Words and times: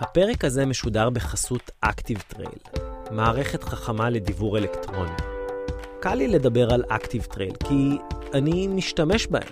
הפרק 0.00 0.44
הזה 0.44 0.66
משודר 0.66 1.10
בחסות 1.10 1.70
Active 1.86 2.34
Trail, 2.34 2.80
מערכת 3.10 3.64
חכמה 3.64 4.10
לדיוור 4.10 4.58
אלקטרוני. 4.58 5.10
קל 6.00 6.14
לי 6.14 6.28
לדבר 6.28 6.74
על 6.74 6.84
Active 6.90 7.34
Trail 7.34 7.68
כי 7.68 7.98
אני 8.34 8.66
משתמש 8.66 9.26
בהם. 9.26 9.48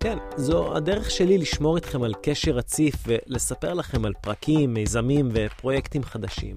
כן, 0.00 0.18
זו 0.36 0.76
הדרך 0.76 1.10
שלי 1.10 1.38
לשמור 1.38 1.76
איתכם 1.76 2.02
על 2.02 2.14
קשר 2.22 2.50
רציף 2.50 2.94
ולספר 3.06 3.74
לכם 3.74 4.04
על 4.04 4.12
פרקים, 4.20 4.74
מיזמים 4.74 5.28
ופרויקטים 5.32 6.04
חדשים. 6.04 6.56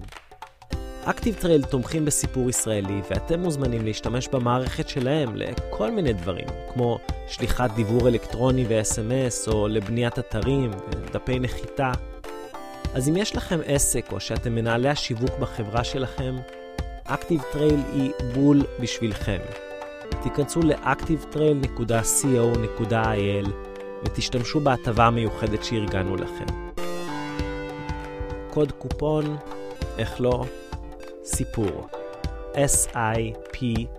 Active 1.04 1.34
Trail 1.34 1.62
תומכים 1.62 2.04
בסיפור 2.04 2.50
ישראלי, 2.50 3.00
ואתם 3.10 3.40
מוזמנים 3.40 3.84
להשתמש 3.84 4.28
במערכת 4.28 4.88
שלהם 4.88 5.36
לכל 5.36 5.90
מיני 5.90 6.12
דברים, 6.12 6.46
כמו 6.74 6.98
שליחת 7.28 7.70
דיוור 7.74 8.08
אלקטרוני 8.08 8.64
ו-SMS, 8.68 9.52
או 9.52 9.68
לבניית 9.68 10.18
אתרים 10.18 10.70
ודפי 10.90 11.38
נחיתה. 11.38 11.92
אז 12.94 13.08
אם 13.08 13.16
יש 13.16 13.36
לכם 13.36 13.60
עסק, 13.66 14.12
או 14.12 14.20
שאתם 14.20 14.54
מנהלי 14.54 14.88
השיווק 14.88 15.38
בחברה 15.40 15.84
שלכם, 15.84 16.36
Active 17.04 17.42
Trail 17.52 17.80
היא 17.92 18.12
בול 18.34 18.62
בשבילכם. 18.80 19.38
תיכנסו 20.22 20.60
ל-activetrail.co.il 20.62 23.48
ותשתמשו 24.04 24.60
בהטבה 24.60 25.04
המיוחדת 25.04 25.64
שארגנו 25.64 26.16
לכם. 26.16 26.44
קוד 28.50 28.72
קופון, 28.72 29.36
איך 29.98 30.20
לא? 30.20 30.44
סיפור. 31.24 31.88
S-I-P-U-R. 32.54 33.94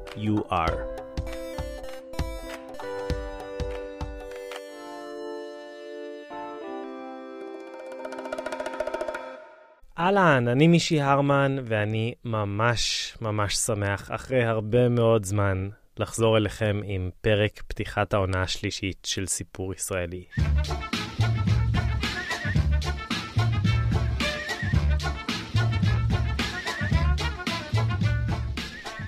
אהלן, 10.06 10.48
אני 10.48 10.68
מישי 10.68 11.02
הרמן, 11.02 11.56
ואני 11.64 12.14
ממש 12.26 13.14
ממש 13.22 13.56
שמח, 13.56 14.12
אחרי 14.12 14.44
הרבה 14.44 14.90
מאוד 14.90 15.26
זמן, 15.26 15.70
לחזור 15.98 16.38
אליכם 16.38 16.82
עם 16.84 17.10
פרק 17.22 17.64
פתיחת 17.68 18.14
העונה 18.14 18.42
השלישית 18.42 18.98
של 19.06 19.26
סיפור 19.26 19.74
ישראלי. 19.74 20.24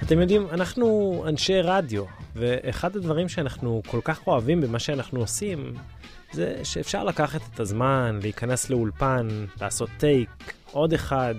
אתם 0.04 0.20
יודעים, 0.22 0.48
אנחנו 0.52 1.23
אנשי 1.28 1.61
רדיו, 1.61 2.04
ואחד 2.36 2.95
הדברים 2.95 3.30
שאנחנו 3.30 3.82
כל 3.88 4.00
כך 4.04 4.28
אוהבים 4.28 4.61
במה 4.61 4.80
שאנחנו 4.80 5.20
עושים, 5.20 5.73
זה 6.31 6.59
שאפשר 6.64 7.03
לקחת 7.03 7.42
את 7.53 7.59
הזמן, 7.59 8.20
להיכנס 8.22 8.70
לאולפן, 8.70 9.45
לעשות 9.61 9.89
טייק, 9.97 10.53
עוד 10.72 10.94
אחד, 10.94 11.36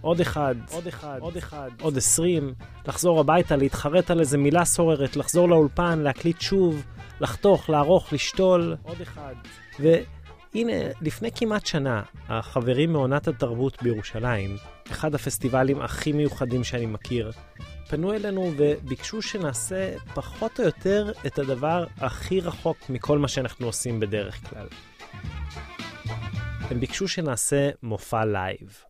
עוד 0.00 0.20
אחד, 0.20 0.54
עוד 0.70 0.86
אחד, 0.86 1.18
עוד 1.20 1.36
אחד, 1.36 1.70
עוד 1.80 1.96
עשרים, 1.96 2.54
לחזור 2.88 3.20
הביתה, 3.20 3.56
להתחרט 3.56 4.10
על 4.10 4.20
איזה 4.20 4.38
מילה 4.38 4.64
סוררת, 4.64 5.16
לחזור 5.16 5.48
לאולפן, 5.48 5.98
להקליט 5.98 6.40
שוב, 6.40 6.84
לחתוך, 7.20 7.70
לערוך, 7.70 8.12
לשתול, 8.12 8.76
עוד 8.82 9.00
אחד. 9.00 9.34
והנה, 9.80 10.72
לפני 11.00 11.30
כמעט 11.34 11.66
שנה, 11.66 12.02
החברים 12.28 12.92
מעונת 12.92 13.28
התרבות 13.28 13.82
בירושלים, 13.82 14.56
אחד 14.90 15.14
הפסטיבלים 15.14 15.80
הכי 15.82 16.12
מיוחדים 16.12 16.64
שאני 16.64 16.86
מכיר, 16.86 17.30
פנו 17.90 18.12
אלינו 18.12 18.52
וביקשו 18.56 19.22
שנעשה 19.22 19.94
פחות 20.14 20.60
או 20.60 20.64
יותר 20.64 21.12
את 21.26 21.38
הדבר 21.38 21.86
הכי 21.96 22.40
רחוק 22.40 22.76
מכל 22.90 23.18
מה 23.18 23.28
שאנחנו 23.28 23.66
עושים 23.66 24.00
בדרך 24.00 24.50
כלל. 24.50 24.66
הם 26.60 26.80
ביקשו 26.80 27.08
שנעשה 27.08 27.70
מופע 27.82 28.24
לייב, 28.24 28.82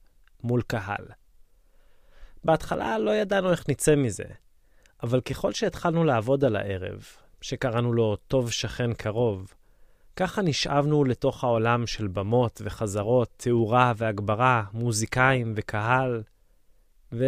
מול 0.43 0.62
קהל. 0.62 1.05
בהתחלה 2.45 2.98
לא 2.98 3.11
ידענו 3.11 3.51
איך 3.51 3.65
נצא 3.69 3.97
מזה, 3.97 4.25
אבל 5.03 5.21
ככל 5.21 5.53
שהתחלנו 5.53 6.05
לעבוד 6.05 6.44
על 6.44 6.56
הערב, 6.56 7.05
שקראנו 7.41 7.93
לו 7.93 8.17
טוב 8.17 8.50
שכן 8.50 8.93
קרוב, 8.93 9.55
ככה 10.17 10.43
נשאבנו 10.43 11.05
לתוך 11.05 11.44
העולם 11.44 11.87
של 11.87 12.06
במות 12.06 12.62
וחזרות, 12.65 13.28
תאורה 13.37 13.93
והגברה, 13.97 14.62
מוזיקאים 14.72 15.53
וקהל, 15.56 16.22
ו... 17.12 17.25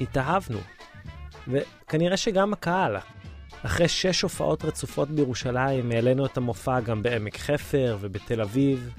התאהבנו. 0.00 0.58
וכנראה 1.48 2.16
שגם 2.16 2.52
הקהל. 2.52 2.96
אחרי 3.62 3.88
שש 3.88 4.22
הופעות 4.22 4.64
רצופות 4.64 5.10
בירושלים, 5.10 5.90
העלינו 5.90 6.26
את 6.26 6.36
המופע 6.36 6.80
גם 6.80 7.02
בעמק 7.02 7.36
חפר 7.36 7.98
ובתל 8.00 8.40
אביב. 8.40 8.94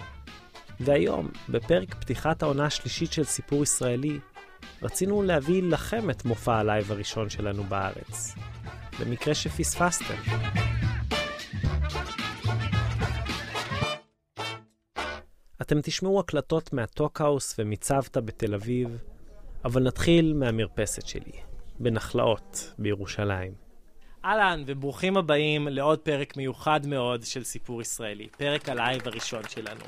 והיום, 0.80 1.30
בפרק 1.50 1.94
פתיחת 1.94 2.44
העונה 2.44 2.66
השלישית 2.66 3.14
של 3.14 3.24
סיפור 3.24 3.64
ישראלי, 3.64 4.20
רצינו 4.82 5.22
להביא 5.22 5.64
לכם 5.64 6.10
את 6.10 6.26
מופע 6.26 6.56
הלייב 6.56 6.92
הראשון 6.92 7.30
שלנו 7.30 7.64
בארץ. 7.64 8.36
במקרה 9.00 9.34
שפספסתם. 9.34 10.16
אתם 15.62 15.82
תשמעו 15.82 16.20
הקלטות 16.20 16.74
מהטוקהאוס 16.74 17.56
ומצוותא 17.60 18.20
בתל 18.20 18.54
אביב, 18.54 18.98
אבל 19.66 19.84
נתחיל 19.84 20.34
מהמרפסת 20.34 21.08
שלי, 21.08 21.32
בנחלאות, 21.80 22.74
בירושלים. 22.80 23.54
אהלן, 24.26 24.64
וברוכים 24.66 25.18
הבאים 25.18 25.68
לעוד 25.68 26.00
פרק 26.00 26.38
מיוחד 26.38 26.80
מאוד 26.88 27.24
של 27.24 27.44
סיפור 27.44 27.82
ישראלי, 27.82 28.28
פרק 28.38 28.70
הלייב 28.70 29.02
הראשון 29.08 29.42
שלנו. 29.50 29.86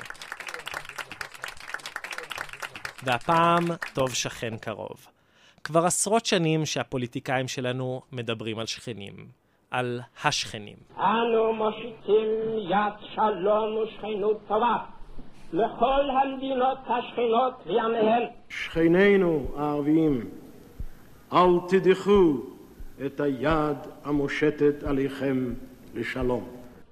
והפעם, 3.04 3.64
טוב 3.94 4.14
שכן 4.14 4.58
קרוב. 4.58 5.08
כבר 5.64 5.86
עשרות 5.86 6.26
שנים 6.26 6.66
שהפוליטיקאים 6.66 7.48
שלנו 7.48 8.02
מדברים 8.12 8.60
על 8.60 8.66
שכנים, 8.66 9.28
על 9.72 10.02
השכנים. 10.24 10.78
אנו 10.98 11.54
מושיטים 11.54 12.30
יד 12.70 12.94
שלום 13.16 13.78
ושכנות 13.78 14.38
טובה 14.48 14.97
לכל 15.53 16.01
המדינות 16.11 16.79
השכנות 16.87 17.67
וימיהן. 17.67 18.23
שכנינו 18.49 19.55
הערביים, 19.57 20.25
אל 21.33 21.59
תדחו 21.69 22.37
את 23.07 23.21
היד 23.21 23.77
המושטת 24.05 24.83
עליכם 24.83 25.55
לשלום. 25.95 26.49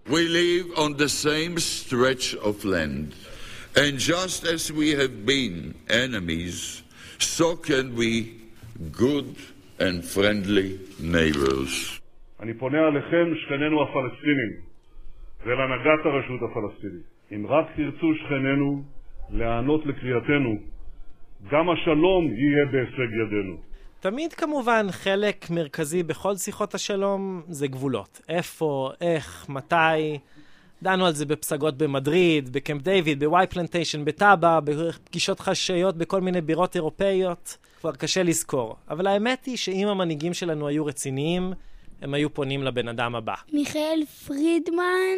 We 0.07 0.27
live 0.29 0.77
on 0.77 0.97
the 0.97 1.09
same 1.09 1.59
stretch 1.59 2.35
of 2.35 2.65
land, 2.65 3.15
and 3.77 3.99
just 3.99 4.45
as 4.45 4.73
we 4.73 4.89
have 5.01 5.25
been 5.25 5.75
enemies, 5.89 6.83
so 7.19 7.55
can 7.55 7.95
we 7.95 8.11
good 8.93 9.37
and 9.79 10.05
friendly 10.05 10.79
neighbors. 11.01 12.01
אני 12.41 12.55
פונה 12.55 12.79
אליכם, 12.89 13.35
שכנינו 13.45 13.83
הפלסטינים, 13.83 14.53
ולהנהגת 15.47 16.07
הרשות 16.07 16.41
הפלסטינית. 16.51 17.14
אם 17.32 17.48
רק 17.48 17.66
תרצו 17.76 18.08
שכנינו 18.16 18.84
להיענות 19.30 19.86
לקריאתנו, 19.86 20.58
גם 21.52 21.70
השלום 21.70 22.26
יהיה 22.26 22.66
בהישג 22.72 23.14
ידינו. 23.26 23.58
תמיד 24.00 24.34
כמובן 24.34 24.88
חלק 24.92 25.50
מרכזי 25.50 26.04
בכל 26.04 26.36
שיחות 26.36 26.76
השלום 26.76 27.42
זה 27.48 27.68
גבולות. 27.68 28.22
איפה, 28.30 28.92
איך, 29.02 29.46
מתי. 29.50 30.20
דנו 30.84 31.06
על 31.06 31.14
זה 31.14 31.26
בפסגות 31.26 31.78
במדריד, 31.78 32.54
בקמפ 32.54 32.82
דיוויד, 32.82 33.20
בוואי 33.20 33.48
פלנטיישן, 33.48 34.06
בטאבה, 34.06 34.60
בפגישות 34.64 35.40
חשאיות 35.40 35.98
בכל 35.98 36.22
מיני 36.22 36.42
בירות 36.42 36.76
אירופאיות. 36.76 37.58
כבר 37.82 37.96
קשה 37.96 38.24
לזכור. 38.24 38.76
אבל 38.90 39.08
האמת 39.08 39.46
היא 39.46 39.58
שאם 39.58 39.88
המנהיגים 39.88 40.34
שלנו 40.34 40.68
היו 40.68 40.86
רציניים, 40.86 41.54
הם 42.02 42.14
היו 42.14 42.34
פונים 42.34 42.64
לבן 42.64 42.88
אדם 42.88 43.16
הבא. 43.16 43.34
מיכאל 43.54 44.04
פרידמן, 44.28 45.18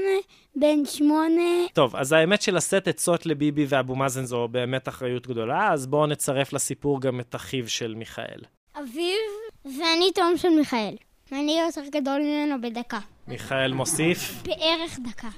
בן 0.56 0.86
שמונה. 0.86 1.68
טוב, 1.74 1.96
אז 1.96 2.12
האמת 2.12 2.42
שלשאת 2.42 2.88
עצות 2.88 3.26
לביבי 3.26 3.66
ואבו 3.70 3.96
מאזן 3.96 4.25
זו 4.25 4.48
באמת 4.48 4.88
אחריות 4.88 5.28
גדולה, 5.28 5.74
אז 5.74 5.88
בואו 5.88 6.07
נצרף 6.07 6.54
לסיפור 6.54 7.01
גם 7.01 7.19
את 7.19 7.36
אחיו 7.36 7.69
של 7.69 7.96
מיכאל. 7.96 8.40
אביו 8.75 9.78
ואני 9.80 10.12
תום 10.16 10.34
של 10.38 10.50
מיכאל. 10.50 10.96
ואני 11.31 11.60
יותר 11.66 11.81
גדול 11.92 12.22
ממנו 12.22 12.62
בדקה. 12.62 13.00
מיכאל 13.28 13.74
מוסיף? 13.74 14.44
בערך 14.44 15.00
דקה. 15.10 15.30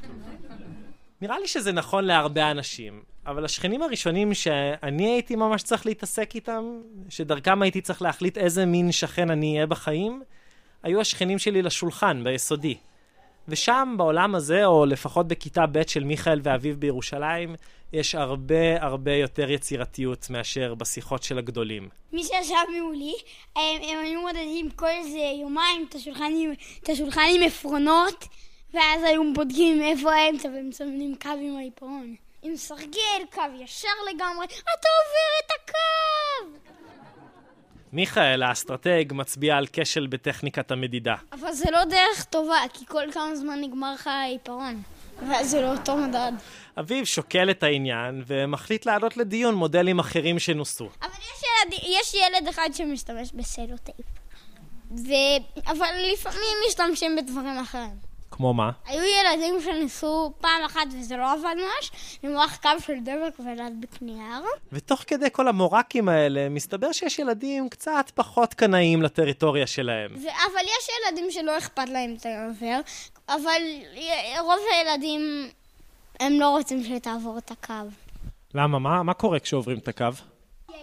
נראה 1.22 1.40
לי 1.40 1.48
שזה 1.48 1.72
נכון 1.72 2.04
להרבה 2.04 2.52
אנשים, 2.52 3.02
אבל 3.25 3.46
השכנים 3.46 3.81
הראשונים 3.81 4.34
שאני 4.34 5.10
הייתי 5.10 5.36
ממש 5.36 5.63
צריך 5.63 5.86
להתעסק 5.86 6.36
איתם, 6.36 6.81
שדרכם 7.10 7.62
הייתי 7.62 7.81
צריך 7.81 8.02
להחליט 8.02 8.38
איזה 8.38 8.66
מין 8.66 8.92
שכן 8.92 9.30
אני 9.30 9.56
אהיה 9.56 9.68
בחיים, 9.68 10.22
היו 10.84 11.02
השכנים 11.02 11.40
שלי 11.40 11.62
לשולחן 11.62 12.24
ביסודי. 12.24 12.78
ושם, 13.48 13.96
בעולם 13.98 14.36
הזה, 14.36 14.66
או 14.66 14.86
לפחות 14.86 15.28
בכיתה 15.28 15.66
ב' 15.72 15.88
של 15.88 16.04
מיכאל 16.04 16.40
ואביו 16.44 16.78
בירושלים, 16.78 17.56
יש 17.94 18.16
הרבה 18.16 18.84
הרבה 18.84 19.14
יותר 19.14 19.50
יצירתיות 19.50 20.30
מאשר 20.30 20.76
בשיחות 20.76 21.24
של 21.24 21.38
הגדולים. 21.38 21.90
מי 22.14 22.24
שישב 22.24 22.56
מולי, 22.81 23.14
הם, 23.56 23.81
הם 23.84 23.98
היו 24.04 24.22
מודדים 24.22 24.70
כל 24.70 24.88
איזה 24.88 25.18
יומיים 25.42 25.88
את 25.90 26.90
השולחן 26.90 27.28
עם, 27.36 27.44
עפרונות, 27.44 28.25
ואז 28.74 29.04
היו 29.04 29.34
בודקים 29.34 29.82
איפה 29.82 30.14
האמצע 30.14 30.50
והם 30.50 30.70
מסמנים 30.70 31.16
קו 31.22 31.30
עם 31.30 31.58
העיפרון. 31.58 32.16
עם 32.42 32.56
סרגל, 32.56 33.22
קו 33.34 33.42
ישר 33.60 33.88
לגמרי, 34.14 34.46
אתה 34.46 34.90
עובר 35.00 35.32
את 35.46 35.52
הקו! 35.56 36.88
מיכאל, 37.94 38.44
האסטרטג, 38.44 39.06
מצביע 39.12 39.57
על 39.57 39.65
כשל 39.74 40.07
בטכניקת 40.07 40.71
המדידה. 40.71 41.15
אבל 41.31 41.51
זה 41.51 41.71
לא 41.71 41.83
דרך 41.83 42.24
טובה, 42.24 42.59
כי 42.74 42.86
כל 42.86 43.12
כמה 43.12 43.36
זמן 43.36 43.62
נגמר 43.62 43.94
לך 43.94 44.07
העיפרון. 44.07 44.81
ואז 45.30 45.51
זה 45.51 45.62
לא 45.62 45.71
אותו 45.71 45.97
מדד. 45.97 46.31
אביב 46.80 47.06
שוקל 47.06 47.50
את 47.50 47.63
העניין 47.63 48.24
ומחליט 48.27 48.86
להעלות 48.86 49.18
לדיון 49.18 49.56
מודלים 49.56 50.00
אחרים 50.00 50.39
שנוסו. 50.39 50.89
אבל 51.01 51.09
יש 51.12 51.44
ילד, 51.44 51.80
יש 51.83 52.13
ילד 52.13 52.47
אחד 52.47 52.69
שמשתמש 52.74 53.31
בסלוטייפ. 53.33 54.06
ו... 54.91 55.12
אבל 55.68 55.89
לפעמים 56.13 56.57
משתמשים 56.68 57.15
בדברים 57.15 57.57
אחרים. 57.57 58.09
כמו 58.39 58.53
מה? 58.53 58.71
היו 58.86 59.03
ילדים 59.03 59.62
שניסו 59.62 60.33
פעם 60.41 60.63
אחת 60.65 60.88
וזה 61.00 61.18
לא 61.18 61.33
עבד 61.33 61.56
ממש, 61.57 61.91
למרוח 62.24 62.57
קו 62.62 62.69
של 62.86 62.94
דבק 63.03 63.39
ולהדביק 63.39 64.01
נייר. 64.01 64.44
ותוך 64.71 65.03
כדי 65.07 65.27
כל 65.31 65.47
המורקים 65.47 66.09
האלה, 66.09 66.50
מסתבר 66.50 66.91
שיש 66.91 67.19
ילדים 67.19 67.69
קצת 67.69 68.12
פחות 68.15 68.53
קנאים 68.53 69.01
לטריטוריה 69.01 69.68
שלהם. 69.68 70.12
ו... 70.12 70.19
אבל 70.19 70.63
יש 70.63 70.88
ילדים 71.07 71.31
שלא 71.31 71.57
אכפת 71.57 71.89
להם 71.89 72.15
את 72.19 72.25
העובר, 72.25 72.80
אבל 73.30 73.62
רוב 74.39 74.59
הילדים, 74.71 75.50
הם 76.19 76.39
לא 76.39 76.50
רוצים 76.50 76.83
שתעבור 76.83 77.38
את 77.38 77.51
הקו. 77.51 77.74
למה? 78.53 78.80
מה, 78.80 79.03
מה 79.03 79.13
קורה 79.13 79.39
כשעוברים 79.39 79.77
את 79.77 79.88
הקו? 79.88 80.06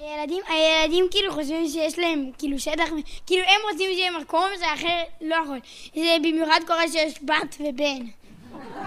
הילדים, 0.01 0.43
הילדים 0.49 1.07
כאילו 1.11 1.33
חושבים 1.33 1.69
שיש 1.69 1.99
להם 1.99 2.31
כאילו 2.39 2.59
שטח, 2.59 2.85
כאילו 3.27 3.43
הם 3.43 3.61
רוצים 3.73 3.91
שיהיה 3.95 4.11
מקום 4.21 4.45
שאחר 4.61 5.03
לא 5.21 5.37
יכול. 5.45 5.59
זה 5.95 6.17
במיוחד 6.23 6.61
קורה 6.67 6.89
שיש 6.89 7.15
בת 7.23 7.57
ובן. 7.61 8.07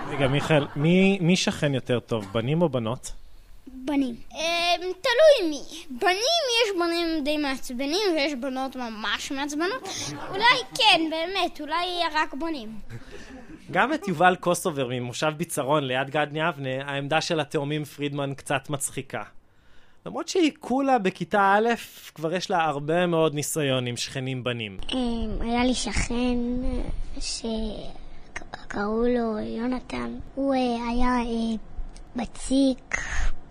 רגע, 0.10 0.28
מיכאל, 0.28 0.68
מי, 0.76 1.18
מי 1.22 1.36
שכן 1.36 1.74
יותר 1.74 2.00
טוב, 2.00 2.26
בנים 2.32 2.62
או 2.62 2.70
בנות? 2.70 3.12
בנים. 3.68 4.16
אה, 4.36 4.76
תלוי 4.78 5.50
מי. 5.50 5.62
בנים, 5.90 6.44
יש 6.64 6.80
בנים 6.80 7.24
די 7.24 7.38
מעצבנים 7.38 8.16
ויש 8.16 8.34
בנות 8.34 8.76
ממש 8.76 9.32
מעצבנות. 9.32 9.90
אולי 10.30 10.44
כן, 10.78 11.02
באמת, 11.10 11.62
אולי 11.62 11.86
רק 12.14 12.34
בנים. 12.34 12.70
גם 13.72 13.94
את 13.94 14.08
יובל 14.08 14.36
קוסובר 14.36 14.88
ממושב 14.92 15.34
ביצרון 15.38 15.84
ליד 15.84 16.10
גדני 16.10 16.50
אבנה, 16.50 16.70
העמדה 16.86 17.22
של 17.22 17.40
התאומים 17.40 17.86
פרידמן 17.86 18.34
קצת 18.34 18.70
מצחיקה. 18.70 19.24
למרות 20.06 20.28
שהיא 20.28 20.52
כולה 20.60 21.00
בכיתה 21.00 21.56
א', 21.58 21.70
כבר 22.16 22.34
יש 22.34 22.50
לה 22.50 22.66
הרבה 22.66 23.08
מאוד 23.08 23.34
ניסיון 23.34 23.88
עם 23.88 23.98
שכנים 23.98 24.44
בנים. 24.44 24.78
אמ, 24.94 25.42
היה 25.42 25.64
לי 25.64 25.74
שכן 25.74 26.38
שקראו 27.20 29.04
לו 29.04 29.40
יונתן. 29.40 30.16
הוא 30.36 30.54
אה, 30.54 30.90
היה 30.90 31.08
אה, 31.08 31.58
בציק, 32.16 32.98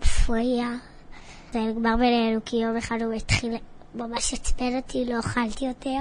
מפריע. 0.01 0.67
זה 1.53 1.59
נגמר 1.59 1.97
בינינו 1.97 2.41
כי 2.45 2.57
יום 2.57 2.77
אחד 2.77 2.99
הוא 3.03 3.13
התחיל 3.13 3.55
ממש 3.95 4.35
עצבן 4.35 4.77
אותי, 4.77 5.05
לא 5.05 5.19
אכלתי 5.21 5.65
יותר. 5.65 6.01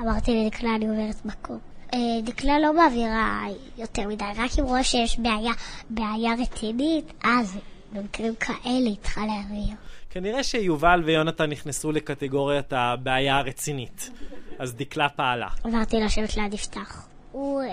אמרתי 0.00 0.44
לדקלה, 0.44 0.74
אני 0.74 0.88
עוברת 0.88 1.24
מקום. 1.24 1.58
אה, 1.94 1.98
דקלה 2.24 2.58
לא 2.58 2.74
מעבירה 2.74 3.42
יותר 3.78 4.08
מדי, 4.08 4.24
רק 4.36 4.50
אם 4.58 4.64
רואה 4.64 4.84
שיש 4.84 5.18
בעיה, 5.18 5.52
בעיה 5.90 6.32
רצינית, 6.42 7.12
אז 7.24 7.58
במקרים 7.94 8.34
כאלה 8.34 8.58
היא 8.64 8.96
צריכה 9.02 9.26
להעביר. 9.26 9.76
כנראה 10.10 10.42
שיובל 10.42 11.02
ויונתן 11.04 11.50
נכנסו 11.50 11.92
לקטגוריית 11.92 12.72
הבעיה 12.72 13.38
הרצינית, 13.38 14.10
אז 14.58 14.74
דקלה 14.74 15.08
פעלה. 15.08 15.48
עברתי 15.64 16.00
לשבת 16.00 16.36
ליד 16.36 16.54
יפתח. 16.54 17.06
הוא 17.32 17.62
אה, 17.62 17.68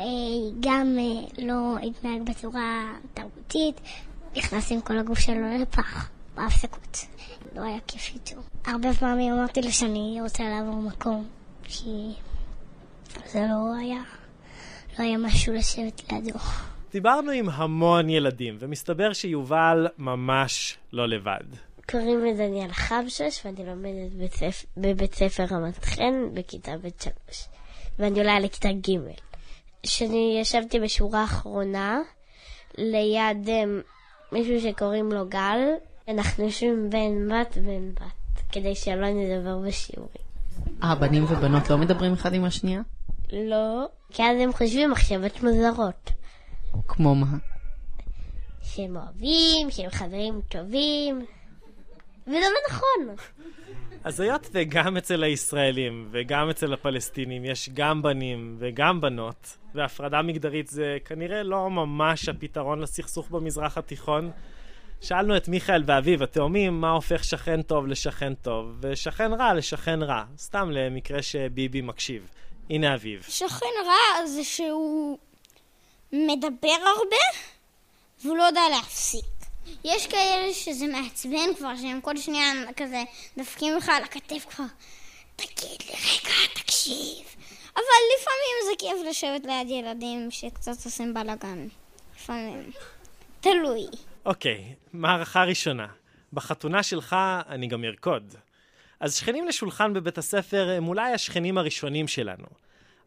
גם 0.60 0.98
אה, 1.00 1.44
לא 1.46 1.76
התנהג 1.84 2.30
בצורה 2.30 2.94
תרבותית, 3.14 3.82
נכנס 4.36 4.72
עם 4.72 4.82
כל 4.82 4.98
הגוף 4.98 5.20
שלו 5.20 5.58
לפח, 5.62 6.10
בהפסקות. 6.36 6.98
לא 7.56 7.62
היה 7.62 7.78
כיף 7.88 8.12
איתו. 8.14 8.42
הרבה 8.66 8.94
פעמים 8.94 9.34
אמרתי 9.34 9.62
לו 9.62 9.72
שאני 9.72 10.20
רוצה 10.22 10.44
לעבור 10.44 10.82
מקום, 10.82 11.28
כי 11.64 12.12
זה 13.26 13.40
לא 13.40 13.76
היה, 13.80 14.02
לא 15.00 15.04
היה 15.04 15.18
משהו 15.18 15.54
לשבת 15.54 16.12
לידו. 16.12 16.40
דיברנו 16.92 17.32
עם 17.32 17.50
המון 17.50 18.10
ילדים, 18.10 18.58
ומסתבר 18.60 19.14
שיובל 19.14 19.88
ממש 19.98 20.78
לא 20.94 21.08
לבד. 21.08 21.44
קוראים 21.90 22.24
לי 22.24 22.34
דניאל 22.34 22.72
חמשש, 22.72 23.46
ואני 23.46 23.66
לומדת 23.66 24.12
בצפ... 24.18 24.66
בבית 24.78 25.14
ספר 25.14 25.44
רמת 25.52 25.86
חן 25.86 26.14
בכיתה 26.34 26.72
ב' 26.78 26.88
שלוש. 27.04 27.48
ואני 28.00 28.20
עולה 28.20 28.40
לכיתה 28.40 28.70
ג'. 28.72 28.98
כשאני 29.84 30.38
ישבתי 30.42 30.80
בשורה 30.80 31.22
האחרונה, 31.22 32.00
ליד 32.78 33.48
um, 33.48 33.84
מישהו 34.32 34.62
שקוראים 34.62 35.12
לו 35.12 35.30
גל, 35.30 35.60
אנחנו 36.08 36.44
יושבים 36.44 36.90
בין 36.90 37.30
בת 37.30 37.58
ובין 37.58 37.94
בת, 37.94 38.42
כדי 38.52 38.76
שלא 38.76 39.08
נדבר 39.10 39.58
בשיעורים. 39.58 40.26
אה, 40.84 40.96
בנים 40.96 41.24
ובנות 41.24 41.70
לא 41.70 41.78
מדברים 41.78 42.14
אחד 42.14 42.34
עם 42.34 42.46
השנייה? 42.46 42.82
לא, 43.34 43.86
כי 44.10 44.24
אז 44.24 44.38
הם 44.40 44.54
חושבים 44.54 44.92
מחשבות 44.92 45.44
מוזרות. 45.44 46.21
כמו 46.88 47.16
מה? 47.16 47.38
שהם 48.64 48.98
אוהבים, 48.98 49.72
שהם 49.72 49.90
חברים 49.90 50.42
טובים, 50.50 51.26
וזה 52.28 52.40
לא 52.40 52.60
נכון. 52.70 53.16
אז 54.04 54.20
היות 54.20 54.50
וגם 54.52 54.98
אצל 54.98 55.24
הישראלים 55.24 56.08
וגם 56.12 56.50
אצל 56.50 56.74
הפלסטינים 56.74 57.46
יש 57.46 57.70
גם 57.74 58.02
בנים 58.02 58.56
וגם 58.60 59.02
בנות, 59.02 59.58
והפרדה 59.76 60.22
מגדרית 60.22 60.68
זה 60.68 60.98
כנראה 61.06 61.44
לא 61.44 61.70
ממש 61.70 62.30
הפתרון 62.30 62.80
לסכסוך 62.80 63.30
במזרח 63.30 63.78
התיכון, 63.78 64.32
שאלנו 65.02 65.38
את 65.38 65.48
מיכאל 65.48 65.84
ואביב, 65.86 66.24
התאומים, 66.24 66.82
מה 66.82 66.92
הופך 66.92 67.24
שכן 67.24 67.62
טוב 67.62 67.88
לשכן 67.88 68.34
טוב, 68.34 68.78
ושכן 68.82 69.34
רע 69.34 69.54
לשכן 69.54 70.04
רע, 70.04 70.24
סתם 70.38 70.72
למקרה 70.72 71.22
שביבי 71.22 71.82
מקשיב. 71.82 72.30
הנה 72.70 72.96
אביב. 72.96 73.26
שכן 73.30 73.66
רע 73.86 74.26
זה 74.26 74.44
שהוא 74.44 75.18
מדבר 76.14 76.78
הרבה, 76.98 77.42
והוא 78.24 78.38
לא 78.38 78.44
יודע 78.44 78.62
להפסיק. 78.72 79.26
יש 79.84 80.08
כאלה 80.08 80.54
שזה 80.54 80.88
מעצבן 80.88 81.56
כבר, 81.58 81.76
שהם 81.82 82.02
כל 82.02 82.18
שנייה 82.18 82.52
כזה 82.78 83.04
דפקים 83.38 83.78
לך 83.78 83.90
על 83.90 84.04
הכתף 84.04 84.46
כבר. 84.50 84.66
תגיד 85.36 85.82
לי 85.82 85.96
רגע, 85.96 86.54
תקשיב. 86.54 87.26
אבל 87.76 88.02
לפעמים 88.18 88.56
זה 88.66 88.72
כיף 88.80 89.10
לשבת 89.10 89.46
ליד 89.46 89.70
ילדים 89.70 90.32
שקצת 90.32 90.86
עושים 90.86 91.14
בלאגן. 91.14 91.68
לפעמים. 92.16 92.72
תלוי. 93.42 93.86
אוקיי, 94.26 94.66
okay, 94.70 94.90
מערכה 94.94 95.44
ראשונה. 95.44 95.88
בחתונה 96.34 96.84
שלך 96.84 97.16
אני 97.50 97.68
גם 97.68 97.84
ארקוד. 97.84 98.36
אז 99.00 99.16
שכנים 99.16 99.48
לשולחן 99.48 99.94
בבית 99.94 100.18
הספר 100.18 100.70
הם 100.78 100.88
אולי 100.88 101.14
השכנים 101.14 101.58
הראשונים 101.58 102.08
שלנו. 102.08 102.46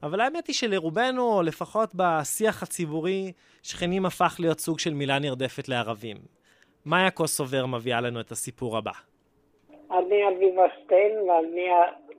אבל 0.05 0.21
האמת 0.21 0.47
היא 0.47 0.55
שלרובנו, 0.55 1.23
או 1.23 1.43
לפחות 1.43 1.91
בשיח 1.95 2.63
הציבורי, 2.63 3.33
שכנים 3.63 4.07
הפך 4.07 4.37
להיות 4.39 4.61
סוג 4.61 4.79
של 4.79 4.95
מילה 4.95 5.19
נרדפת 5.19 5.69
לערבים. 5.69 6.17
מאיה 6.87 7.11
קוסובר 7.11 7.67
מביאה 7.67 8.01
לנו 8.01 8.21
את 8.21 8.31
הסיפור 8.31 8.77
הבא. 8.79 8.91
אני 9.91 10.29
אביבה 10.29 10.63
שטיין 10.77 11.13
ואני 11.19 11.69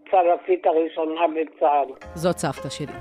הצלפית 0.08 0.66
הראשונה 0.66 1.22
בצה"ל. 1.28 2.08
זאת 2.16 2.38
סבתא 2.38 2.70
שלי. 2.70 2.94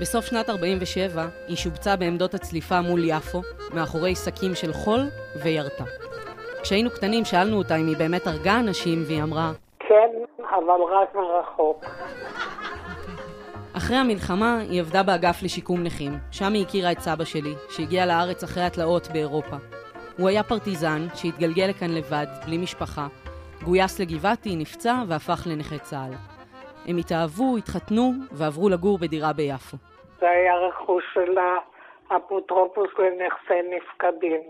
בסוף 0.00 0.24
שנת 0.24 0.48
47 0.48 1.22
היא 1.48 1.56
שובצה 1.56 1.96
בעמדות 1.96 2.34
הצליפה 2.34 2.80
מול 2.80 3.00
יפו, 3.04 3.40
מאחורי 3.74 4.14
שקים 4.14 4.54
של 4.54 4.72
חול, 4.72 5.00
וירתה. 5.44 5.84
כשהיינו 6.62 6.90
קטנים 6.90 7.24
שאלנו 7.24 7.56
אותה 7.58 7.76
אם 7.76 7.86
היא 7.86 7.96
באמת 7.96 8.26
הרגה 8.26 8.60
אנשים, 8.60 8.98
והיא 9.06 9.22
אמרה, 9.22 9.52
כן, 9.78 10.10
אבל 10.38 10.80
רק 10.92 11.14
מרחוק. 11.14 11.84
אחרי 13.76 13.96
המלחמה 13.96 14.58
היא 14.70 14.80
עבדה 14.80 15.02
באגף 15.02 15.42
לשיקום 15.42 15.82
נכים, 15.82 16.12
שם 16.30 16.52
היא 16.54 16.64
הכירה 16.66 16.92
את 16.92 16.98
סבא 16.98 17.24
שלי, 17.24 17.54
שהגיע 17.70 18.06
לארץ 18.06 18.42
אחרי 18.42 18.62
התלאות 18.62 19.08
באירופה. 19.12 19.56
הוא 20.18 20.28
היה 20.28 20.42
פרטיזן 20.42 21.00
שהתגלגל 21.14 21.66
לכאן 21.70 21.90
לבד, 21.98 22.26
בלי 22.46 22.58
משפחה, 22.58 23.06
גויס 23.64 24.00
לגבעתי, 24.00 24.56
נפצע 24.56 24.94
והפך 25.08 25.46
לנכה 25.46 25.78
צה"ל. 25.78 26.14
הם 26.88 26.96
התאהבו, 26.96 27.56
התחתנו 27.56 28.10
ועברו 28.32 28.68
לגור 28.68 28.98
בדירה 28.98 29.32
ביפו. 29.32 29.76
זה 30.20 30.30
היה 30.30 30.56
רכוש 30.56 31.04
של 31.14 31.34
האפוטרופוס 32.10 32.90
לנכסי 32.98 33.60
נפקדים. 33.76 34.40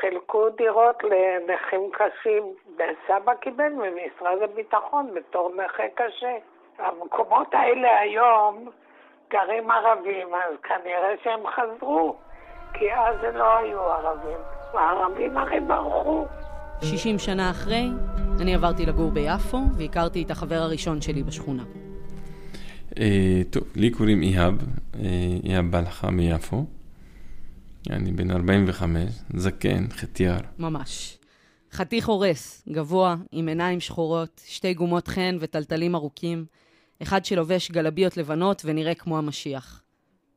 חילקו 0.00 0.48
דירות 0.48 1.04
לנכים 1.04 1.90
קשים, 1.92 2.42
וסבא 2.76 3.34
קיבל 3.34 3.72
ממשרד 3.72 4.42
הביטחון 4.42 5.14
בתור 5.14 5.52
נכה 5.56 5.88
קשה. 5.94 6.36
המקומות 6.78 7.48
האלה 7.52 7.98
היום 8.00 8.68
גרים 9.30 9.70
ערבים, 9.70 10.28
אז 10.34 10.54
כנראה 10.62 11.14
שהם 11.24 11.40
חזרו, 11.46 12.16
כי 12.72 12.94
אז 12.94 13.16
זה 13.20 13.38
לא 13.38 13.58
היו 13.58 13.80
ערבים. 13.80 14.38
הערבים 14.74 15.36
הרי 15.36 15.60
ברחו. 15.60 16.26
60 16.82 17.18
שנה 17.18 17.50
אחרי, 17.50 17.88
אני 18.40 18.54
עברתי 18.54 18.86
לגור 18.86 19.10
ביפו, 19.10 19.58
והכרתי 19.76 20.22
את 20.22 20.30
החבר 20.30 20.54
הראשון 20.54 21.00
שלי 21.00 21.22
בשכונה. 21.22 21.62
אה, 22.98 23.40
טוב, 23.50 23.62
לי 23.76 23.90
קוראים 23.90 24.22
איהאב, 24.22 24.54
אה, 24.94 25.00
איהאב 25.44 25.64
בלחה 25.70 26.10
מיפו. 26.10 26.64
אני 27.90 28.12
בן 28.12 28.30
45, 28.30 29.02
זקן, 29.36 29.84
חטיאר. 29.90 30.38
ממש. 30.58 31.18
חתיך 31.72 32.08
הורס, 32.08 32.68
גבוה, 32.68 33.16
עם 33.32 33.48
עיניים 33.48 33.80
שחורות, 33.80 34.40
שתי 34.46 34.74
גומות 34.74 35.08
חן 35.08 35.36
וטלטלים 35.40 35.94
ארוכים, 35.94 36.44
אחד 37.02 37.24
שלובש 37.24 37.70
גלביות 37.70 38.16
לבנות 38.16 38.62
ונראה 38.64 38.94
כמו 38.94 39.18
המשיח. 39.18 39.82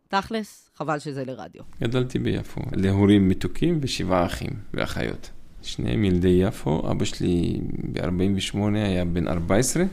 תכלס, 0.07 0.69
חבל 0.75 0.99
שזה 0.99 1.25
לרדיו. 1.25 1.63
גדלתי 1.81 2.19
ביפו, 2.19 2.61
להורים 2.71 3.29
מתוקים 3.29 3.79
ושבעה 3.81 4.25
אחים 4.25 4.49
ואחיות. 4.73 5.31
שניהם 5.61 6.03
ילדי 6.03 6.39
יפו, 6.41 6.91
אבא 6.91 7.05
שלי 7.05 7.59
ב-48 7.93 8.57
היה 8.75 9.05
בן 9.05 9.27
14, 9.27 9.83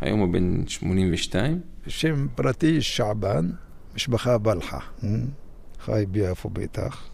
היום 0.00 0.20
הוא 0.20 0.28
בן 0.28 0.66
82. 0.66 1.60
שם 1.86 2.26
פרטי 2.34 2.82
שעבן, 2.82 3.50
משפחה 3.94 4.38
בלחה. 4.38 4.78
חי 5.80 6.04
ביפו 6.08 6.50
בטח, 6.50 7.08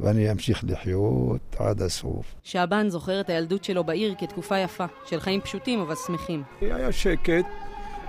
ואני 0.00 0.32
אמשיך 0.32 0.64
לחיות 0.68 1.56
עד 1.58 1.82
הסוף. 1.82 2.34
שעבן 2.42 2.88
זוכר 2.88 3.20
את 3.20 3.30
הילדות 3.30 3.64
שלו 3.64 3.84
בעיר 3.84 4.14
כתקופה 4.18 4.58
יפה, 4.58 4.84
של 5.06 5.20
חיים 5.20 5.40
פשוטים 5.40 5.80
אבל 5.80 5.94
שמחים. 6.06 6.42
היה 6.60 6.92
שקט, 6.92 7.44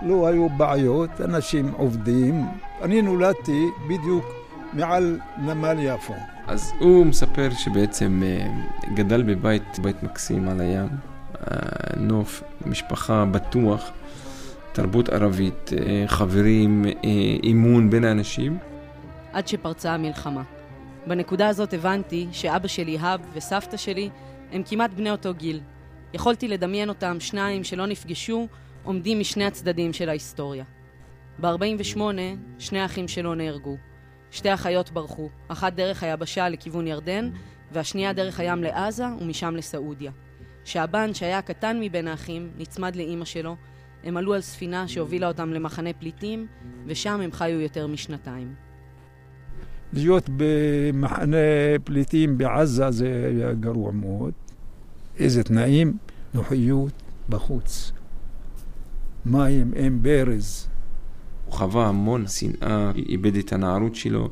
לא 0.02 0.28
היו 0.28 0.50
בעיות, 0.50 1.22
אנשים 1.22 1.72
עובדים. 1.72 2.46
אני 2.82 3.02
נולדתי 3.02 3.66
בדיוק 3.88 4.26
מעל 4.74 5.20
נמל 5.38 5.78
יפו. 5.80 6.14
אז 6.48 6.74
הוא 6.80 7.06
מספר 7.06 7.50
שבעצם 7.58 8.22
אה, 8.26 8.48
גדל 8.94 9.24
בבית, 9.24 9.80
בית 9.80 10.04
מקסים 10.04 10.50
על 10.50 10.62
הים, 10.62 10.88
נוף, 11.98 12.44
משפחה 12.66 13.26
בטוח, 13.26 13.92
תרבות 14.72 15.10
ערבית, 15.10 15.72
אה, 15.74 16.04
חברים, 16.08 16.86
אה, 16.86 16.92
אימון 17.44 17.90
בין 17.90 18.04
האנשים. 18.04 18.58
עד 19.34 19.48
שפרצה 19.48 19.94
המלחמה. 19.94 20.44
בנקודה 21.08 21.48
הזאת 21.48 21.74
הבנתי 21.74 22.28
שאבא 22.32 22.68
שלי, 22.68 22.98
האב, 23.00 23.20
וסבתא 23.34 23.78
שלי 23.78 24.10
הם 24.52 24.62
כמעט 24.66 24.94
בני 24.94 25.12
אותו 25.12 25.34
גיל. 25.34 25.60
יכולתי 26.14 26.48
לדמיין 26.48 26.90
אותם, 26.90 27.20
שניים 27.20 27.64
שלא 27.64 27.86
נפגשו, 27.86 28.48
עומדים 28.86 29.20
משני 29.20 29.46
הצדדים 29.46 29.94
של 29.94 30.10
ההיסטוריה. 30.10 30.64
ב-48, 31.42 32.00
שני 32.60 32.86
אחים 32.86 33.08
שלו 33.08 33.36
נהרגו. 33.36 33.78
שתי 34.32 34.54
אחיות 34.54 34.92
ברחו, 34.92 35.30
אחת 35.48 35.74
דרך 35.74 36.04
היבשה 36.04 36.50
לכיוון 36.50 36.88
ירדן, 36.88 37.30
והשנייה 37.72 38.14
דרך 38.14 38.40
הים 38.40 38.64
לעזה 38.64 39.06
ומשם 39.22 39.56
לסעודיה. 39.56 40.12
שעבן, 40.64 41.14
שהיה 41.14 41.38
הקטן 41.38 41.78
מבין 41.82 42.08
האחים, 42.08 42.50
נצמד 42.58 42.96
לאימא 42.96 43.26
שלו, 43.26 43.56
הם 44.04 44.18
עלו 44.18 44.34
על 44.34 44.42
ספינה 44.42 44.88
שהובילה 44.88 45.28
אותם 45.28 45.54
למחנה 45.54 45.94
פליטים, 45.94 46.48
ושם 46.86 47.22
הם 47.22 47.32
חיו 47.32 47.60
יותר 47.60 47.88
משנתיים. 47.88 48.54
להיות 49.94 50.30
במחנה 50.38 51.38
פליטים 51.84 52.38
בעזה 52.38 52.92
זה 52.92 53.32
היה 53.36 53.54
גרוע 53.54 53.92
מאוד. 53.92 54.34
איזה 55.20 55.44
תנאים, 55.44 55.98
נוחיות 56.34 56.94
בחוץ. 57.30 57.92
מים, 59.26 59.74
אין 59.74 60.04
ברז. 60.04 60.68
הוא 61.46 61.54
חווה 61.54 61.88
המון 61.88 62.28
שנאה, 62.28 62.92
איבד 63.10 63.36
את 63.36 63.54
הנערות 63.54 63.96
שלו, 63.96 64.30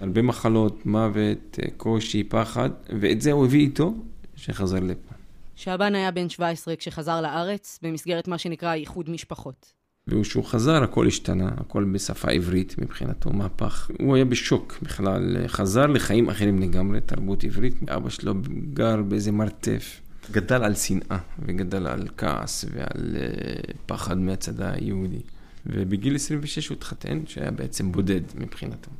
הרבה 0.00 0.22
מחלות, 0.22 0.86
מוות, 0.86 1.58
קושי, 1.76 2.24
פחד, 2.24 2.70
ואת 3.00 3.20
זה 3.20 3.32
הוא 3.32 3.44
הביא 3.44 3.60
איתו 3.60 3.94
שחזר 4.36 4.80
לפה. 4.80 5.14
שעבן 5.56 5.94
היה 5.94 6.10
בן 6.10 6.28
17 6.28 6.76
כשחזר 6.76 7.20
לארץ, 7.20 7.78
במסגרת 7.82 8.28
מה 8.28 8.38
שנקרא 8.38 8.74
איחוד 8.74 9.10
משפחות. 9.10 9.72
וכשהוא 10.08 10.44
חזר 10.44 10.82
הכל 10.82 11.06
השתנה, 11.06 11.48
הכל 11.56 11.84
בשפה 11.84 12.30
עברית 12.30 12.78
מבחינתו, 12.78 13.32
מהפך. 13.32 13.90
הוא 14.00 14.16
היה 14.16 14.24
בשוק 14.24 14.78
בכלל, 14.82 15.36
חזר 15.46 15.86
לחיים 15.86 16.28
אחרים 16.28 16.58
לגמרי, 16.58 17.00
תרבות 17.00 17.44
עברית. 17.44 17.88
אבא 17.88 18.08
שלו 18.08 18.34
גר 18.74 19.02
באיזה 19.02 19.32
מרתף, 19.32 20.00
גדל 20.30 20.64
על 20.64 20.74
שנאה 20.74 21.18
וגדל 21.38 21.86
על 21.86 22.08
כעס 22.16 22.64
ועל 22.72 23.16
uh, 23.16 23.72
פחד 23.86 24.18
מהצד 24.18 24.60
היהודי. 24.60 25.20
ובגיל 25.66 26.14
26 26.14 26.68
הוא 26.68 26.76
התחתן, 26.76 27.22
שהיה 27.26 27.50
בעצם 27.50 27.92
בודד 27.92 28.20
מבחינתו. 28.34 28.90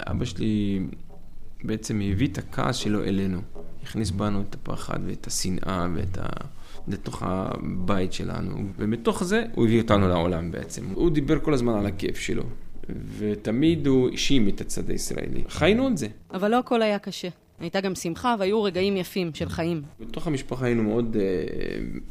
אבא 0.00 0.24
שלי 0.24 0.80
בעצם 1.64 2.00
הביא 2.12 2.28
את 2.28 2.38
הכעס 2.38 2.76
שלו 2.76 3.04
אלינו. 3.04 3.40
הכניס 3.82 4.10
בנו 4.10 4.40
את 4.40 4.54
הפחד 4.54 4.98
ואת 5.06 5.26
השנאה 5.26 5.86
ואת 5.94 6.18
ה... 6.18 6.26
לתוך 6.88 7.22
הבית 7.26 8.12
שלנו, 8.12 8.56
ומתוך 8.76 9.24
זה 9.24 9.44
הוא 9.54 9.64
הביא 9.64 9.80
אותנו 9.80 10.08
לעולם 10.08 10.50
בעצם. 10.50 10.84
הוא 10.94 11.10
דיבר 11.10 11.40
כל 11.40 11.54
הזמן 11.54 11.74
על 11.78 11.86
הכיף 11.86 12.18
שלו, 12.18 12.42
ותמיד 13.18 13.86
הוא 13.86 14.10
האשים 14.10 14.48
את 14.48 14.60
הצד 14.60 14.90
הישראלי. 14.90 15.44
חיינו 15.48 15.88
את 15.88 15.98
זה. 15.98 16.06
אבל 16.34 16.50
לא 16.50 16.58
הכל 16.58 16.82
היה 16.82 16.98
קשה. 16.98 17.28
הייתה 17.60 17.80
גם 17.80 17.94
שמחה 17.94 18.34
והיו 18.38 18.62
רגעים 18.62 18.96
יפים 18.96 19.30
של 19.34 19.48
חיים. 19.48 19.82
בתוך 20.00 20.26
המשפחה 20.26 20.66
היינו 20.66 20.82
מאוד 20.82 21.16
אה, 21.20 21.22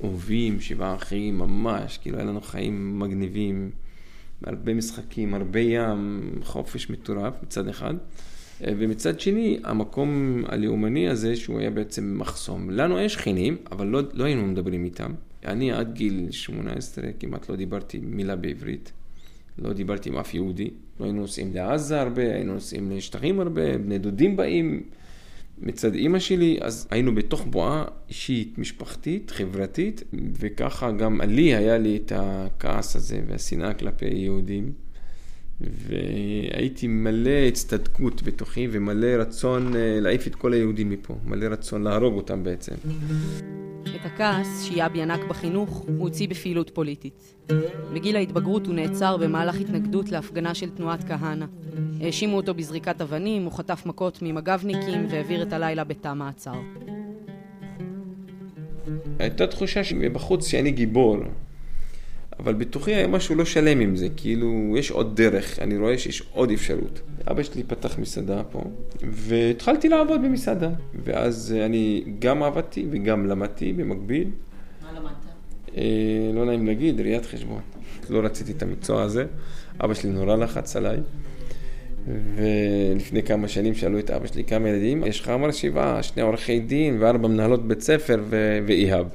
אוהבים, 0.03 0.61
שבעה 0.61 0.95
אחים, 0.95 1.37
ממש, 1.37 1.97
כאילו 1.97 2.17
היה 2.17 2.25
לנו 2.25 2.41
חיים 2.41 2.99
מגניבים, 2.99 3.71
הרבה 4.43 4.73
משחקים, 4.73 5.33
הרבה 5.33 5.59
ים, 5.59 6.31
חופש 6.43 6.89
מטורף 6.89 7.33
מצד 7.43 7.67
אחד. 7.67 7.93
אה, 8.63 8.73
ומצד 8.77 9.19
שני, 9.19 9.59
המקום 9.63 10.41
הלאומני 10.47 11.09
הזה, 11.09 11.35
שהוא 11.35 11.59
היה 11.59 11.69
בעצם 11.69 12.15
מחסום. 12.19 12.69
לנו 12.69 12.99
יש 12.99 13.13
שכנים, 13.13 13.57
אבל 13.71 13.87
לא, 13.87 14.01
לא 14.13 14.23
היינו 14.23 14.45
מדברים 14.45 14.85
איתם. 14.85 15.13
אני 15.45 15.71
עד 15.71 15.93
גיל 15.93 16.27
18 16.31 17.05
כמעט 17.19 17.49
לא 17.49 17.55
דיברתי 17.55 17.99
מילה 18.03 18.35
בעברית. 18.35 18.91
לא 19.57 19.73
דיברתי 19.73 20.09
עם 20.09 20.17
אף 20.17 20.33
יהודי. 20.33 20.69
לא 20.99 21.05
היינו 21.05 21.21
נוסעים 21.21 21.53
לעזה 21.53 22.01
הרבה, 22.01 22.21
היינו 22.21 22.53
נוסעים 22.53 22.91
לשטחים 22.91 23.39
הרבה, 23.39 23.77
בני 23.77 23.97
דודים 23.97 24.35
באים 24.35 24.83
מצד 25.57 25.93
אימא 25.93 26.19
שלי, 26.19 26.57
אז 26.61 26.87
היינו 26.91 27.15
בתוך 27.15 27.45
בועה 27.45 27.85
אישית, 28.09 28.57
משפחתית, 28.57 29.31
חברתית, 29.31 30.03
וככה 30.39 30.91
גם 30.91 31.21
לי 31.21 31.55
היה 31.55 31.77
לי 31.77 31.97
את 31.97 32.11
הכעס 32.15 32.95
הזה 32.95 33.21
והשנאה 33.27 33.73
כלפי 33.73 34.05
יהודים. 34.05 34.73
והייתי 35.61 36.87
מלא 36.87 37.29
הצטדקות 37.47 38.23
בתוכי 38.23 38.67
ומלא 38.71 39.07
רצון 39.07 39.75
אה, 39.75 39.99
להעיף 40.01 40.27
את 40.27 40.35
כל 40.35 40.53
היהודים 40.53 40.89
מפה, 40.89 41.15
מלא 41.25 41.45
רצון 41.45 41.83
להרוג 41.83 42.13
אותם 42.13 42.43
בעצם. 42.43 42.75
את 43.95 44.05
הכעס 44.05 44.63
שיאבי 44.63 44.99
ינק 44.99 45.23
בחינוך 45.27 45.69
הוא 45.69 45.99
הוציא 45.99 46.27
בפעילות 46.27 46.69
פוליטית. 46.69 47.33
בגיל 47.93 48.15
ההתבגרות 48.15 48.67
הוא 48.67 48.75
נעצר 48.75 49.17
במהלך 49.17 49.55
התנגדות 49.55 50.11
להפגנה 50.11 50.53
של 50.53 50.69
תנועת 50.69 51.03
כהנא. 51.03 51.45
האשימו 52.01 52.37
אותו 52.37 52.53
בזריקת 52.53 53.01
אבנים, 53.01 53.43
הוא 53.43 53.51
חטף 53.51 53.85
מכות 53.85 54.21
ממג"בניקים 54.21 55.07
והעביר 55.09 55.41
את 55.41 55.53
הלילה 55.53 55.83
בתא 55.83 56.13
מעצר. 56.13 56.59
הייתה 59.19 59.47
תחושה 59.47 59.83
שבחוץ 59.83 60.47
שאני 60.47 60.71
גיבור, 60.71 61.17
אבל 62.39 62.53
בתוכי 62.53 62.95
היה 62.95 63.07
משהו 63.07 63.35
לא 63.35 63.45
שלם 63.45 63.79
עם 63.79 63.95
זה, 63.95 64.07
כאילו 64.15 64.73
יש 64.77 64.91
עוד 64.91 65.15
דרך, 65.15 65.59
אני 65.59 65.77
רואה 65.77 65.97
שיש 65.97 66.23
עוד 66.31 66.51
אפשרות. 66.51 67.01
אבא 67.31 67.43
שלי 67.43 67.63
פתח 67.63 67.99
מסעדה 67.99 68.43
פה, 68.43 68.61
והתחלתי 69.01 69.89
לעבוד 69.89 70.21
במסעדה. 70.21 70.69
ואז 71.03 71.55
אני 71.65 72.03
גם 72.19 72.43
עבדתי 72.43 72.87
וגם 72.91 73.25
למדתי 73.25 73.73
במקביל. 73.73 74.27
מה 74.81 74.99
למדת? 74.99 75.11
אה, 75.77 76.31
לא 76.33 76.45
נעים 76.45 76.67
להגיד, 76.67 77.01
ראיית 77.01 77.25
חשבון. 77.25 77.61
לא 78.09 78.19
רציתי 78.19 78.51
את 78.51 78.63
המקצוע 78.63 79.01
הזה. 79.03 79.25
אבא 79.83 79.93
שלי 79.93 80.09
נורא 80.09 80.35
לחץ 80.35 80.75
עליי. 80.75 80.97
ולפני 82.35 83.23
כמה 83.23 83.47
שנים 83.47 83.75
שאלו 83.75 83.99
את 83.99 84.11
אבא 84.11 84.27
שלי 84.27 84.43
כמה 84.43 84.69
ילדים, 84.69 85.03
יש 85.05 85.19
לך 85.19 85.29
אמר 85.29 85.51
שבעה, 85.51 86.03
שני 86.03 86.21
עורכי 86.21 86.59
דין 86.59 86.97
וארבע 86.99 87.27
מנהלות 87.27 87.67
בית 87.67 87.81
ספר 87.81 88.23
ואיהאב. 88.65 89.07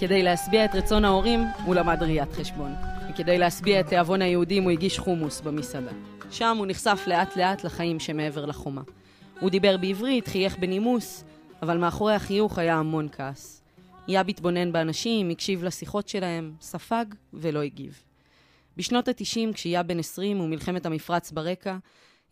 כדי 0.00 0.22
להשביע 0.22 0.64
את 0.64 0.74
רצון 0.74 1.04
ההורים, 1.04 1.44
הוא 1.64 1.74
למד 1.74 2.02
ראיית 2.02 2.32
חשבון. 2.32 2.74
וכדי 3.10 3.38
להשביע 3.38 3.80
את 3.80 3.86
תיאבון 3.86 4.22
היהודים, 4.22 4.62
הוא 4.62 4.70
הגיש 4.70 4.98
חומוס 4.98 5.40
במסעדה. 5.40 5.90
שם 6.30 6.56
הוא 6.58 6.66
נחשף 6.66 7.04
לאט 7.06 7.36
לאט 7.36 7.64
לחיים 7.64 8.00
שמעבר 8.00 8.46
לחומה. 8.46 8.82
הוא 9.40 9.50
דיבר 9.50 9.76
בעברית, 9.76 10.28
חייך 10.28 10.58
בנימוס, 10.58 11.24
אבל 11.62 11.78
מאחורי 11.78 12.14
החיוך 12.14 12.58
היה 12.58 12.74
המון 12.76 13.08
כעס. 13.12 13.62
יאב 14.08 14.28
התבונן 14.28 14.72
באנשים, 14.72 15.30
הקשיב 15.30 15.64
לשיחות 15.64 16.08
שלהם, 16.08 16.52
ספג 16.60 17.04
ולא 17.32 17.62
הגיב. 17.62 18.02
בשנות 18.76 19.08
ה-90, 19.08 19.52
כשיהיה 19.54 19.82
בן 19.82 19.98
20 19.98 20.40
ומלחמת 20.40 20.86
המפרץ 20.86 21.32
ברקע, 21.32 21.76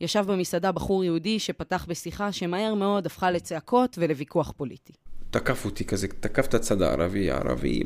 ישב 0.01 0.25
במסעדה 0.29 0.73
בחור 0.73 1.05
יהודי 1.05 1.39
שפתח 1.39 1.87
בשיחה 1.89 2.33
שמהר 2.33 2.75
מאוד 2.75 3.07
הפכה 3.07 3.31
לצעקות 3.31 3.99
ולוויכוח 4.01 4.53
פוליטי. 4.57 4.93
תקף 5.30 5.64
אותי 5.64 5.85
כזה, 5.85 6.09
תקף 6.21 6.47
את 6.47 6.54
הצד 6.54 6.83
הערבי, 6.83 7.30
הערבי, 7.30 7.83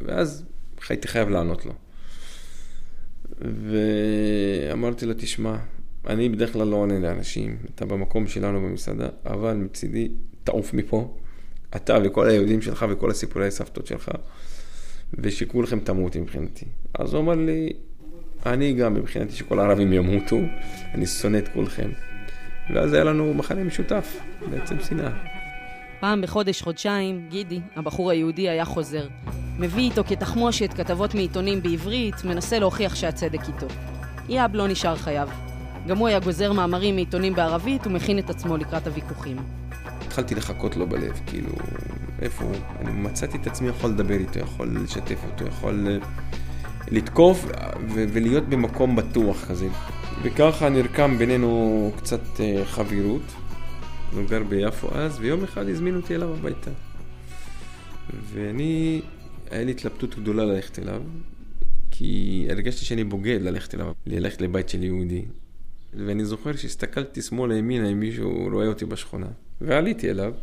ואז 0.00 0.44
הייתי 0.88 1.08
חייב 1.08 1.28
לענות 1.28 1.66
לו. 1.66 1.72
ואמרתי 3.40 5.06
לו, 5.06 5.14
תשמע, 5.16 5.56
אני 6.06 6.28
בדרך 6.28 6.52
כלל 6.52 6.66
לא 6.66 6.76
עונה 6.76 6.98
לאנשים, 6.98 7.56
אתה 7.74 7.84
במקום 7.84 8.26
שלנו 8.26 8.60
במסעדה, 8.60 9.08
אבל 9.26 9.54
מצידי, 9.56 10.08
תעוף 10.44 10.74
מפה, 10.74 11.16
אתה 11.76 11.98
וכל 12.04 12.28
היהודים 12.28 12.62
שלך 12.62 12.86
וכל 12.90 13.10
הסיפורי 13.10 13.46
הסבתות 13.46 13.86
שלך, 13.86 14.10
ושכולכם 15.14 15.80
תמות 15.80 16.16
מבחינתי. 16.16 16.64
אז 16.94 17.14
הוא 17.14 17.20
אמר 17.22 17.34
לי, 17.34 17.72
אני 18.46 18.72
גם, 18.72 18.94
מבחינתי 18.94 19.32
שכל 19.32 19.58
הערבים 19.58 19.92
ימותו, 19.92 20.38
אני 20.94 21.06
שונא 21.06 21.38
את 21.38 21.48
כולכם. 21.48 21.90
ואז 22.74 22.92
היה 22.92 23.04
לנו 23.04 23.34
מחנה 23.34 23.64
משותף, 23.64 24.20
בעצם 24.50 24.76
שנאה. 24.80 25.37
פעם 26.00 26.22
בחודש, 26.22 26.62
חודשיים, 26.62 27.26
גידי, 27.28 27.60
הבחור 27.76 28.10
היהודי, 28.10 28.48
היה 28.48 28.64
חוזר. 28.64 29.06
מביא 29.58 29.82
איתו 29.82 30.04
כתחמושת 30.04 30.72
כתבות 30.74 31.14
מעיתונים 31.14 31.62
בעברית, 31.62 32.24
מנסה 32.24 32.58
להוכיח 32.58 32.94
שהצדק 32.94 33.40
איתו. 33.48 33.66
יאב 34.28 34.54
לא 34.54 34.68
נשאר 34.68 34.96
חייו. 34.96 35.28
גם 35.86 35.98
הוא 35.98 36.08
היה 36.08 36.20
גוזר 36.20 36.52
מאמרים 36.52 36.94
מעיתונים 36.94 37.34
בערבית 37.34 37.86
ומכין 37.86 38.18
את 38.18 38.30
עצמו 38.30 38.56
לקראת 38.56 38.86
הוויכוחים. 38.86 39.36
התחלתי 40.06 40.34
לחכות 40.34 40.76
לו 40.76 40.86
בלב, 40.86 41.20
כאילו, 41.26 41.52
איפה 42.22 42.44
הוא? 42.44 42.54
אני 42.80 42.90
מצאתי 42.92 43.38
את 43.38 43.46
עצמי 43.46 43.68
יכול 43.68 43.90
לדבר 43.90 44.14
איתו, 44.14 44.38
יכול 44.38 44.76
לשתף 44.82 45.18
אותו, 45.24 45.46
יכול 45.46 45.86
אה, 45.88 45.98
לתקוף 46.90 47.44
ו- 47.88 48.04
ולהיות 48.12 48.48
במקום 48.48 48.96
בטוח 48.96 49.44
כזה. 49.44 49.68
וככה 50.22 50.68
נרקם 50.68 51.18
בינינו 51.18 51.90
קצת 51.96 52.40
אה, 52.40 52.64
חברות. 52.64 53.47
הוא 54.12 54.28
גר 54.28 54.42
ביפו 54.42 54.88
אז, 54.94 55.18
ויום 55.20 55.44
אחד 55.44 55.68
הזמינו 55.68 55.96
אותי 55.96 56.14
אליו 56.14 56.34
הביתה. 56.34 56.70
ואני, 58.32 59.02
היה 59.50 59.64
לי 59.64 59.70
התלבטות 59.70 60.18
גדולה 60.18 60.44
ללכת 60.44 60.78
אליו, 60.78 61.02
כי 61.90 62.46
הרגשתי 62.50 62.84
שאני 62.84 63.04
בוגד 63.04 63.38
ללכת 63.42 63.74
אליו, 63.74 63.92
ללכת 64.06 64.40
לבית 64.40 64.68
של 64.68 64.82
יהודי. 64.82 65.24
ואני 65.94 66.24
זוכר 66.24 66.56
שהסתכלתי 66.56 67.22
שמאלה 67.22 67.56
ימינה 67.56 67.88
אם 67.88 68.00
מישהו 68.00 68.48
רואה 68.52 68.66
אותי 68.66 68.84
בשכונה. 68.84 69.28
ועליתי 69.60 70.10
אליו, 70.10 70.34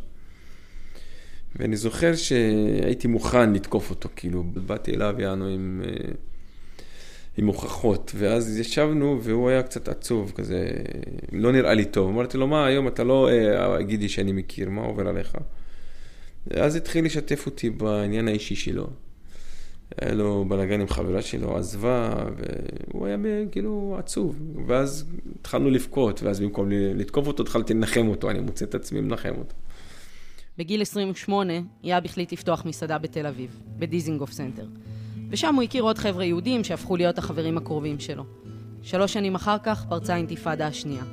ואני 1.55 1.75
זוכר 1.75 2.15
שהייתי 2.15 3.07
מוכן 3.07 3.53
לתקוף 3.53 3.89
אותו, 3.89 4.10
כאילו, 4.15 4.43
באתי 4.43 4.95
אליו, 4.95 5.15
יענו, 5.19 5.48
עם, 5.48 5.81
אה, 5.86 6.12
עם 7.37 7.47
הוכחות, 7.47 8.11
ואז 8.15 8.59
ישבנו, 8.59 9.19
והוא 9.21 9.49
היה 9.49 9.63
קצת 9.63 9.87
עצוב, 9.87 10.31
כזה, 10.35 10.69
לא 11.31 11.51
נראה 11.51 11.73
לי 11.73 11.85
טוב. 11.85 12.09
אמרתי 12.09 12.37
לו, 12.37 12.47
מה, 12.47 12.65
היום 12.65 12.87
אתה 12.87 13.03
לא 13.03 13.29
אה, 13.29 13.81
גידי 13.81 14.09
שאני 14.09 14.31
מכיר, 14.31 14.69
מה 14.69 14.81
עובר 14.81 15.07
עליך? 15.07 15.37
אז 16.51 16.75
התחיל 16.75 17.05
לשתף 17.05 17.45
אותי 17.45 17.69
בעניין 17.69 18.27
האישי 18.27 18.55
שלו. 18.55 18.87
היה 20.01 20.13
לו 20.13 20.45
בלאגן 20.47 20.81
עם 20.81 20.87
חברה 20.87 21.21
שלו, 21.21 21.57
עזבה, 21.57 22.25
והוא 22.37 23.07
היה 23.07 23.17
כאילו 23.51 23.95
עצוב. 23.99 24.39
ואז 24.67 25.05
התחלנו 25.39 25.69
לבכות, 25.69 26.23
ואז 26.23 26.39
במקום 26.39 26.69
לתקוף 26.71 27.27
אותו, 27.27 27.43
התחלתי 27.43 27.73
לנחם 27.73 28.07
אותו, 28.07 28.29
אני 28.29 28.39
מוצא 28.39 28.65
את 28.65 28.75
עצמי 28.75 29.01
מנחם 29.01 29.33
אותו. 29.37 29.55
בגיל 30.57 30.81
28, 30.81 31.53
יאב 31.83 32.05
החליט 32.05 32.33
לפתוח 32.33 32.65
מסעדה 32.65 32.97
בתל 32.97 33.25
אביב, 33.25 33.59
בדיזינגוף 33.79 34.31
סנטר. 34.31 34.65
ושם 35.29 35.55
הוא 35.55 35.63
הכיר 35.63 35.84
עוד 35.84 35.98
חבר'ה 35.98 36.24
יהודים 36.24 36.63
שהפכו 36.63 36.98
להיות 36.98 37.17
החברים 37.17 37.58
הקרובים 37.58 38.00
שלו. 38.00 38.24
שלוש 38.82 39.13
שנים 39.13 39.36
אחר 39.36 39.58
כך 39.63 39.86
פרצה 39.89 40.13
האינתיפאדה 40.13 40.67
השנייה. 40.67 41.03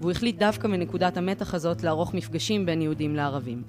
והוא 0.00 0.10
החליט 0.10 0.38
דווקא 0.38 0.66
מנקודת 0.66 1.16
המתח 1.16 1.54
הזאת 1.54 1.82
לערוך 1.82 2.14
מפגשים 2.14 2.66
בין 2.66 2.82
יהודים 2.82 3.16
לערבים. 3.16 3.62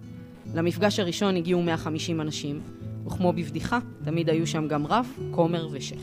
למפגש 0.55 0.99
הראשון 0.99 1.35
הגיעו 1.35 1.61
150 1.61 2.21
אנשים, 2.21 2.61
וכמו 3.05 3.33
בבדיחה, 3.33 3.79
תמיד 4.03 4.29
היו 4.29 4.47
שם 4.47 4.67
גם 4.67 4.87
רב, 4.87 5.07
כומר 5.31 5.67
ושייח. 5.71 6.01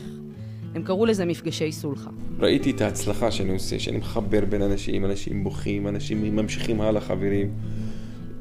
הם 0.75 0.83
קראו 0.83 1.05
לזה 1.05 1.25
מפגשי 1.25 1.71
סולחה. 1.71 2.09
ראיתי 2.39 2.71
את 2.71 2.81
ההצלחה 2.81 3.31
שאני 3.31 3.53
עושה, 3.53 3.79
שאני 3.79 3.97
מחבר 3.97 4.45
בין 4.45 4.61
אנשים, 4.61 5.05
אנשים 5.05 5.43
בוכים, 5.43 5.87
אנשים 5.87 6.35
ממשיכים 6.35 6.81
הלאה 6.81 7.01
חברים. 7.01 7.51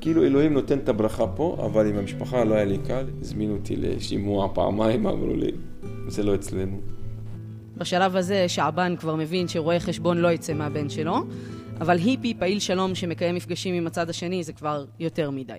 כאילו 0.07 0.25
אלוהים 0.25 0.53
נותן 0.53 0.79
את 0.79 0.89
הברכה 0.89 1.27
פה, 1.27 1.57
אבל 1.67 1.87
עם 1.87 1.97
המשפחה 1.97 2.45
לא 2.45 2.55
היה 2.55 2.65
לי 2.65 2.79
קל. 2.79 3.07
הזמינו 3.21 3.55
אותי 3.57 3.77
לשימוע 3.77 4.49
פעמיים, 4.55 5.07
אמרו 5.07 5.35
לי, 5.35 5.51
זה 6.09 6.23
לא 6.23 6.35
אצלנו. 6.35 6.81
בשלב 7.77 8.17
הזה 8.17 8.49
שעבן 8.49 8.97
כבר 8.97 9.17
מבין 9.17 9.49
שרואה 9.49 9.81
חשבון 9.81 10.19
לא 10.19 10.29
יצא 10.29 10.55
מהבן 10.55 10.89
שלו, 10.89 11.17
אבל 11.81 11.99
היפי, 11.99 12.35
פעיל 12.39 12.59
שלום 12.59 12.95
שמקיים 12.95 13.35
מפגשים 13.35 13.75
עם 13.75 13.87
הצד 13.87 14.11
השני, 14.11 14.45
זה 14.45 14.53
כבר 14.53 14.85
יותר 14.99 15.31
מדי. 15.31 15.59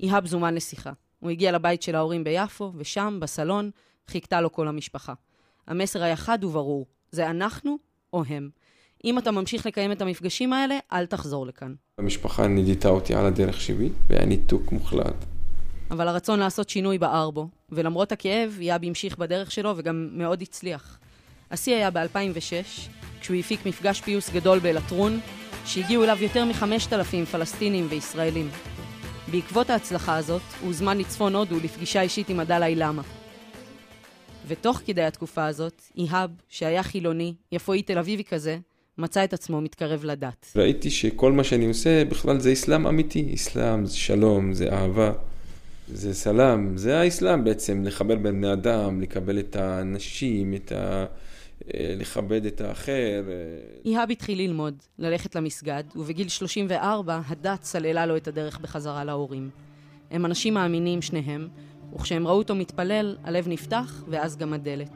איהאב 0.00 0.26
זומן 0.26 0.54
לשיחה. 0.54 0.92
הוא 1.20 1.30
הגיע 1.30 1.52
לבית 1.52 1.82
של 1.82 1.94
ההורים 1.94 2.24
ביפו, 2.24 2.72
ושם, 2.76 3.18
בסלון, 3.20 3.70
חיכתה 4.08 4.40
לו 4.40 4.52
כל 4.52 4.68
המשפחה. 4.68 5.14
המסר 5.66 6.02
היה 6.02 6.16
חד 6.16 6.44
וברור, 6.44 6.86
זה 7.10 7.30
אנחנו 7.30 7.78
או 8.12 8.22
הם. 8.28 8.50
אם 9.04 9.18
אתה 9.18 9.30
ממשיך 9.30 9.66
לקיים 9.66 9.92
את 9.92 10.02
המפגשים 10.02 10.52
האלה, 10.52 10.78
אל 10.92 11.06
תחזור 11.06 11.46
לכאן. 11.46 11.74
המשפחה 11.98 12.46
נדיטה 12.46 12.88
אותי 12.88 13.14
על 13.14 13.26
הדרך 13.26 13.60
שבי, 13.60 13.88
והיה 14.08 14.24
ניתוק 14.24 14.72
מוחלט. 14.72 15.24
אבל 15.90 16.08
הרצון 16.08 16.38
לעשות 16.38 16.68
שינוי 16.68 16.98
בער 16.98 17.30
בו, 17.30 17.48
ולמרות 17.70 18.12
הכאב, 18.12 18.56
יאב 18.60 18.84
המשיך 18.84 19.18
בדרך 19.18 19.50
שלו 19.50 19.72
וגם 19.76 20.08
מאוד 20.12 20.42
הצליח. 20.42 20.98
השיא 21.50 21.74
היה 21.74 21.90
ב-2006, 21.90 22.88
כשהוא 23.20 23.36
הפיק 23.36 23.66
מפגש 23.66 24.00
פיוס 24.00 24.30
גדול 24.30 24.58
בלטרון, 24.58 25.20
שהגיעו 25.64 26.04
אליו 26.04 26.18
יותר 26.20 26.44
מ-5,000 26.44 27.26
פלסטינים 27.32 27.86
וישראלים. 27.90 28.48
בעקבות 29.30 29.70
ההצלחה 29.70 30.16
הזאת, 30.16 30.42
הוא 30.60 30.66
הוזמן 30.66 30.98
לצפון 30.98 31.34
הודו 31.34 31.56
לפגישה 31.64 32.00
אישית 32.00 32.28
עם 32.28 32.40
הדלאי 32.40 32.74
למה. 32.74 33.02
ותוך 34.46 34.80
כדי 34.86 35.02
התקופה 35.02 35.46
הזאת, 35.46 35.82
איהאב, 35.96 36.30
שהיה 36.48 36.82
חילוני, 36.82 37.34
יפואי 37.52 37.82
תל 37.82 37.98
אביבי 37.98 38.24
כזה, 38.24 38.58
מצא 38.98 39.24
את 39.24 39.32
עצמו 39.32 39.60
מתקרב 39.60 40.04
לדת. 40.04 40.52
ראיתי 40.56 40.90
שכל 40.90 41.32
מה 41.32 41.44
שאני 41.44 41.66
עושה 41.66 42.04
בכלל 42.04 42.40
זה 42.40 42.52
אסלאם 42.52 42.86
אמיתי. 42.86 43.34
אסלאם 43.34 43.86
זה 43.86 43.96
שלום, 43.96 44.52
זה 44.52 44.72
אהבה, 44.72 45.12
זה 45.88 46.14
סלאם. 46.14 46.76
זה 46.76 47.00
האסלאם 47.00 47.44
בעצם, 47.44 47.84
לחבר 47.84 48.16
בין 48.16 48.34
בני 48.34 48.52
אדם, 48.52 49.00
לקבל 49.00 49.38
את 49.38 49.56
האנשים, 49.56 50.54
את 50.54 50.72
ה... 50.72 51.04
אה, 51.74 51.94
לכבד 51.98 52.46
את 52.46 52.60
האחר. 52.60 53.22
אה. 53.28 53.34
איהאב 53.84 54.10
התחיל 54.10 54.38
ללמוד, 54.38 54.74
ללכת 54.98 55.34
למסגד, 55.34 55.84
ובגיל 55.96 56.28
34 56.28 57.20
הדת 57.26 57.64
סללה 57.64 58.06
לו 58.06 58.16
את 58.16 58.28
הדרך 58.28 58.60
בחזרה 58.60 59.04
להורים. 59.04 59.50
הם 60.10 60.26
אנשים 60.26 60.54
מאמינים 60.54 61.02
שניהם, 61.02 61.48
וכשהם 61.94 62.26
ראו 62.26 62.38
אותו 62.38 62.54
מתפלל, 62.54 63.16
הלב 63.24 63.48
נפתח, 63.48 64.04
ואז 64.08 64.36
גם 64.36 64.52
הדלת. 64.52 64.92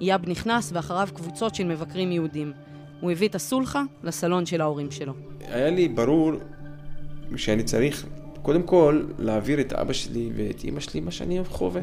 איהאב 0.00 0.28
נכנס, 0.28 0.70
ואחריו 0.74 1.08
קבוצות 1.14 1.54
של 1.54 1.64
מבקרים 1.64 2.12
יהודים. 2.12 2.52
הוא 3.02 3.10
הביא 3.10 3.28
את 3.28 3.34
הסולחה 3.34 3.82
לסלון 4.04 4.46
של 4.46 4.60
ההורים 4.60 4.90
שלו. 4.90 5.12
היה 5.40 5.70
לי 5.70 5.88
ברור 5.88 6.32
שאני 7.36 7.62
צריך, 7.62 8.06
קודם 8.42 8.62
כל, 8.62 9.02
להעביר 9.18 9.60
את 9.60 9.72
אבא 9.72 9.92
שלי 9.92 10.30
ואת 10.36 10.64
אימא 10.64 10.80
שלי 10.80 11.00
מה 11.00 11.10
שאני 11.10 11.44
חווה. 11.44 11.80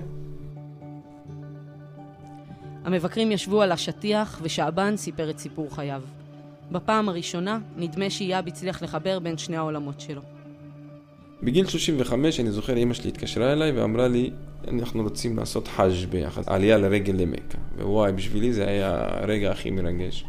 המבקרים 2.83 3.31
ישבו 3.31 3.61
על 3.61 3.71
השטיח 3.71 4.39
ושעבן 4.43 4.97
סיפר 4.97 5.29
את 5.29 5.39
סיפור 5.39 5.75
חייו. 5.75 6.01
בפעם 6.71 7.09
הראשונה 7.09 7.59
נדמה 7.77 8.09
שאייב 8.09 8.47
הצליח 8.47 8.81
לחבר 8.83 9.19
בין 9.19 9.37
שני 9.37 9.57
העולמות 9.57 10.01
שלו. 10.01 10.21
בגיל 11.43 11.67
35 11.67 12.39
אני 12.39 12.51
זוכר 12.51 12.77
אמא 12.77 12.93
שלי 12.93 13.09
התקשרה 13.09 13.53
אליי 13.53 13.71
ואמרה 13.71 14.07
לי 14.07 14.31
אנחנו 14.67 15.03
רוצים 15.03 15.37
לעשות 15.37 15.67
חאג' 15.67 16.05
ביחד, 16.09 16.41
עלייה 16.45 16.77
לרגל 16.77 17.13
למכה. 17.13 17.57
ווואי, 17.77 18.11
בשבילי 18.11 18.53
זה 18.53 18.67
היה 18.67 19.07
הרגע 19.23 19.51
הכי 19.51 19.71
מרגש. 19.71 20.25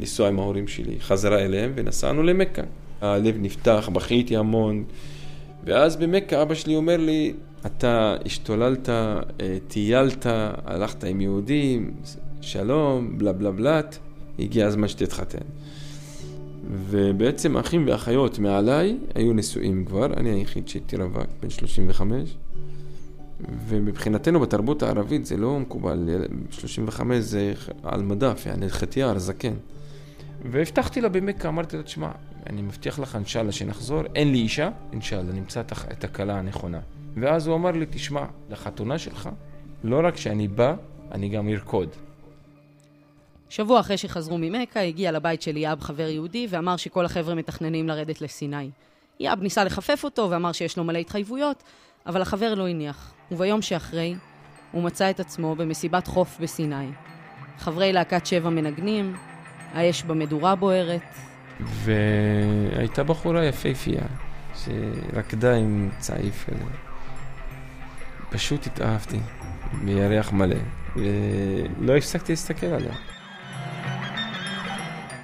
לנסוע 0.00 0.28
עם 0.28 0.38
ההורים 0.38 0.68
שלי 0.68 1.00
חזרה 1.00 1.38
אליהם 1.38 1.72
ונסענו 1.74 2.22
למכה. 2.22 2.62
הלב 3.00 3.36
נפתח, 3.38 3.88
בכיתי 3.92 4.36
המון. 4.36 4.84
ואז 5.64 5.96
במכה 5.96 6.42
אבא 6.42 6.54
שלי 6.54 6.76
אומר 6.76 6.96
לי, 6.96 7.32
אתה 7.66 8.16
השתוללת, 8.26 8.88
אה, 8.88 9.16
טיילת, 9.68 10.26
הלכת 10.64 11.04
עם 11.04 11.20
יהודים, 11.20 11.94
שלום, 12.40 13.18
בלה 13.18 13.32
בלה 13.32 13.50
בלת, 13.50 13.98
הגיע 14.38 14.66
הזמן 14.66 14.88
שתתחתן. 14.88 15.44
ובעצם 16.70 17.56
אחים 17.56 17.84
ואחיות 17.88 18.38
מעליי 18.38 18.96
היו 19.14 19.32
נשואים 19.32 19.84
כבר, 19.84 20.06
אני 20.06 20.30
היחיד 20.30 20.68
שהייתי 20.68 20.96
רווק, 20.96 21.26
בן 21.42 21.50
35. 21.50 22.36
ומבחינתנו 23.68 24.40
בתרבות 24.40 24.82
הערבית 24.82 25.26
זה 25.26 25.36
לא 25.36 25.60
מקובל, 25.60 26.08
35 26.50 27.16
זה 27.24 27.54
על 27.82 28.02
מדף, 28.02 28.46
יעני 28.46 28.70
חטיאר, 28.70 29.18
זקן. 29.18 29.54
והבטחתי 30.44 31.00
לה 31.00 31.08
במכה, 31.08 31.48
אמרתי 31.48 31.76
לה, 31.76 31.82
תשמע, 31.82 32.10
אני 32.46 32.62
מבטיח 32.62 32.98
לך 32.98 33.16
אינשאללה 33.16 33.52
שנחזור, 33.52 34.02
אין 34.14 34.32
לי 34.32 34.38
אישה, 34.38 34.70
אינשאללה, 34.92 35.32
נמצא 35.32 35.60
את 35.92 36.04
הכלה 36.04 36.38
הנכונה. 36.38 36.80
ואז 37.16 37.46
הוא 37.46 37.56
אמר 37.56 37.70
לי, 37.70 37.86
תשמע, 37.90 38.24
לחתונה 38.50 38.98
שלך, 38.98 39.28
לא 39.84 40.00
רק 40.04 40.16
שאני 40.16 40.48
בא, 40.48 40.74
אני 41.12 41.28
גם 41.28 41.48
ארקוד. 41.48 41.88
שבוע 43.48 43.80
אחרי 43.80 43.96
שחזרו 43.96 44.38
ממכה, 44.38 44.80
הגיע 44.80 45.12
לבית 45.12 45.42
של 45.42 45.56
יאב 45.56 45.80
חבר 45.80 46.08
יהודי 46.08 46.46
ואמר 46.50 46.76
שכל 46.76 47.04
החבר'ה 47.04 47.34
מתכננים 47.34 47.88
לרדת 47.88 48.20
לסיני. 48.20 48.70
יאב 49.20 49.42
ניסה 49.42 49.64
לחפף 49.64 50.04
אותו 50.04 50.30
ואמר 50.30 50.52
שיש 50.52 50.76
לו 50.76 50.84
מלא 50.84 50.98
התחייבויות, 50.98 51.62
אבל 52.06 52.22
החבר 52.22 52.54
לא 52.54 52.68
הניח. 52.68 53.12
וביום 53.32 53.62
שאחרי, 53.62 54.14
הוא 54.72 54.82
מצא 54.82 55.10
את 55.10 55.20
עצמו 55.20 55.54
במסיבת 55.54 56.06
חוף 56.06 56.38
בסיני. 56.40 56.88
חברי 57.58 57.92
להקת 57.92 58.26
שבע 58.26 58.50
מנגנים, 58.50 59.16
האש 59.76 60.02
במדורה 60.02 60.54
בוערת. 60.54 61.00
והייתה 61.60 63.04
בחורה 63.04 63.44
יפהפייה, 63.44 64.02
שרקדה 64.54 65.54
עם 65.54 65.88
צעיף 65.98 66.44
כזה. 66.46 66.64
פשוט 68.30 68.66
התאהבתי, 68.66 69.18
בירח 69.84 70.32
מלא, 70.32 70.56
ולא 70.96 71.96
הפסקתי 71.96 72.32
להסתכל 72.32 72.66
עליה. 72.66 72.92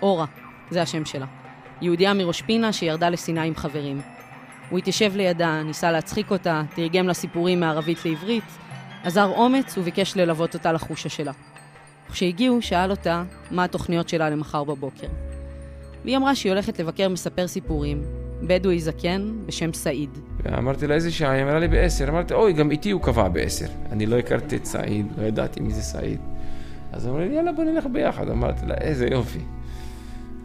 אורה, 0.03 0.27
זה 0.71 0.83
השם 0.83 1.05
שלה. 1.05 1.27
יהודייה 1.81 2.15
מראש 2.15 2.43
פינה 2.43 2.73
שירדה 2.73 3.09
לסיני 3.09 3.47
עם 3.47 3.55
חברים. 3.55 4.01
הוא 4.71 4.79
התיישב 4.79 5.17
לידה, 5.17 5.63
ניסה 5.63 5.91
להצחיק 5.91 6.31
אותה, 6.31 6.63
תרגם 6.75 7.07
לה 7.07 7.15
סיפורים 7.15 7.61
מערבית 7.61 8.05
לעברית, 8.05 8.45
עזר 9.05 9.27
אומץ 9.37 9.79
וביקש 9.79 10.17
ללוות 10.17 10.55
אותה 10.55 10.73
לחושה 10.73 11.09
שלה. 11.09 11.33
כשהגיעו, 12.13 12.63
שאל 12.63 12.91
אותה 12.91 13.25
מה 13.51 13.65
התוכניות 13.65 14.09
שלה 14.09 14.31
למחר 14.31 14.65
בבוקר. 14.65 15.07
והיא 16.05 16.17
אמרה 16.17 16.35
שהיא 16.35 16.53
הולכת 16.53 16.79
לבקר 16.79 17.09
מספר 17.09 17.47
סיפורים, 17.47 18.03
בדואי 18.43 18.81
זקן 18.81 19.33
בשם 19.47 19.73
סעיד. 19.73 20.19
אמרתי 20.59 20.87
לה 20.87 20.95
איזה 20.95 21.11
שעה, 21.11 21.31
היא 21.31 21.43
אמרה 21.43 21.59
לי 21.59 21.69
בעשר. 21.69 22.09
אמרתי, 22.09 22.35
אוי, 22.35 22.53
גם 22.53 22.71
איתי 22.71 22.91
הוא 22.91 23.03
קבע 23.03 23.29
בעשר. 23.29 23.67
אני 23.91 24.07
לא 24.07 24.19
הכרתי 24.19 24.57
את 24.57 24.65
סעיד, 24.65 25.07
לא 25.19 25.23
ידעתי 25.23 25.61
מי 25.61 25.71
זה 25.71 25.83
סעיד. 25.83 26.21
אז 26.93 27.07
אמרו 27.07 27.19
לי, 27.19 27.35
יאללה, 27.35 27.53
בוא 27.53 27.65
נלך 27.65 27.87
ביחד. 27.93 28.29
אמרתי 28.29 28.67
לה, 28.67 28.75
איזה 28.75 29.07
יופי. 29.07 29.41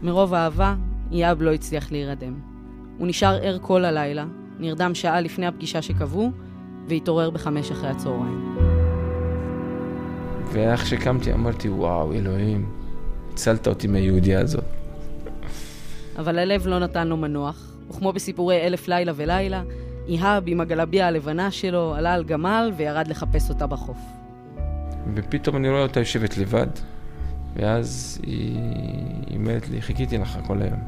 מרוב 0.02 0.34
אהבה, 0.34 0.74
איאב 1.12 1.42
לא 1.42 1.52
הצליח 1.52 1.92
להירדם. 1.92 2.34
הוא 2.98 3.06
נשאר 3.06 3.38
ער 3.42 3.58
כל 3.62 3.84
הלילה, 3.84 4.24
נרדם 4.58 4.94
שעה 4.94 5.20
לפני 5.20 5.46
הפגישה 5.46 5.82
שקבעו, 5.82 6.30
והתעורר 6.88 7.30
בחמש 7.30 7.70
אחרי 7.70 7.88
הצהריים. 7.88 8.67
ואיך 10.52 10.86
שקמתי 10.86 11.32
אמרתי, 11.32 11.68
וואו, 11.68 12.12
אלוהים, 12.12 12.68
הצלת 13.32 13.68
אותי 13.68 13.86
מהיהודייה 13.86 14.40
הזאת. 14.40 14.64
אבל 16.18 16.38
הלב 16.38 16.66
לא 16.66 16.78
נתן 16.78 17.08
לו 17.08 17.16
מנוח, 17.16 17.72
וכמו 17.90 18.12
בסיפורי 18.12 18.66
אלף 18.66 18.88
לילה 18.88 19.12
ולילה, 19.16 19.62
איהאב 20.08 20.42
עם 20.46 20.60
הגלביה 20.60 21.06
הלבנה 21.06 21.50
שלו 21.50 21.94
עלה 21.94 22.14
על 22.14 22.24
גמל 22.24 22.72
וירד 22.76 23.08
לחפש 23.08 23.50
אותה 23.50 23.66
בחוף. 23.66 23.98
ופתאום 25.14 25.56
אני 25.56 25.68
רואה 25.68 25.82
אותה 25.82 26.00
יושבת 26.00 26.38
לבד, 26.38 26.66
ואז 27.56 28.20
היא, 28.22 28.58
היא 29.26 29.38
אומרת 29.38 29.68
לי, 29.68 29.82
חיכיתי 29.82 30.18
לך 30.18 30.38
כל 30.46 30.62
היום. 30.62 30.80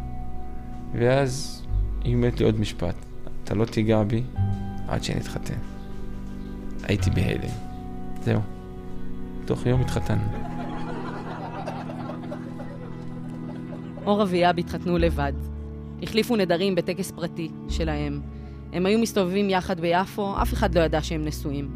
ואז 0.93 1.63
היא 2.05 2.15
אומרת 2.15 2.41
לי 2.41 2.47
עוד 2.47 2.61
משפט, 2.61 2.95
אתה 3.45 3.55
לא 3.55 3.65
תיגע 3.65 4.03
בי 4.03 4.23
עד 4.89 5.05
שנתחתן. 5.05 5.55
הייתי 6.83 7.11
בהלם. 7.11 7.51
זהו. 8.23 8.41
תוך 9.51 9.67
יום 9.67 9.81
התחתנו. 9.81 10.23
אורה 14.07 14.25
ויאב 14.29 14.59
התחתנו 14.59 14.99
לבד. 14.99 15.33
החליפו 16.03 16.37
נדרים 16.37 16.75
בטקס 16.75 17.11
פרטי 17.11 17.51
שלהם. 17.69 18.21
הם 18.73 18.87
היו 18.87 18.99
מסתובבים 18.99 19.51
יחד 19.51 19.81
ביפו, 19.81 20.43
אף 20.43 20.53
אחד 20.53 20.75
לא 20.75 20.81
ידע 20.81 21.03
שהם 21.03 21.25
נשואים. 21.25 21.71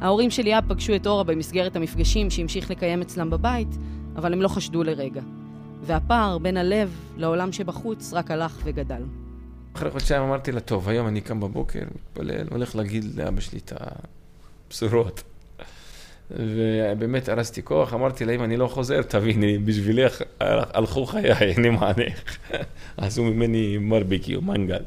ההורים 0.00 0.30
של 0.30 0.46
יאב 0.46 0.64
פגשו 0.68 0.94
את 0.94 1.06
אורה 1.06 1.24
במסגרת 1.24 1.76
המפגשים 1.76 2.30
שהמשיך 2.30 2.70
לקיים 2.70 3.00
אצלם 3.00 3.30
בבית, 3.30 3.76
אבל 4.16 4.32
הם 4.32 4.42
לא 4.42 4.48
חשדו 4.48 4.82
לרגע. 4.82 5.22
והפער 5.82 6.38
בין 6.38 6.56
הלב 6.56 7.00
לעולם 7.16 7.52
שבחוץ 7.52 8.12
רק 8.12 8.30
הלך 8.30 8.60
וגדל. 8.64 9.02
אחרי 9.74 9.90
חודשיים 9.90 10.22
אמרתי 10.22 10.52
לה, 10.52 10.60
טוב, 10.60 10.88
היום 10.88 11.06
אני 11.06 11.20
קם 11.20 11.40
בבוקר, 11.40 11.82
מתפלל, 11.94 12.46
הולך 12.50 12.76
להגיד 12.76 13.04
לאבא 13.04 13.40
שלי 13.40 13.58
את 13.58 13.72
הבשורות. 14.66 15.29
ובאמת 16.30 17.28
הרסתי 17.28 17.62
כוח, 17.62 17.94
אמרתי 17.94 18.24
לה, 18.24 18.34
אם 18.34 18.44
אני 18.44 18.56
לא 18.56 18.66
חוזר, 18.66 19.02
תביני, 19.02 19.58
בשבילך 19.58 20.22
הלכו 20.40 21.06
חיי, 21.06 21.56
אני 21.58 21.70
מענך. 21.70 22.38
עשו 22.96 23.24
ממני 23.24 23.78
מרביקיו, 23.78 24.42
מנגל. 24.42 24.82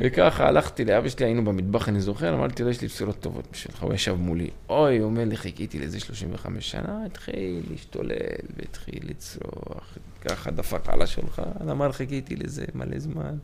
וככה 0.00 0.48
הלכתי 0.48 0.84
לאבא 0.84 1.08
שלי, 1.08 1.26
היינו 1.26 1.44
במטבח, 1.44 1.88
אני 1.88 2.00
זוכר, 2.00 2.34
אמרתי 2.34 2.62
לו, 2.62 2.70
יש 2.70 2.80
לי 2.80 2.88
בשורות 2.88 3.20
טובות 3.20 3.44
בשבילך, 3.52 3.82
הוא 3.82 3.94
ישב 3.94 4.14
מולי. 4.14 4.50
אוי, 4.68 4.98
הוא 4.98 5.10
אומר 5.10 5.24
לי, 5.24 5.36
חיכיתי 5.36 5.78
לזה 5.78 6.00
35 6.00 6.70
שנה, 6.70 7.04
התחיל 7.06 7.62
להשתולל 7.70 8.12
והתחיל 8.56 9.00
לצרוח, 9.02 9.98
ככה 10.20 10.50
דפק 10.50 10.88
על 10.88 11.02
השולחן, 11.02 11.70
אמר, 11.70 11.92
חיכיתי 11.92 12.36
לזה 12.36 12.64
מלא 12.74 12.98
זמן. 12.98 13.36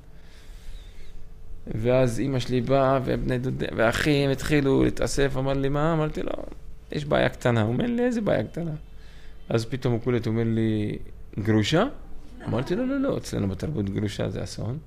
ואז 1.66 2.20
אימא 2.20 2.38
שלי 2.38 2.60
באה, 2.60 3.00
ובני 3.04 3.38
דודים, 3.38 3.68
ואחים 3.76 4.30
התחילו 4.30 4.84
להתאסף, 4.84 5.36
אמר 5.36 5.52
לי, 5.52 5.68
מה? 5.68 5.92
אמרתי 5.92 6.22
לו, 6.22 6.32
יש 6.94 7.04
בעיה 7.04 7.28
קטנה. 7.28 7.62
הוא 7.62 7.72
אומר 7.72 7.87
לי, 7.87 8.04
איזה 8.04 8.20
בעיה 8.20 8.44
קטנה? 8.44 8.70
אז 9.48 9.64
פתאום 9.64 9.92
הוא 9.92 10.00
קולט, 10.00 10.26
אומר 10.26 10.42
לי, 10.46 10.98
גרושה? 11.38 11.85
אמרתי 12.48 12.74
לו, 12.74 12.87
לא, 12.87 13.00
לא, 13.00 13.16
אצלנו 13.16 13.48
בתרבות 13.48 13.90
גרושה 13.90 14.30
זה 14.30 14.44
אסון. 14.44 14.78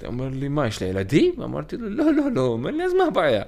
הוא 0.00 0.06
אומר 0.06 0.28
לי, 0.28 0.48
מה, 0.48 0.66
יש 0.66 0.82
לה 0.82 0.88
ילדים? 0.88 1.42
אמרתי 1.42 1.76
לו, 1.76 1.90
לא, 1.90 2.12
לא, 2.12 2.32
לא. 2.32 2.40
הוא 2.40 2.52
אומר 2.52 2.70
לי, 2.70 2.84
אז 2.84 2.92
מה 2.92 3.04
הבעיה? 3.04 3.42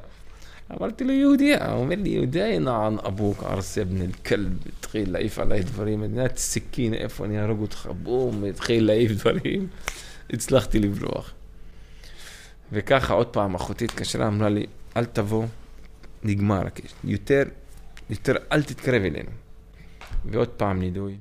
אמרתי 0.81 1.05
לו, 1.05 1.13
יהודיה. 1.13 1.73
הוא 1.73 1.81
אומר 1.81 1.97
לי, 1.99 2.09
יהודיה, 2.09 2.59
נען 2.59 2.97
אבוק, 3.07 3.45
ארסה 3.45 3.85
בן 3.85 4.03
אל-כלב, 4.03 4.59
התחיל 4.79 5.13
להעיף 5.13 5.39
עליי 5.39 5.63
דברים, 5.63 6.01
מדינת 6.01 6.37
סכין, 6.37 6.95
איפה 6.95 7.25
אני 7.25 7.41
אהרוג 7.41 7.61
אותך? 7.61 7.89
בום, 8.03 8.45
התחיל 8.45 8.87
להעיף 8.87 9.13
דברים. 9.13 9.67
הצלחתי 10.31 10.79
לברוח. 10.79 11.33
וככה 12.73 13.15
עוד 13.15 13.27
פעם 13.27 13.55
אחותי 13.55 13.85
התקשרה, 13.85 14.27
אמרה 14.27 14.49
לי, 14.49 14.67
אל 14.97 15.05
תבוא, 15.05 15.45
נגמר. 16.23 16.63
יותר, 17.05 17.43
יותר 18.11 18.35
אל 18.53 18.63
תתקרב 18.63 19.03
אלינו. 19.03 19.31
ועוד 20.25 20.49
פעם 20.49 20.81
נידוי. 20.81 21.17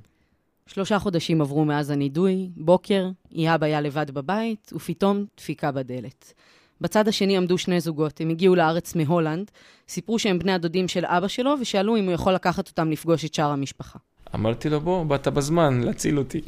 שלושה 0.68 1.00
חודשים 1.00 1.42
עברו 1.42 1.66
מאז 1.66 1.90
הנידוי, 1.90 2.50
בוקר, 2.58 3.10
איהאב 3.36 3.64
היה 3.64 3.82
לבד 3.82 4.12
בבית, 4.12 4.72
ופתאום 4.76 5.26
דפיקה 5.38 5.72
בדלת. 5.72 6.34
בצד 6.82 7.08
השני 7.08 7.38
עמדו 7.38 7.58
שני 7.58 7.80
זוגות, 7.80 8.22
הם 8.22 8.30
הגיעו 8.30 8.56
לארץ 8.56 8.96
מהולנד, 8.96 9.52
סיפרו 9.88 10.20
שהם 10.20 10.40
בני 10.40 10.52
הדודים 10.52 10.88
של 10.88 11.06
אבא 11.06 11.28
שלו, 11.28 11.56
ושאלו 11.62 11.98
אם 11.98 12.06
הוא 12.06 12.14
יכול 12.14 12.34
לקחת 12.34 12.68
אותם 12.68 12.92
לפגוש 12.92 13.26
את 13.26 13.34
שאר 13.34 13.50
המשפחה. 13.52 14.00
אמרתי 14.36 14.70
לו, 14.70 14.82
בוא, 14.82 15.04
באת 15.04 15.28
בזמן, 15.28 15.82
להציל 15.84 16.18
אותי. 16.18 16.42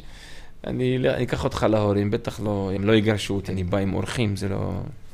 אני, 0.66 0.96
אני 0.96 1.24
אקח 1.24 1.44
אותך 1.44 1.66
להורים, 1.70 2.10
בטח 2.10 2.40
לא, 2.40 2.70
הם 2.74 2.84
לא 2.84 2.92
יגרשו 2.92 3.34
אותי, 3.34 3.52
אני 3.52 3.64
בא 3.64 3.78
עם 3.78 3.94
אורחים, 3.94 4.36
זה 4.36 4.48
לא 4.48 4.72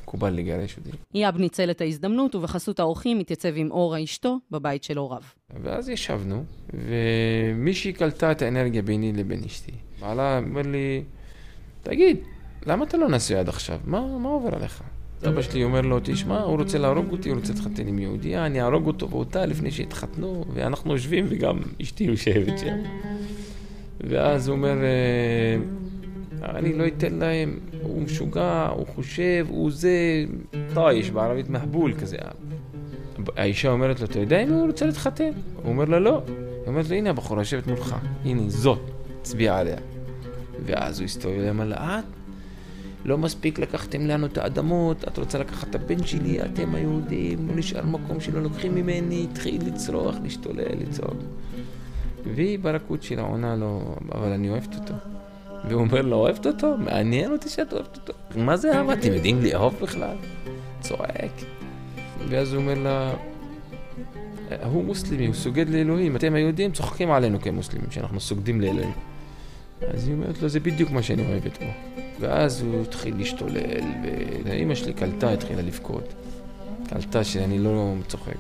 מקובל 0.09 0.31
לגרש 0.31 0.77
אותי. 0.79 0.91
איאב 1.15 1.39
ניצל 1.39 1.71
את 1.71 1.81
ההזדמנות, 1.81 2.35
ובחסות 2.35 2.81
האורחים 2.81 3.19
התייצב 3.19 3.53
עם 3.55 3.71
אורה 3.71 4.03
אשתו 4.05 4.39
בבית 4.51 4.85
של 4.85 4.99
הוריו. 4.99 5.23
ואז 5.63 5.89
ישבנו, 5.89 6.45
ומישהי 6.75 7.93
קלטה 7.93 8.33
את 8.33 8.43
האנרגיה 8.43 8.83
ביני 8.83 9.13
לבין 9.13 9.45
אשתי. 9.47 9.73
בעלה 10.01 10.39
אומר 10.39 10.63
לי, 10.63 11.03
תגיד, 11.83 12.17
למה 12.67 12.85
אתה 12.85 12.97
לא 12.97 13.09
נשוי 13.09 13.37
עד 13.37 13.49
עכשיו? 13.49 13.79
מה, 13.85 14.19
מה 14.19 14.29
עובר 14.29 14.55
עליך? 14.55 14.83
אבא 15.29 15.43
שלי 15.43 15.65
אומר 15.65 15.81
לו, 15.81 15.99
תשמע, 16.03 16.41
הוא 16.41 16.57
רוצה 16.57 16.79
להרוג 16.79 17.13
אותי, 17.13 17.29
הוא 17.29 17.39
רוצה 17.39 17.53
להתחתן 17.53 17.87
עם 17.87 17.99
יהודייה, 17.99 18.47
אני 18.47 18.63
אהרוג 18.63 18.87
אותו 18.87 19.11
ואותה 19.11 19.47
לפני 19.47 19.71
שהתחתנו, 19.71 20.45
ואנחנו 20.55 20.93
יושבים, 20.93 21.27
וגם 21.29 21.59
אשתי 21.83 22.05
יושבת 22.05 22.59
שם. 22.59 22.77
ואז 24.01 24.49
הוא 24.49 24.57
אומר, 24.57 24.75
אני 26.43 26.73
לא 26.73 26.87
אתן 26.87 27.15
להם, 27.15 27.59
הוא 27.83 28.03
משוגע, 28.03 28.69
הוא 28.77 28.87
חושב, 28.87 29.47
הוא 29.49 29.71
זה, 29.71 30.25
טייש, 30.75 31.11
בערבית 31.11 31.51
מהבול 31.51 31.95
כזה. 31.95 32.17
האישה 33.37 33.71
אומרת 33.71 34.01
לו, 34.01 34.07
אתה 34.07 34.19
יודע 34.19 34.43
אם 34.43 34.49
הוא 34.49 34.67
רוצה 34.67 34.87
להתחתן? 34.87 35.31
הוא 35.63 35.73
אומר 35.73 35.85
לה, 35.85 35.99
לא. 35.99 36.23
היא 36.27 36.35
אומרת 36.67 36.89
לו, 36.89 36.97
הנה 36.97 37.11
הבחורה 37.11 37.41
יושבת 37.41 37.67
מולך, 37.67 37.97
הנה, 38.25 38.43
זאת, 38.51 38.81
תצביע 39.23 39.57
עליה. 39.57 39.77
ואז 40.65 41.01
הוא 41.01 41.05
הסתובב 41.05 41.39
אליהם 41.39 41.61
על 41.61 41.69
לאט, 41.69 42.05
לא 43.05 43.19
מספיק 43.19 43.59
לקחתם 43.59 44.07
לנו 44.07 44.27
את 44.27 44.39
האדמות, 44.39 45.05
את 45.09 45.19
רוצה 45.19 45.39
לקחת 45.39 45.71
את 45.71 45.75
הבן 45.75 46.07
שלי, 46.07 46.43
אתם 46.43 46.75
היהודים, 46.75 47.49
לא 47.49 47.55
נשאר 47.57 47.87
מקום 47.87 48.21
שלא 48.21 48.43
לוקחים 48.43 48.75
ממני, 48.75 49.27
התחיל 49.31 49.63
לצרוח, 49.67 50.17
להשתולל, 50.23 50.75
לצעוק. 50.81 51.17
והיא 52.35 52.59
ברכות 52.59 53.03
שלה 53.03 53.23
עונה 53.23 53.57
לו, 53.57 53.95
אבל 54.13 54.33
אני 54.33 54.51
אוהבת 54.51 54.75
אותו. 54.75 54.95
והוא 55.69 55.81
אומר 55.81 56.03
לו, 56.03 56.17
אוהבת 56.17 56.47
אותו? 56.47 56.77
מעניין 56.79 57.33
אותי 57.33 57.49
שאת 57.49 57.73
אוהבת 57.73 57.97
אותו. 57.97 58.13
מה 58.37 58.57
זה 58.57 58.79
אהבה? 58.79 58.93
אתם 58.93 59.13
יודעים 59.13 59.43
לאהוב 59.43 59.75
בכלל? 59.83 60.17
צועק. 60.81 61.33
ואז 62.29 62.53
הוא 62.53 62.63
אומר 62.63 62.75
לה, 62.75 63.15
הוא 64.65 64.85
מוסלמי, 64.85 65.27
הוא 65.27 65.35
סוגד 65.35 65.69
לאלוהים. 65.69 66.17
אתם 66.17 66.35
היהודים 66.35 66.73
צוחקים 66.73 67.11
עלינו 67.11 67.41
כמוסלמים, 67.41 67.91
שאנחנו 67.91 68.21
סוגדים 68.21 68.61
לאלוהים. 68.61 68.93
אז 69.95 70.09
היא 70.09 70.15
אומרת 70.15 70.43
לו, 70.43 70.49
זה 70.49 70.61
בדיוק 70.61 70.91
מה 70.91 71.03
שאני 71.03 71.23
אוהבת 71.23 71.59
בו. 71.59 71.67
ואז 72.21 72.63
הוא 72.63 72.83
התחיל 72.83 73.17
להשתולל, 73.17 73.85
ואימא 74.45 74.75
שלי 74.75 74.93
קלטה, 74.93 75.33
התחילה 75.33 75.63
לבכות. 75.63 76.15
קלטה 76.89 77.25
שאני 77.25 77.59
לא 77.59 77.95
צוחק. 78.09 78.37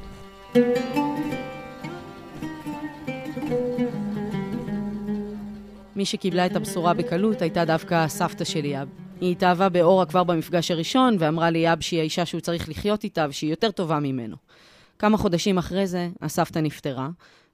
מי 5.99 6.05
שקיבלה 6.05 6.47
את 6.47 6.57
הבשורה 6.57 6.95
בקלות 6.95 7.43
הייתה 7.43 7.65
דווקא 7.65 8.09
סבתא 8.09 8.45
של 8.45 8.61
ליאב. 8.61 8.89
היא 9.21 9.33
התאהבה 9.33 9.69
באורה 9.69 10.07
כבר 10.07 10.25
במפגש 10.25 10.71
הראשון, 10.71 11.17
ואמרה 11.19 11.51
ליאב 11.51 11.81
שהיא 11.81 12.01
האישה 12.01 12.27
שהוא 12.27 12.41
צריך 12.41 12.69
לחיות 12.69 13.05
איתה 13.05 13.27
ושהיא 13.29 13.51
יותר 13.51 13.71
טובה 13.71 14.01
ממנו. 14.01 14.37
כמה 14.99 15.17
חודשים 15.17 15.59
אחרי 15.59 15.87
זה, 15.87 16.09
הסבתא 16.23 16.59
נפטרה, 16.59 17.09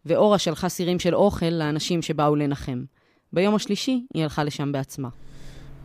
ואורה 0.06 0.38
שלחה 0.38 0.68
סירים 0.68 0.98
של 0.98 1.14
אוכל 1.14 1.46
לאנשים 1.46 2.02
שבאו 2.02 2.36
לנחם. 2.36 2.84
ביום 3.32 3.54
השלישי 3.54 4.02
היא 4.14 4.22
הלכה 4.22 4.44
לשם 4.44 4.72
בעצמה. 4.72 5.08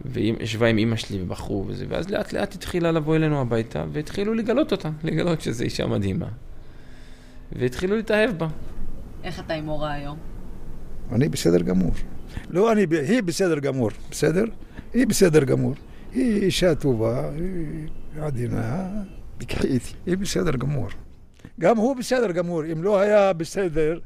והיא 0.06 0.34
ישבה 0.40 0.68
עם 0.68 0.78
אימא 0.78 0.96
שלי 0.96 1.22
ובחרו 1.22 1.66
וזה, 1.68 1.86
ואז 1.90 2.10
לאט 2.10 2.34
לאט 2.34 2.56
התחילה 2.56 2.92
לבוא 2.92 3.16
אלינו 3.16 3.42
הביתה, 3.42 3.86
והתחילו 3.92 4.34
לגלות 4.34 4.72
אותה, 4.72 4.90
לגלות 5.04 5.42
שזו 5.42 5.64
אישה 5.64 5.88
מדהימה. 5.88 6.28
והתחילו 7.52 7.96
להתאהב 7.96 8.32
בה. 8.32 8.48
איך 9.24 9.40
אתה 9.40 9.54
עם 9.54 9.70
אורה 9.70 9.92
היום? 9.92 10.18
אני 11.12 11.30
בסדר 11.30 11.62
גמור. 11.62 11.92
לא, 12.50 12.72
אני, 12.72 12.86
היא 13.08 13.24
בסדר 13.24 13.60
גמור, 13.60 13.90
בסדר? 14.12 14.44
היא 14.94 15.08
בסדר 15.08 15.44
גמור. 15.44 15.74
היא 16.14 16.44
אישה 16.44 16.76
טובה, 16.76 17.30
היא 17.30 17.88
עדינה, 18.22 18.88
תקחי 19.38 19.68
איתי, 19.68 19.94
היא 20.06 20.18
בסדר 20.18 20.52
גמור. 20.52 20.88
גם 21.60 21.78
הוא 21.78 21.96
בסדר 21.96 22.32
גמור, 22.32 22.64
אם 22.72 22.84
לא 22.84 23.00
היה 23.00 23.34
בסדר, 23.34 24.00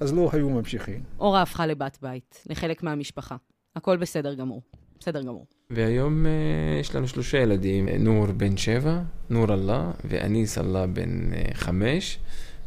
אז 0.00 0.12
לא 0.12 0.30
היו 0.32 0.50
ממשיכים. 0.50 1.00
אורה 1.20 1.42
הפכה 1.42 1.66
לבת 1.66 1.98
בית, 2.02 2.44
לחלק 2.50 2.82
מהמשפחה. 2.82 3.36
הכל 3.76 3.96
בסדר 3.96 4.34
גמור. 4.34 4.62
בסדר 5.00 5.22
גמור. 5.22 5.46
והיום 5.70 6.26
uh, 6.26 6.80
יש 6.80 6.94
לנו 6.94 7.08
שלושה 7.08 7.38
ילדים, 7.38 7.88
נור 7.88 8.26
בן 8.26 8.56
שבע, 8.56 9.00
נור 9.30 9.54
אללה, 9.54 9.90
ואניס 10.04 10.58
אללה 10.58 10.86
בן 10.86 11.30
uh, 11.32 11.54
חמש, 11.54 12.18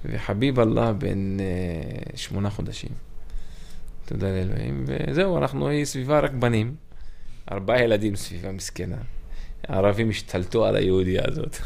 וחביב 0.06 0.60
אללה 0.60 0.93
בן 0.93 1.38
uh, 1.39 2.17
שמונה 2.17 2.50
חודשים. 2.50 3.11
תודה 4.12 4.32
לאלוהים. 4.32 4.86
וזהו, 4.88 5.38
אנחנו 5.38 5.69
סביבה 5.84 6.19
רק 6.19 6.32
בנים. 6.32 6.76
ארבעה 7.52 7.84
ילדים 7.84 8.15
סביבה 8.15 8.52
מסכנה. 8.52 8.97
הערבים 9.67 10.10
השתלטו 10.10 10.65
על 10.65 10.76
היהודייה 10.76 11.21
הזאת. 11.28 11.58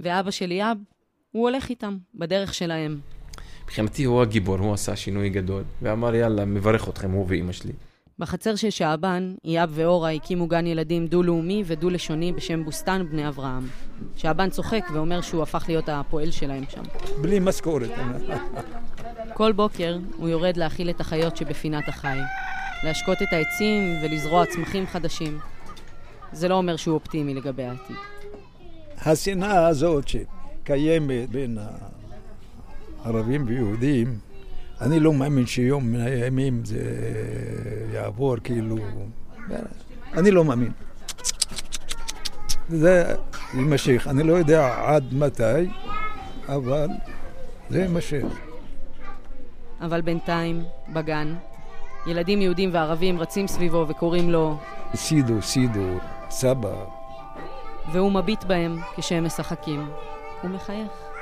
ואבא 0.00 0.30
של 0.30 0.52
יאב, 0.52 0.76
הוא 1.30 1.48
הולך 1.48 1.68
איתם, 1.68 1.96
בדרך 2.14 2.54
שלהם. 2.54 3.00
מבחינתי 3.64 4.04
הוא 4.04 4.22
הגיבור, 4.22 4.58
הוא 4.58 4.74
עשה 4.74 4.96
שינוי 4.96 5.30
גדול, 5.30 5.62
ואמר 5.82 6.14
יאללה, 6.14 6.44
מברך 6.44 6.88
אתכם, 6.88 7.10
הוא 7.10 7.26
ואימא 7.28 7.52
שלי. 7.52 7.72
בחצר 8.18 8.56
של 8.56 8.70
שעבן, 8.70 9.34
יאב 9.44 9.70
ואורה 9.72 10.12
הקימו 10.12 10.46
גן 10.46 10.66
ילדים 10.66 11.06
דו-לאומי 11.06 11.62
ודו-לשוני 11.66 12.32
בשם 12.32 12.64
בוסתן 12.64 13.06
בני 13.10 13.28
אברהם. 13.28 13.68
שעבן 14.16 14.50
צוחק 14.50 14.84
ואומר 14.92 15.20
שהוא 15.20 15.42
הפך 15.42 15.64
להיות 15.68 15.88
הפועל 15.88 16.30
שלהם 16.30 16.64
שם. 16.68 16.82
בלי 17.22 17.38
משכורת. 17.40 17.90
כל 19.34 19.52
בוקר 19.52 19.98
הוא 20.16 20.28
יורד 20.28 20.56
להאכיל 20.56 20.90
את 20.90 21.00
החיות 21.00 21.36
שבפינת 21.36 21.88
החי, 21.88 22.18
להשקות 22.84 23.22
את 23.22 23.32
העצים 23.32 23.96
ולזרוע 24.02 24.46
צמחים 24.46 24.86
חדשים. 24.86 25.38
זה 26.32 26.48
לא 26.48 26.54
אומר 26.54 26.76
שהוא 26.76 26.94
אופטימי 26.94 27.34
לגבי 27.34 27.64
העתיד. 27.64 27.96
השנאה 28.98 29.66
הזאת 29.66 30.08
שקיימת 30.08 31.30
בין 31.30 31.58
הערבים 33.04 33.44
ויהודים, 33.46 34.18
אני 34.80 35.00
לא 35.00 35.12
מאמין 35.12 35.46
שיום 35.46 35.92
מן 35.92 36.00
הימים 36.00 36.64
זה 36.64 36.82
יעבור 37.92 38.36
כאילו... 38.44 38.76
אני 40.16 40.30
לא 40.30 40.44
מאמין. 40.44 40.72
זה 42.68 43.14
יימשך. 43.54 44.06
אני 44.10 44.22
לא 44.22 44.32
יודע 44.32 44.74
עד 44.86 45.14
מתי, 45.14 45.70
אבל 46.48 46.88
זה 47.70 47.80
יימשך. 47.80 48.24
אבל 49.80 50.00
בינתיים, 50.00 50.62
בגן, 50.92 51.34
ילדים 52.06 52.42
יהודים 52.42 52.70
וערבים 52.72 53.20
רצים 53.20 53.46
סביבו 53.46 53.86
וקוראים 53.88 54.30
לו... 54.30 54.58
סידו, 54.94 55.42
סידו, 55.42 55.98
סבא. 56.30 56.84
והוא 57.92 58.12
מביט 58.12 58.44
בהם 58.44 58.78
כשהם 58.96 59.24
משחקים. 59.24 59.86
הוא 60.42 60.50
מחייך. 60.50 61.13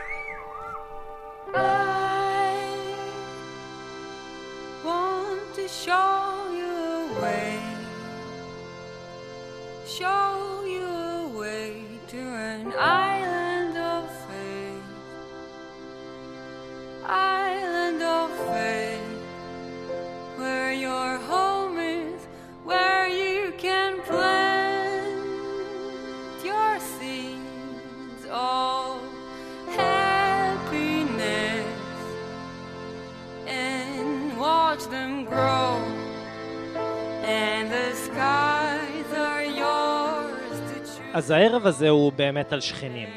אז 41.23 41.31
הערב 41.31 41.67
הזה 41.67 41.89
הוא 41.89 42.13
באמת 42.13 42.53
על 42.53 42.61
שכנים. 42.61 43.09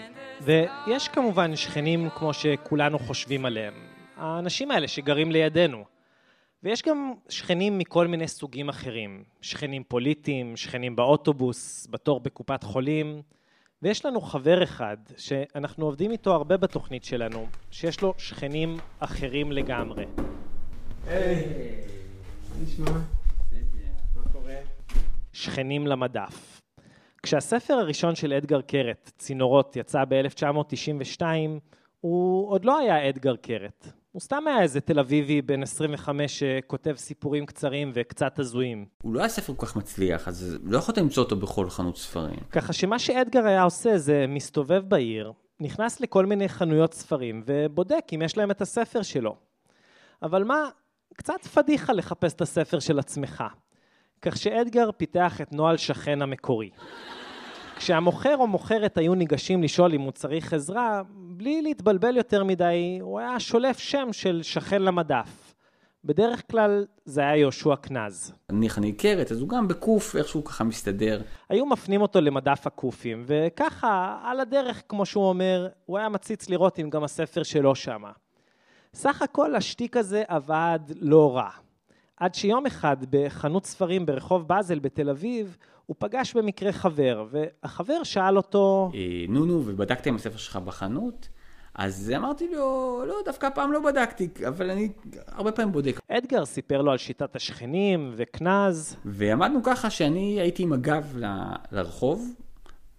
ויש 0.42 1.08
כמובן 1.08 1.56
שכנים 1.56 2.10
כמו 2.10 2.34
שכולנו 2.34 3.00
חושבים 3.00 3.46
עליהם. 3.46 3.74
האנשים 4.18 4.72
האלה 4.72 4.88
שגרים 4.88 5.32
לידינו. 5.32 5.86
ויש 6.64 6.82
גם 6.82 7.14
שכנים 7.30 7.78
מכל 7.78 8.08
מיני 8.08 8.28
סוגים 8.28 8.70
אחרים. 8.70 9.24
שכנים 9.42 9.84
פוליטיים, 9.84 10.58
שכנים 10.58 10.96
באוטובוס, 10.96 11.88
בתור 11.90 12.20
בקופת 12.20 12.64
חולים. 12.64 13.22
ויש 13.82 14.06
לנו 14.06 14.22
חבר 14.22 14.64
אחד 14.64 14.98
שאנחנו 15.18 15.86
עובדים 15.86 16.12
איתו 16.12 16.34
הרבה 16.34 16.58
בתוכנית 16.58 17.04
שלנו, 17.04 17.48
שיש 17.72 18.02
לו 18.02 18.14
שכנים 18.18 18.78
אחרים 19.00 19.52
לגמרי. 19.52 20.06
היי, 21.08 21.46
מה 22.50 22.64
נשמע? 22.64 22.92
מה 24.16 24.32
קורה? 24.32 24.56
שכנים 25.34 25.88
למדף. 25.88 26.55
כשהספר 27.26 27.74
הראשון 27.74 28.16
של 28.16 28.34
אדגר 28.34 28.62
קרת, 28.62 29.12
צינורות, 29.18 29.76
יצא 29.76 30.04
ב-1992, 30.10 31.22
הוא 32.02 32.50
עוד 32.50 32.66
לא 32.66 32.78
היה 32.80 33.10
אדגר 33.10 33.36
קרת. 33.36 33.88
הוא 34.12 34.20
סתם 34.22 34.44
היה 34.48 34.62
איזה 34.62 34.82
תל 34.82 35.00
אביבי 35.00 35.42
בן 35.42 35.64
25 35.64 36.40
שכותב 36.40 36.96
סיפורים 36.98 37.46
קצרים 37.46 37.92
וקצת 37.96 38.40
הזויים. 38.40 38.86
הוא 39.02 39.14
לא 39.14 39.20
היה 39.20 39.30
ספר 39.30 39.54
כל 39.58 39.66
כך 39.66 39.76
מצליח, 39.76 40.28
אז 40.28 40.58
לא 40.64 40.78
יכולת 40.78 40.98
למצוא 40.98 41.24
אותו 41.24 41.36
בכל 41.36 41.70
חנות 41.70 41.98
ספרים. 41.98 42.40
ככה 42.52 42.74
שמה 42.74 43.00
שאדגר 43.00 43.46
היה 43.46 43.64
עושה 43.64 43.98
זה 43.98 44.26
מסתובב 44.28 44.84
בעיר, 44.88 45.32
נכנס 45.60 46.00
לכל 46.00 46.26
מיני 46.26 46.50
חנויות 46.50 46.94
ספרים 46.94 47.44
ובודק 47.46 48.06
אם 48.16 48.22
יש 48.22 48.38
להם 48.38 48.52
את 48.52 48.62
הספר 48.62 49.02
שלו. 49.02 49.36
אבל 50.24 50.44
מה, 50.44 50.70
קצת 51.14 51.44
פדיחה 51.54 51.94
לחפש 51.94 52.34
את 52.34 52.42
הספר 52.42 52.80
של 52.80 53.00
עצמך. 53.00 53.44
כך 54.22 54.38
שאדגר 54.38 54.90
פיתח 54.98 55.42
את 55.42 55.54
נוהל 55.54 55.78
שכן 55.78 56.22
המקורי. 56.22 56.70
כשהמוכר 57.78 58.38
או 58.38 58.48
מוכרת 58.48 58.98
היו 58.98 59.16
ניגשים 59.16 59.64
לשאול 59.64 59.94
אם 59.94 60.02
הוא 60.02 60.12
צריך 60.12 60.54
עזרה, 60.54 61.02
בלי 61.10 61.62
להתבלבל 61.62 62.18
יותר 62.18 62.44
מדי, 62.44 62.98
הוא 63.02 63.20
היה 63.20 63.40
שולף 63.40 63.80
שם 63.80 64.10
של 64.12 64.44
שכן 64.44 64.82
למדף. 64.82 65.56
בדרך 66.06 66.52
כלל 66.52 66.86
זה 67.06 67.22
היה 67.22 67.36
יהושע 67.38 67.76
קנז. 67.76 68.34
נניח 68.52 68.78
אני 68.78 68.92
קרת, 68.92 69.32
אז 69.32 69.42
הוא 69.42 69.50
גם 69.50 69.68
בקוף 69.68 70.16
איכשהו 70.16 70.44
ככה 70.44 70.64
מסתדר. 70.64 71.22
היו 71.50 71.66
מפנים 71.66 72.02
אותו 72.02 72.22
למדף 72.22 72.68
הקופים, 72.68 73.24
וככה, 73.28 74.20
על 74.24 74.40
הדרך, 74.40 74.84
כמו 74.90 75.06
שהוא 75.06 75.30
אומר, 75.30 75.68
הוא 75.86 75.98
היה 75.98 76.10
מציץ 76.10 76.50
לראות 76.50 76.80
אם 76.80 76.90
גם 76.90 77.04
הספר 77.04 77.44
שלו 77.44 77.76
שמה. 77.76 78.12
סך 78.94 79.22
הכל 79.22 79.56
השטיק 79.56 79.98
הזה 79.98 80.24
עבד 80.28 80.80
לא 81.02 81.36
רע. 81.36 81.50
עד 82.18 82.36
שיום 82.36 82.66
אחד 82.66 82.98
בחנות 83.10 83.66
ספרים 83.66 84.06
ברחוב 84.06 84.48
באזל 84.48 84.80
בתל 84.80 85.10
אביב, 85.10 85.58
הוא 85.86 85.96
פגש 86.00 86.34
במקרה 86.34 86.72
חבר, 86.72 87.26
והחבר 87.32 88.04
שאל 88.04 88.38
אותו... 88.38 88.92
אה, 88.94 89.00
נו 89.30 89.46
נו, 89.46 89.64
ובדקת 89.66 90.08
עם 90.08 90.16
הספר 90.16 90.38
שלך 90.38 90.56
בחנות? 90.56 91.28
אז 91.76 92.14
אמרתי 92.18 92.48
לו, 92.54 93.04
לא, 93.08 93.16
דווקא 93.26 93.46
הפעם 93.46 93.72
לא 93.72 93.80
בדקתי, 93.80 94.28
אבל 94.48 94.70
אני 94.70 94.90
הרבה 95.28 95.52
פעמים 95.52 95.72
בודק. 95.72 96.00
אדגר 96.08 96.46
סיפר 96.46 96.82
לו 96.82 96.92
על 96.92 96.98
שיטת 96.98 97.36
השכנים 97.36 98.14
וקנז. 98.16 98.96
ועמדנו 99.06 99.64
ככה 99.64 99.90
שאני 99.90 100.40
הייתי 100.42 100.64
עם 100.64 100.74
הגב 100.74 101.14
ל- 101.18 101.26
לרחוב, 101.72 102.34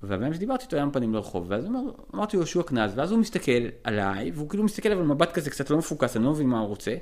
והבן 0.03 0.35
שדיברתי 0.35 0.65
איתו 0.65 0.77
היה 0.77 0.83
עם 0.83 0.91
פנים 0.91 1.15
לרחוב, 1.15 1.47
ואז 1.49 1.67
אומר, 1.67 1.81
אמרתי 2.15 2.37
לו 2.37 2.43
יהושע 2.43 2.63
קנז, 2.63 2.93
ואז 2.99 3.11
הוא 3.11 3.19
מסתכל 3.21 3.53
עליי, 3.85 4.31
והוא 4.35 4.49
כאילו 4.49 4.65
מסתכל 4.65 4.93
אבל 4.93 5.03
מבט 5.03 5.33
כזה 5.33 5.51
קצת 5.51 5.71
לא 5.71 5.79
מפוקס, 5.79 6.17
אני 6.17 6.25
לא 6.25 6.31
מבין 6.31 6.47
מה 6.47 6.59
הוא 6.61 6.69
רוצה. 6.69 6.95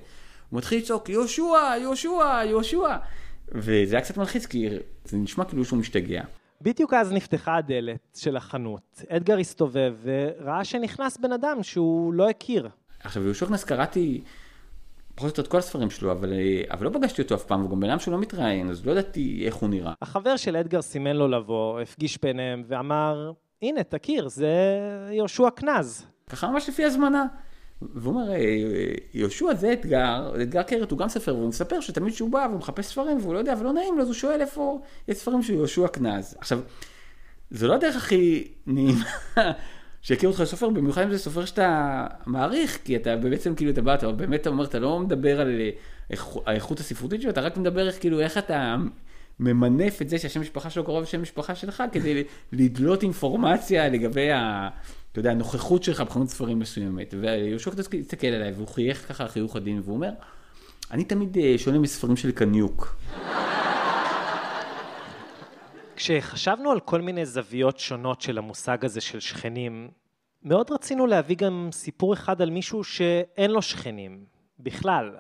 הוא 0.51 0.59
מתחיל 0.59 0.79
לצעוק, 0.79 1.09
יהושע, 1.09 1.43
יהושע, 1.81 2.41
יהושע. 2.45 2.97
וזה 3.49 3.97
היה 3.97 4.05
קצת 4.05 4.17
מלחיץ, 4.17 4.47
כי 4.47 4.69
זה 5.05 5.17
נשמע 5.17 5.45
כאילו 5.45 5.65
שהוא 5.65 5.79
משתגע. 5.79 6.23
בדיוק 6.63 6.95
אז 6.95 7.13
נפתחה 7.13 7.57
הדלת 7.57 8.17
של 8.17 8.37
החנות. 8.37 9.03
אדגר 9.09 9.39
הסתובב 9.39 9.95
וראה 10.03 10.65
שנכנס 10.65 11.17
בן 11.17 11.33
אדם 11.33 11.63
שהוא 11.63 12.15
לא 12.15 12.29
הכיר. 12.31 12.69
עכשיו, 13.01 13.23
יהושע 13.25 13.47
קראתי 13.67 14.21
פחות 15.15 15.23
או 15.23 15.27
יותר 15.27 15.43
את 15.43 15.49
כל 15.49 15.59
הספרים 15.59 15.91
שלו, 15.91 16.13
אבל, 16.13 16.33
אבל 16.71 16.85
לא 16.87 16.91
פגשתי 16.91 17.23
אותו 17.23 17.35
אף 17.35 17.45
פעם, 17.45 17.61
והוא 17.61 17.71
גם 17.71 17.81
בן 17.81 17.91
אדם 17.91 17.99
שהוא 17.99 18.13
לא 18.13 18.19
מתראיין, 18.19 18.71
אז 18.71 18.87
לא 18.87 18.93
ידעתי 18.93 19.43
איך 19.47 19.55
הוא 19.55 19.69
נראה. 19.69 19.93
החבר 20.03 20.37
של 20.37 20.57
אדגר 20.57 20.83
סימן 20.83 21.17
לו 21.17 21.29
לבוא, 21.29 21.81
הפגיש 21.81 22.19
ביניהם 22.23 22.63
ואמר, 22.67 23.33
הנה, 23.63 23.83
תכיר, 23.83 24.29
זה 24.29 24.49
יהושע 25.11 25.51
קנז. 25.51 26.07
ככה 26.31 26.51
ממש 26.51 26.69
לפי 26.69 26.85
הזמנה. 26.85 27.27
והוא 27.95 28.15
אומר, 28.15 28.33
"אה, 28.33 28.37
יהושע 29.15 29.55
זה 29.55 29.73
אתגר, 29.73 30.43
אתגר 30.43 30.63
קרת 30.63 30.91
הוא 30.91 30.99
גם 30.99 31.09
ספר, 31.09 31.35
והוא 31.35 31.49
מספר 31.49 31.81
שתמיד 31.81 32.15
כשהוא 32.15 32.31
בא 32.31 32.47
והוא 32.49 32.59
מחפש 32.59 32.87
ספרים 32.87 33.19
והוא 33.21 33.35
לא 33.35 33.39
יודע 33.39 33.55
ולא 33.61 33.73
נעים 33.73 33.97
לו, 33.97 34.03
אז 34.03 34.09
הוא 34.09 34.15
שואל 34.15 34.41
איפה 34.41 34.81
יש 35.09 35.17
ספרים 35.17 35.43
של 35.43 35.53
יהושע 35.53 35.89
קנז. 35.89 36.35
עכשיו, 36.39 36.61
זו 37.51 37.69
לא 37.69 37.75
הדרך 37.75 37.97
הכי 37.97 38.49
נעימה 38.67 39.05
שיכיר 40.03 40.29
אותך 40.29 40.45
סופר, 40.45 40.69
במיוחד 40.69 41.03
אם 41.03 41.11
זה 41.11 41.19
סופר 41.19 41.45
שאתה 41.45 42.07
מעריך, 42.27 42.79
כי 42.85 42.97
אתה 42.97 43.17
בעצם 43.17 43.55
כאילו 43.55 43.71
אתה 43.71 43.83
בא, 43.83 43.95
אתה 43.95 44.13
באמת 44.13 44.47
אומר, 44.47 44.65
אתה 44.65 44.79
לא 44.79 45.01
מדבר 45.01 45.41
על, 45.41 45.61
האיכות 46.47 46.81
הספרותית 46.81 47.23
שלו, 47.23 47.31
אתה 47.31 47.41
רק 47.41 47.57
מדבר 47.57 47.87
איך 47.87 48.01
כאילו, 48.01 48.21
איך 48.21 48.39
אתה 48.39 48.77
ממנף 49.41 50.03
את 50.03 50.09
זה 50.09 50.19
שהשם 50.19 50.41
משפחה 50.41 50.71
שלו 50.71 50.85
קרוב 50.85 51.03
לשם 51.03 51.23
משפחה 51.23 51.55
שלך, 51.55 51.83
כדי 51.93 52.25
לדלות 52.53 53.03
אינפורמציה 53.03 53.89
לגבי 53.89 54.31
ה... 54.31 54.69
אתה 55.15 55.21
יודע, 55.21 55.31
הנוכחות 55.31 55.83
שלך 55.83 56.01
בחנות 56.01 56.29
ספרים 56.29 56.59
מסוימת. 56.59 57.15
ויהושע 57.21 57.71
קצת 57.71 57.95
הסתכל 58.01 58.27
עליי, 58.27 58.53
והוא 58.53 58.69
חייך 58.69 59.09
ככה 59.09 59.29
חיוך 59.29 59.57
עדין, 59.57 59.81
והוא 59.85 59.95
אומר, 59.95 60.11
אני 60.91 61.05
תמיד 61.05 61.39
אה, 61.39 61.55
שונה 61.59 61.79
מספרים 61.79 62.17
של 62.17 62.33
קניוק. 62.33 62.97
כשחשבנו 65.97 66.71
על 66.71 66.81
כל 66.81 67.01
מיני 67.01 67.27
זוויות 67.27 67.79
שונות 67.79 68.21
של 68.21 68.39
המושג 68.39 68.85
הזה 68.85 69.01
של 69.01 69.21
שכנים, 69.21 69.91
מאוד 70.43 70.71
רצינו 70.71 71.07
להביא 71.07 71.37
גם 71.37 71.69
סיפור 71.73 72.15
אחד 72.15 72.43
על 72.43 72.51
מישהו 72.51 72.85
שאין 72.85 73.51
לו 73.51 73.63
שכנים, 73.63 74.25
בכלל. 74.61 75.11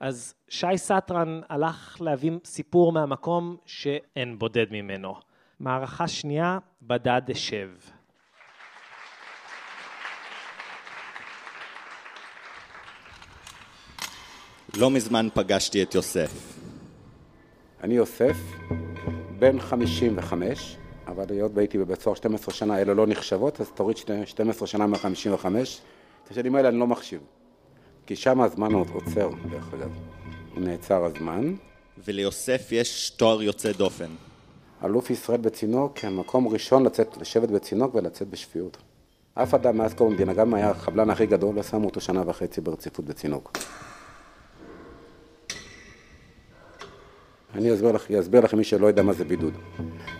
אז 0.00 0.34
שי 0.48 0.76
סטרן 0.76 1.40
הלך 1.48 1.96
להביא 2.00 2.32
סיפור 2.44 2.92
מהמקום 2.92 3.56
שאין 3.64 4.38
בודד 4.38 4.66
ממנו. 4.70 5.14
מערכה 5.60 6.08
שנייה, 6.08 6.58
בדד 6.82 7.22
אשב. 7.30 7.68
לא 14.78 14.90
מזמן 14.90 15.28
פגשתי 15.34 15.82
את 15.82 15.94
יוסף. 15.94 16.30
אני 17.82 17.94
יוסף, 17.94 18.36
בן 19.38 19.60
55, 19.60 20.76
אבל 21.06 21.24
היות 21.28 21.52
והייתי 21.54 21.78
בבית 21.78 22.00
סוהר 22.00 22.16
12 22.16 22.54
שנה, 22.54 22.80
אלה 22.80 22.94
לא 22.94 23.06
נחשבות, 23.06 23.60
אז 23.60 23.70
תוריד 23.74 23.96
12 24.24 24.66
שנה 24.66 24.86
מה-55. 24.86 25.46
את 26.24 26.30
השנים 26.30 26.54
האלה 26.54 26.68
אני 26.68 26.78
לא 26.78 26.86
מחשיב. 26.86 27.20
כי 28.06 28.16
שם 28.16 28.40
הזמן 28.40 28.72
עוד 28.72 28.88
עוצר, 28.92 29.30
דרך 29.50 29.74
אגב. 29.74 29.90
הוא 30.54 30.64
נעצר 30.64 31.04
הזמן. 31.04 31.54
וליוסף 32.04 32.68
יש 32.72 33.10
תואר 33.10 33.42
יוצא 33.42 33.72
דופן. 33.72 34.10
אלוף 34.84 35.10
ישראל 35.10 35.40
בצינוק, 35.40 36.04
המקום 36.04 36.48
ראשון 36.48 36.86
לצאת, 36.86 37.16
לשבת 37.16 37.48
בצינוק 37.48 37.94
ולצאת 37.94 38.28
בשפיות. 38.28 38.76
אף 39.34 39.54
אדם 39.54 39.78
מאז 39.78 39.94
קום 39.94 40.12
המדינה, 40.12 40.32
גם 40.32 40.54
היה 40.54 40.70
החבלן 40.70 41.10
הכי 41.10 41.26
גדול, 41.26 41.54
לא 41.54 41.62
שמו 41.62 41.86
אותו 41.86 42.00
שנה 42.00 42.22
וחצי 42.26 42.60
ברציפות 42.60 43.04
בצינוק. 43.04 43.58
אני 47.56 47.74
אסביר, 47.74 47.92
לך, 47.92 48.10
אסביר 48.10 48.40
לכם 48.40 48.58
מי 48.58 48.64
שלא 48.64 48.86
יודע 48.86 49.02
מה 49.02 49.12
זה 49.12 49.24
בידוד. 49.24 49.52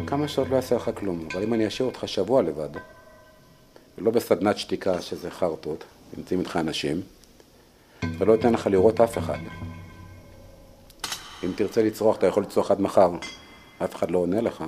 כמה 0.07 0.29
שעות 0.29 0.49
לא 0.49 0.57
יעשה 0.57 0.77
לך 0.77 0.91
כלום, 0.95 1.29
אבל 1.33 1.43
אם 1.43 1.55
אני 1.55 1.67
אשאיר 1.67 1.89
אותך 1.89 2.09
שבוע 2.09 2.43
לבד, 2.43 2.69
ולא 3.99 4.11
בסדנת 4.11 4.59
שתיקה 4.59 5.03
שזה 5.03 5.31
חרטות, 5.31 5.85
נמצאים 6.17 6.41
איתך 6.41 6.57
אנשים, 6.57 7.01
ולא 8.19 8.35
אתן 8.35 8.53
לך 8.53 8.67
לראות 8.67 9.01
אף 9.01 9.19
אחד. 9.19 9.39
אם 11.45 11.53
תרצה 11.57 11.83
לצרוח, 11.83 12.17
אתה 12.17 12.27
יכול 12.27 12.43
לצרוח 12.43 12.71
עד 12.71 12.81
מחר, 12.81 13.11
אף 13.85 13.95
אחד 13.95 14.11
לא 14.11 14.19
עונה 14.19 14.41
לך, 14.41 14.65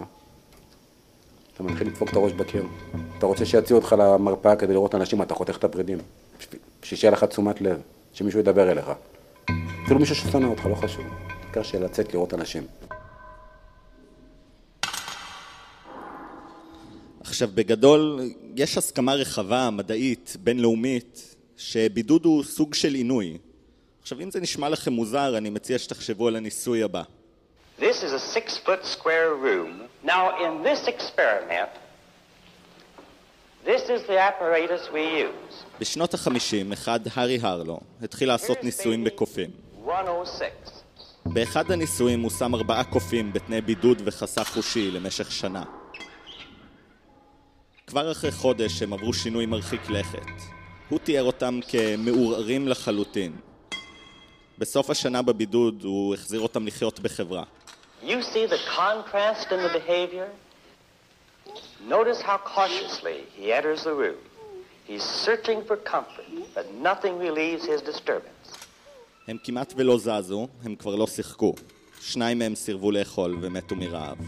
אתה 1.55 1.63
מתחיל 1.63 1.87
לדפוק 1.87 2.11
את 2.11 2.17
הראש 2.17 2.33
בקיר. 2.33 2.67
אתה 3.19 3.27
רוצה 3.27 3.47
שיציעו 3.47 3.79
אותך 3.79 3.95
למרפאה 3.99 4.57
כדי 4.57 4.73
לראות 4.73 4.95
אנשים, 4.95 5.23
אתה 5.23 5.35
חותך 5.35 5.57
את 5.57 5.65
הפרידים. 5.65 5.99
בשביל 6.83 6.99
שיהיה 6.99 7.13
לך 7.13 7.25
תשומת 7.25 7.61
לב, 7.61 7.81
שמישהו 8.13 8.41
ידבר 8.41 8.71
אליך. 8.71 8.91
אפילו 9.85 10.01
מישהו 10.01 10.15
ששונא 10.15 10.47
אותך, 10.47 10.67
לא 10.67 10.75
חשוב. 10.75 11.05
העיקר 11.49 11.63
של 11.63 11.85
לצאת 11.85 12.15
לראות 12.15 12.35
אנשים. 12.35 12.67
עכשיו, 17.21 17.49
בגדול, 17.55 18.21
יש 18.57 18.79
הסכמה 18.79 19.15
רחבה, 19.15 19.71
מדעית, 19.71 20.37
בינלאומית, 20.41 21.37
שבידוד 21.57 22.25
הוא 22.25 22.45
סוג 22.45 22.75
של 22.75 22.95
עינוי. 22.95 23.39
עכשיו, 24.03 24.21
אם 24.21 24.31
זה 24.31 24.41
נשמע 24.41 24.69
לכם 24.69 24.93
מוזר, 24.93 25.39
אני 25.39 25.51
מציע 25.51 25.79
שתחשבו 25.79 26.29
על 26.29 26.37
הניסוי 26.37 26.83
הבא. 26.83 27.03
This 27.79 27.83
is 27.83 28.13
a 28.13 28.37
six 28.37 28.59
foot 28.67 28.85
square 28.85 29.35
room. 29.45 29.73
Now, 30.05 30.25
in 30.45 30.63
this 30.63 30.89
experiment, 30.89 31.73
this 33.65 33.83
is 33.95 34.01
the 34.07 34.19
apparatus 34.19 34.93
we 34.93 35.25
use. 35.25 35.65
בשנות 35.81 36.15
החמישים, 36.15 36.73
אחד, 36.73 37.01
הארי 37.15 37.39
הרלו, 37.43 37.81
התחיל 38.03 38.29
לעשות 38.29 38.65
ניסויים 38.65 39.05
בקופים. 39.05 39.51
106. 39.85 40.78
באחד 41.33 41.71
הניסויים 41.71 42.21
הוא 42.21 42.31
שם 42.31 42.55
ארבעה 42.55 42.85
קופים 42.85 43.33
בתנאי 43.33 43.61
בידוד 43.61 44.03
וחסך 44.05 44.49
חושי 44.49 44.91
למשך 44.91 45.33
שנה. 45.33 45.65
כבר 47.87 48.13
אחרי 48.13 48.33
חודש 48.33 48.83
הם 48.83 48.93
עברו 48.93 49.13
שינוי 49.13 49.47
מרחיק 49.47 49.91
לכת. 49.91 50.27
הוא 50.89 50.99
תיאר 50.99 51.23
אותם 51.23 51.61
כמעורערים 51.69 52.69
לחלוטין. 52.69 53.37
בסוף 54.59 54.91
השנה 54.91 55.23
בבידוד 55.23 55.83
הוא 55.85 56.15
החזיר 56.15 56.41
אותם 56.41 56.67
לחיות 56.67 57.01
בחברה. 57.01 57.43
You 58.03 58.23
see 58.23 58.47
the 58.47 58.61
contrast 58.77 59.47
in 59.53 59.61
the 59.67 59.73
behavior? 59.81 60.29
Notice 61.89 62.21
how 62.23 62.39
cautiously 62.55 63.19
he 63.37 63.53
enters 63.53 63.83
the 63.85 63.95
room. 64.03 64.21
He's 64.89 65.07
searching 65.27 65.59
for 65.69 65.77
comfort, 65.95 66.29
but 66.55 66.67
nothing 66.89 67.15
relieves 67.19 67.65
his 67.73 67.81
disturbance. 67.93 68.38
הם 69.29 69.37
כמעט 69.45 69.73
ולא 69.77 69.99
זזו, 69.99 70.49
הם 70.63 70.75
כבר 70.75 70.95
לא 70.95 71.07
שיחקו. 71.07 71.55
שניים 72.01 72.39
מהם 72.39 72.55
סירבו 72.55 72.91
לאכול 72.91 73.39
ומתו 73.41 73.77
מרעב. 73.77 74.19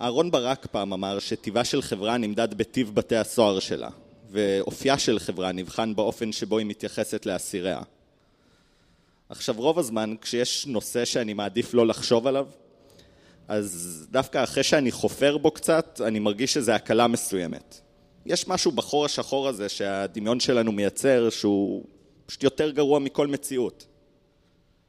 אהרון 0.00 0.30
ברק 0.30 0.66
פעם 0.66 0.92
אמר 0.92 1.18
שטיבה 1.18 1.64
של 1.64 1.82
חברה 1.82 2.16
נמדד 2.16 2.54
בטיב 2.54 2.94
בתי 2.94 3.16
הסוהר 3.16 3.60
שלה, 3.60 3.88
ואופייה 4.30 4.98
של 4.98 5.18
חברה 5.18 5.52
נבחן 5.52 5.94
באופן 5.94 6.32
שבו 6.32 6.58
היא 6.58 6.66
מתייחסת 6.66 7.26
לאסיריה. 7.26 7.80
עכשיו 9.28 9.54
רוב 9.58 9.78
הזמן 9.78 10.14
כשיש 10.20 10.66
נושא 10.66 11.04
שאני 11.04 11.34
מעדיף 11.34 11.74
לא 11.74 11.86
לחשוב 11.86 12.26
עליו, 12.26 12.46
אז 13.48 14.06
דווקא 14.10 14.44
אחרי 14.44 14.62
שאני 14.62 14.92
חופר 14.92 15.38
בו 15.38 15.50
קצת, 15.50 16.00
אני 16.04 16.18
מרגיש 16.18 16.54
שזה 16.54 16.74
הקלה 16.74 17.06
מסוימת. 17.06 17.87
יש 18.26 18.48
משהו 18.48 18.72
בחור 18.72 19.04
השחור 19.04 19.48
הזה 19.48 19.68
שהדמיון 19.68 20.40
שלנו 20.40 20.72
מייצר 20.72 21.30
שהוא 21.30 21.84
פשוט 22.26 22.42
יותר 22.42 22.70
גרוע 22.70 22.98
מכל 22.98 23.26
מציאות. 23.26 23.86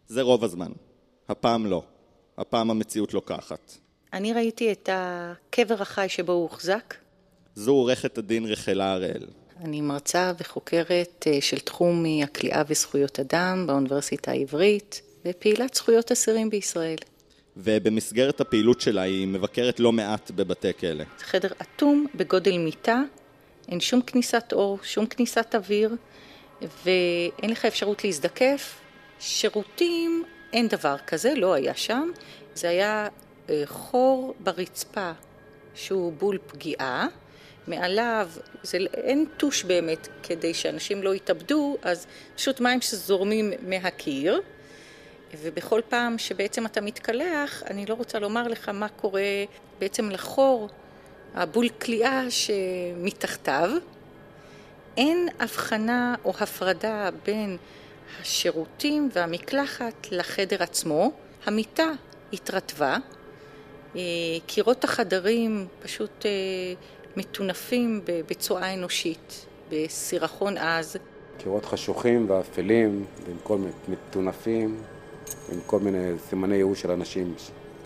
זה 0.07 0.21
רוב 0.21 0.43
הזמן. 0.43 0.71
הפעם 1.29 1.65
לא. 1.65 1.83
הפעם 2.37 2.71
המציאות 2.71 3.13
לוקחת. 3.13 3.73
אני 4.13 4.33
ראיתי 4.33 4.71
את 4.71 4.89
הקבר 4.91 5.81
החי 5.81 6.05
שבו 6.09 6.31
הוא 6.31 6.41
הוחזק. 6.41 6.95
זו 7.55 7.71
עורכת 7.71 8.17
הדין 8.17 8.45
רחלה 8.45 8.93
הראל. 8.93 9.25
אני 9.63 9.81
מרצה 9.81 10.31
וחוקרת 10.39 11.27
אה, 11.27 11.41
של 11.41 11.59
תחום 11.59 12.05
הכליאה 12.23 12.63
וזכויות 12.67 13.19
אדם 13.19 13.67
באוניברסיטה 13.67 14.31
העברית 14.31 15.01
ופעילת 15.25 15.73
זכויות 15.73 16.11
אסירים 16.11 16.49
בישראל. 16.49 16.97
ובמסגרת 17.57 18.41
הפעילות 18.41 18.81
שלה 18.81 19.01
היא 19.01 19.27
מבקרת 19.27 19.79
לא 19.79 19.91
מעט 19.91 20.31
בבתי 20.31 20.73
כלא. 20.79 21.03
זה 21.19 21.25
חדר 21.25 21.49
אטום 21.61 22.05
בגודל 22.15 22.57
מיטה, 22.57 23.01
אין 23.69 23.79
שום 23.79 24.01
כניסת 24.01 24.53
אור, 24.53 24.79
שום 24.83 25.05
כניסת 25.05 25.55
אוויר, 25.55 25.95
ואין 26.61 27.51
לך 27.51 27.65
אפשרות 27.65 28.03
להזדקף. 28.03 28.79
שירותים, 29.19 30.23
אין 30.53 30.67
דבר 30.67 30.95
כזה, 31.07 31.33
לא 31.35 31.53
היה 31.53 31.75
שם. 31.75 32.09
זה 32.55 32.69
היה 32.69 33.07
אה, 33.49 33.61
חור 33.65 34.33
ברצפה 34.39 35.11
שהוא 35.75 36.13
בול 36.13 36.37
פגיעה. 36.47 37.07
מעליו, 37.67 38.29
זה, 38.63 38.77
אין 38.93 39.25
טוש 39.37 39.63
באמת 39.63 40.07
כדי 40.23 40.53
שאנשים 40.53 41.03
לא 41.03 41.15
יתאבדו, 41.15 41.77
אז 41.81 42.07
פשוט 42.35 42.59
מים 42.59 42.81
שזורמים 42.81 43.53
מהקיר. 43.61 44.41
ובכל 45.41 45.81
פעם 45.89 46.17
שבעצם 46.17 46.65
אתה 46.65 46.81
מתקלח, 46.81 47.63
אני 47.63 47.85
לא 47.85 47.93
רוצה 47.93 48.19
לומר 48.19 48.47
לך 48.47 48.69
מה 48.69 48.89
קורה 48.89 49.21
בעצם 49.79 50.09
לחור, 50.09 50.69
הבול 51.35 51.69
כליאה 51.69 52.23
שמתחתיו. 52.29 53.69
אין 54.97 55.27
הבחנה 55.39 56.15
או 56.25 56.33
הפרדה 56.39 57.09
בין 57.25 57.57
השירותים 58.21 59.09
והמקלחת 59.13 60.07
לחדר 60.11 60.63
עצמו. 60.63 61.11
המיטה 61.45 61.91
התרטבה, 62.33 62.97
אה, 63.95 64.01
קירות 64.45 64.83
החדרים 64.83 65.67
פשוט 65.83 66.25
אה, 66.25 66.31
מטונפים 67.17 68.01
בצואה 68.05 68.73
אנושית, 68.73 69.45
בסירחון 69.71 70.57
עז. 70.57 70.97
קירות 71.37 71.65
חשוכים 71.65 72.29
ואפלים, 72.29 73.05
במקום 73.29 73.65
מטונפים, 73.87 74.83
עם 75.51 75.59
כל 75.65 75.79
מיני 75.79 76.11
סימני 76.29 76.55
ייאוש 76.55 76.81
של 76.81 76.91
אנשים. 76.91 77.33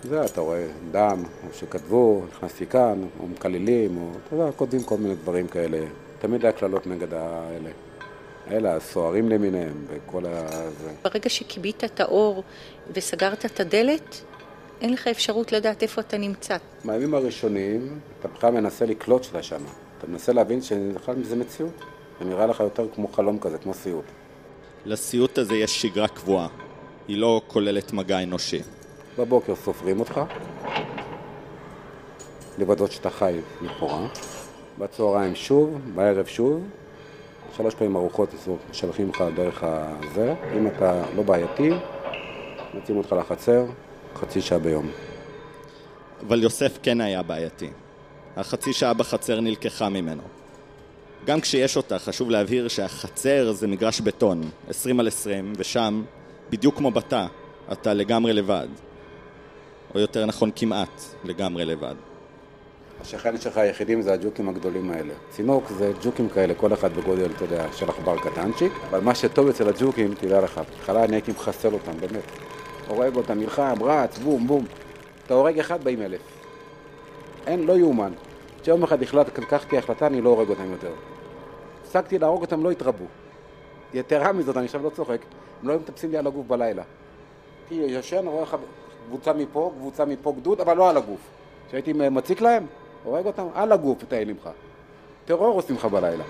זה, 0.04 0.26
אתה 0.26 0.41
רואה 0.41 0.68
דם, 0.91 1.24
או 1.43 1.54
שכתבו, 1.54 2.26
נכנס 2.32 2.62
כאן, 2.70 3.04
או 3.20 3.28
מקללים, 3.28 3.97
או 3.97 4.12
אתה 4.28 4.36
יודע, 4.36 4.51
כותבים 4.51 4.84
כל 4.84 4.97
מיני 4.97 5.16
דברים 5.16 5.47
כאלה. 5.47 5.86
תמיד 6.20 6.45
היה 6.45 6.51
קללות 6.51 6.88
נגד 6.88 7.14
האלה. 7.14 7.70
אלה, 8.51 8.76
הסוהרים 8.76 9.30
למיניהם, 9.30 9.86
וכל 9.88 10.26
ה... 10.26 10.47
ברגע 11.04 11.30
שכיבית 11.30 11.84
את 11.84 11.99
האור 11.99 12.43
וסגרת 12.93 13.45
את 13.45 13.60
הדלת, 13.60 14.22
אין 14.82 14.93
לך 14.93 15.08
אפשרות 15.08 15.51
לדעת 15.51 15.84
איפה 15.84 16.01
אתה 16.01 16.18
נמצא. 16.18 16.58
בימים 16.86 17.14
הראשונים, 17.14 17.99
אתה 18.20 18.28
בכלל 18.28 18.51
מנסה 18.51 18.86
לקלוט 18.86 19.24
שאתה 19.24 19.43
שם. 19.43 19.62
אתה 19.97 20.08
מנסה 20.08 20.34
להבין 20.34 20.62
שבכלל 20.62 21.24
זה 21.24 21.36
מציאות. 21.36 21.84
זה 22.20 22.26
נראה 22.26 22.45
לך 22.45 22.60
יותר 22.60 22.88
כמו 22.95 23.08
חלום 23.08 23.39
כזה, 23.39 23.58
כמו 23.58 23.74
סיוט. 23.74 24.06
לסיוט 24.86 25.38
הזה 25.38 25.56
יש 25.56 25.82
שגרה 25.82 26.08
קבועה. 26.08 26.47
היא 27.08 27.18
לא 27.18 27.41
כוללת 27.47 27.93
מגע 27.93 28.24
אנושי. 28.24 28.62
בבוקר 29.18 29.55
סופרים 29.55 29.99
אותך, 29.99 30.22
לוודאות 32.57 32.91
שאתה 32.91 33.09
חי 33.09 33.39
לכאורה, 33.61 34.07
בצהריים 34.80 35.36
שוב, 35.36 35.80
בערב 35.95 36.26
שוב, 36.26 36.64
שלוש 37.57 37.76
פעמים 37.76 37.95
ארוחות 37.95 38.30
משלחים 38.70 39.09
לך 39.09 39.24
דרך 39.36 39.64
הזה, 39.64 40.34
אם 40.57 40.68
אתה 40.68 41.03
לא 41.16 41.24
בעייתי, 41.24 41.70
מציעים 42.74 42.97
אותך 42.97 43.16
לחצר, 43.20 43.66
חצי 44.16 44.41
שעה 44.41 44.59
ביום. 44.59 44.89
אבל 46.28 46.43
יוסף 46.43 46.80
כן 46.84 47.01
היה 47.01 47.24
בעייתי. 47.24 47.70
החצי 48.36 48.74
שעה 48.74 48.93
בחצר 48.93 49.39
נלקחה 49.39 49.89
ממנו. 49.89 50.22
גם 51.26 51.41
כשיש 51.41 51.78
אותה, 51.78 51.99
חשוב 51.99 52.30
להבהיר 52.30 52.68
שהחצר 52.68 53.51
זה 53.51 53.68
מגרש 53.68 54.01
בטון, 54.01 54.41
20 54.70 54.99
על 54.99 55.07
20, 55.07 55.53
ושם, 55.57 56.03
בדיוק 56.49 56.78
כמו 56.78 56.91
בתא, 56.91 57.26
אתה 57.72 57.93
לגמרי 57.93 58.34
לבד. 58.34 58.68
או 59.95 59.99
יותר 59.99 60.25
נכון, 60.25 60.51
כמעט 60.55 61.01
לגמרי 61.23 61.65
לבד. 61.65 61.95
השכן 63.01 63.37
שלך 63.37 63.57
היחידים 63.57 64.01
זה 64.01 64.13
הג'וקים 64.13 64.49
הגדולים 64.49 64.91
האלה. 64.91 65.13
צינוק 65.29 65.69
זה 65.69 65.91
ג'וקים 66.03 66.29
כאלה, 66.29 66.53
כל 66.53 66.73
אחד 66.73 66.93
בגודל, 66.93 67.31
אתה 67.35 67.43
יודע, 67.43 67.65
של 67.73 67.89
עכבר 67.89 68.17
קטנצ'יק, 68.17 68.73
אבל 68.89 68.99
מה 68.99 69.15
שטוב 69.15 69.47
אצל 69.47 69.69
הג'וקים, 69.69 70.13
תדע 70.13 70.41
לך, 70.41 70.57
בהתחלה 70.57 71.03
אני 71.03 71.15
הייתי 71.15 71.31
מחסל 71.31 71.73
אותם, 71.73 71.91
באמת. 71.99 72.23
הורג 72.87 73.15
אותם, 73.15 73.39
נלחם, 73.39 73.83
רץ, 73.83 74.17
בום, 74.17 74.47
בום. 74.47 74.65
אתה 75.25 75.33
הורג 75.33 75.59
אחד, 75.59 75.83
באים 75.83 76.01
אלף. 76.01 76.21
אין, 77.47 77.65
לא 77.65 77.73
יאומן. 77.73 78.11
כשיום 78.61 78.83
אחד 78.83 79.03
החלטתי, 79.03 79.41
לקחתי 79.41 79.77
החלטה, 79.77 80.07
אני 80.07 80.21
לא 80.21 80.29
הורג 80.29 80.49
אותם 80.49 80.71
יותר. 80.71 80.91
הפסקתי 81.81 82.19
להרוג 82.19 82.41
אותם, 82.41 82.63
לא 82.63 82.71
התרבו. 82.71 83.05
יתרה 83.93 84.31
מזאת, 84.31 84.57
אני 84.57 84.65
עכשיו 84.65 84.83
לא 84.83 84.89
צוחק, 84.89 85.19
הם 85.61 85.67
לא 85.67 85.73
היו 85.73 85.79
מטפסים 85.79 86.11
לי 86.11 86.17
על 86.17 86.27
הגוף 86.27 86.47
בלילה. 86.47 86.83
כי 87.69 87.75
ישן, 87.75 88.27
רואה 88.27 88.43
לך 88.43 88.57
קבוצה 89.08 89.34
מפה, 89.34 89.72
קבוצה 89.78 90.06
מפה, 90.06 90.34
גדוד, 90.39 90.62
אבל 90.62 90.78
לא 90.78 90.89
על 90.89 90.97
הגוף. 90.97 91.20
כשהייתי 91.68 91.93
מציק 91.93 92.41
להם, 92.41 92.66
הורג 93.04 93.26
אותם 93.26 93.47
על 93.54 93.72
הגוף, 93.72 94.04
מטיילים 94.04 94.36
לך. 94.41 94.49
טרור 95.26 95.56
עושים 95.56 95.76
לך 95.76 95.86
בלילה. 95.86 96.24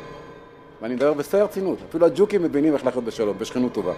ואני 0.81 0.95
מדבר 0.95 1.13
בשיא 1.13 1.39
הרצינות. 1.39 1.77
אפילו 1.89 2.05
הג'וקים 2.05 2.43
מבינים 2.43 2.73
איך 2.73 2.85
לחיות 2.85 3.03
בשלום, 3.03 3.39
בשכנות 3.39 3.73
טובה. 3.73 3.93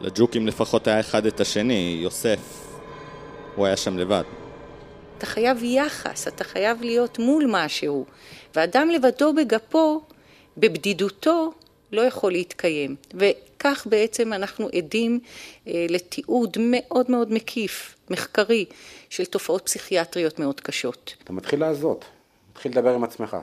לג'וקים 0.00 0.46
לפחות 0.46 0.86
היה 0.86 1.00
אחד 1.00 1.26
את 1.26 1.40
השני, 1.40 1.98
יוסף. 2.02 2.66
הוא 3.54 3.66
היה 3.66 3.76
שם 3.76 3.98
לבד. 3.98 4.22
אתה 5.18 5.26
חייב 5.26 5.62
יחס, 5.62 6.28
אתה 6.28 6.44
חייב 6.44 6.82
להיות 6.82 7.18
מול 7.18 7.44
משהו. 7.48 8.04
ואדם 8.54 8.90
לבדו 8.90 9.32
בגפו, 9.32 10.00
בבדידותו, 10.56 11.52
לא 11.92 12.00
יכול 12.00 12.32
להתקיים. 12.32 12.96
וכך 13.56 13.86
בעצם 13.90 14.32
אנחנו 14.32 14.68
עדים 14.76 15.20
אה, 15.66 15.86
לתיעוד 15.88 16.56
מאוד 16.60 17.10
מאוד 17.10 17.32
מקיף, 17.32 17.96
מחקרי, 18.10 18.64
של 19.10 19.24
תופעות 19.24 19.62
פסיכיאטריות 19.64 20.38
מאוד 20.38 20.60
קשות. 20.60 21.14
אתה 21.24 21.32
מתחיל 21.32 21.60
לעזות, 21.60 22.04
מתחיל 22.50 22.72
לדבר 22.72 22.94
עם 22.94 23.04
עצמך. 23.04 23.36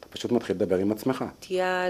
אתה 0.00 0.08
פשוט 0.08 0.32
מתחיל 0.32 0.56
לדבר 0.56 0.76
עם 0.76 0.92
עצמך. 0.92 1.24
נטייה 1.38 1.86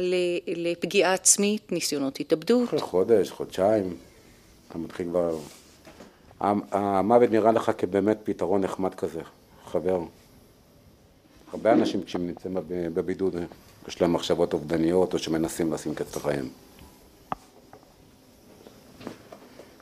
לפגיעה 0.47 1.13
עצמית, 1.15 1.73
ניסיונות 1.73 2.21
התאבדות. 2.21 2.69
אחרי 2.69 2.81
חודש, 2.81 3.31
חודשיים, 3.31 3.97
אתה 4.69 4.79
מתחיל 4.79 5.07
כבר... 5.09 5.39
המוות 6.41 7.31
נראה 7.31 7.53
לך 7.53 7.71
כבאמת 7.79 8.19
פתרון 8.25 8.61
נחמד 8.61 8.95
כזה, 8.95 9.21
חבר. 9.67 10.01
הרבה 11.53 11.73
אנשים 11.73 12.03
כשהם 12.03 12.27
נמצאים 12.27 12.57
בבידוד, 12.69 13.37
יש 13.89 14.01
להם 14.01 14.13
מחשבות 14.13 14.53
אובדניות 14.53 15.15
או 15.15 15.19
שמנסים 15.19 15.73
לשים 15.73 15.95
קץ 15.95 16.17
לחייהם. 16.17 16.49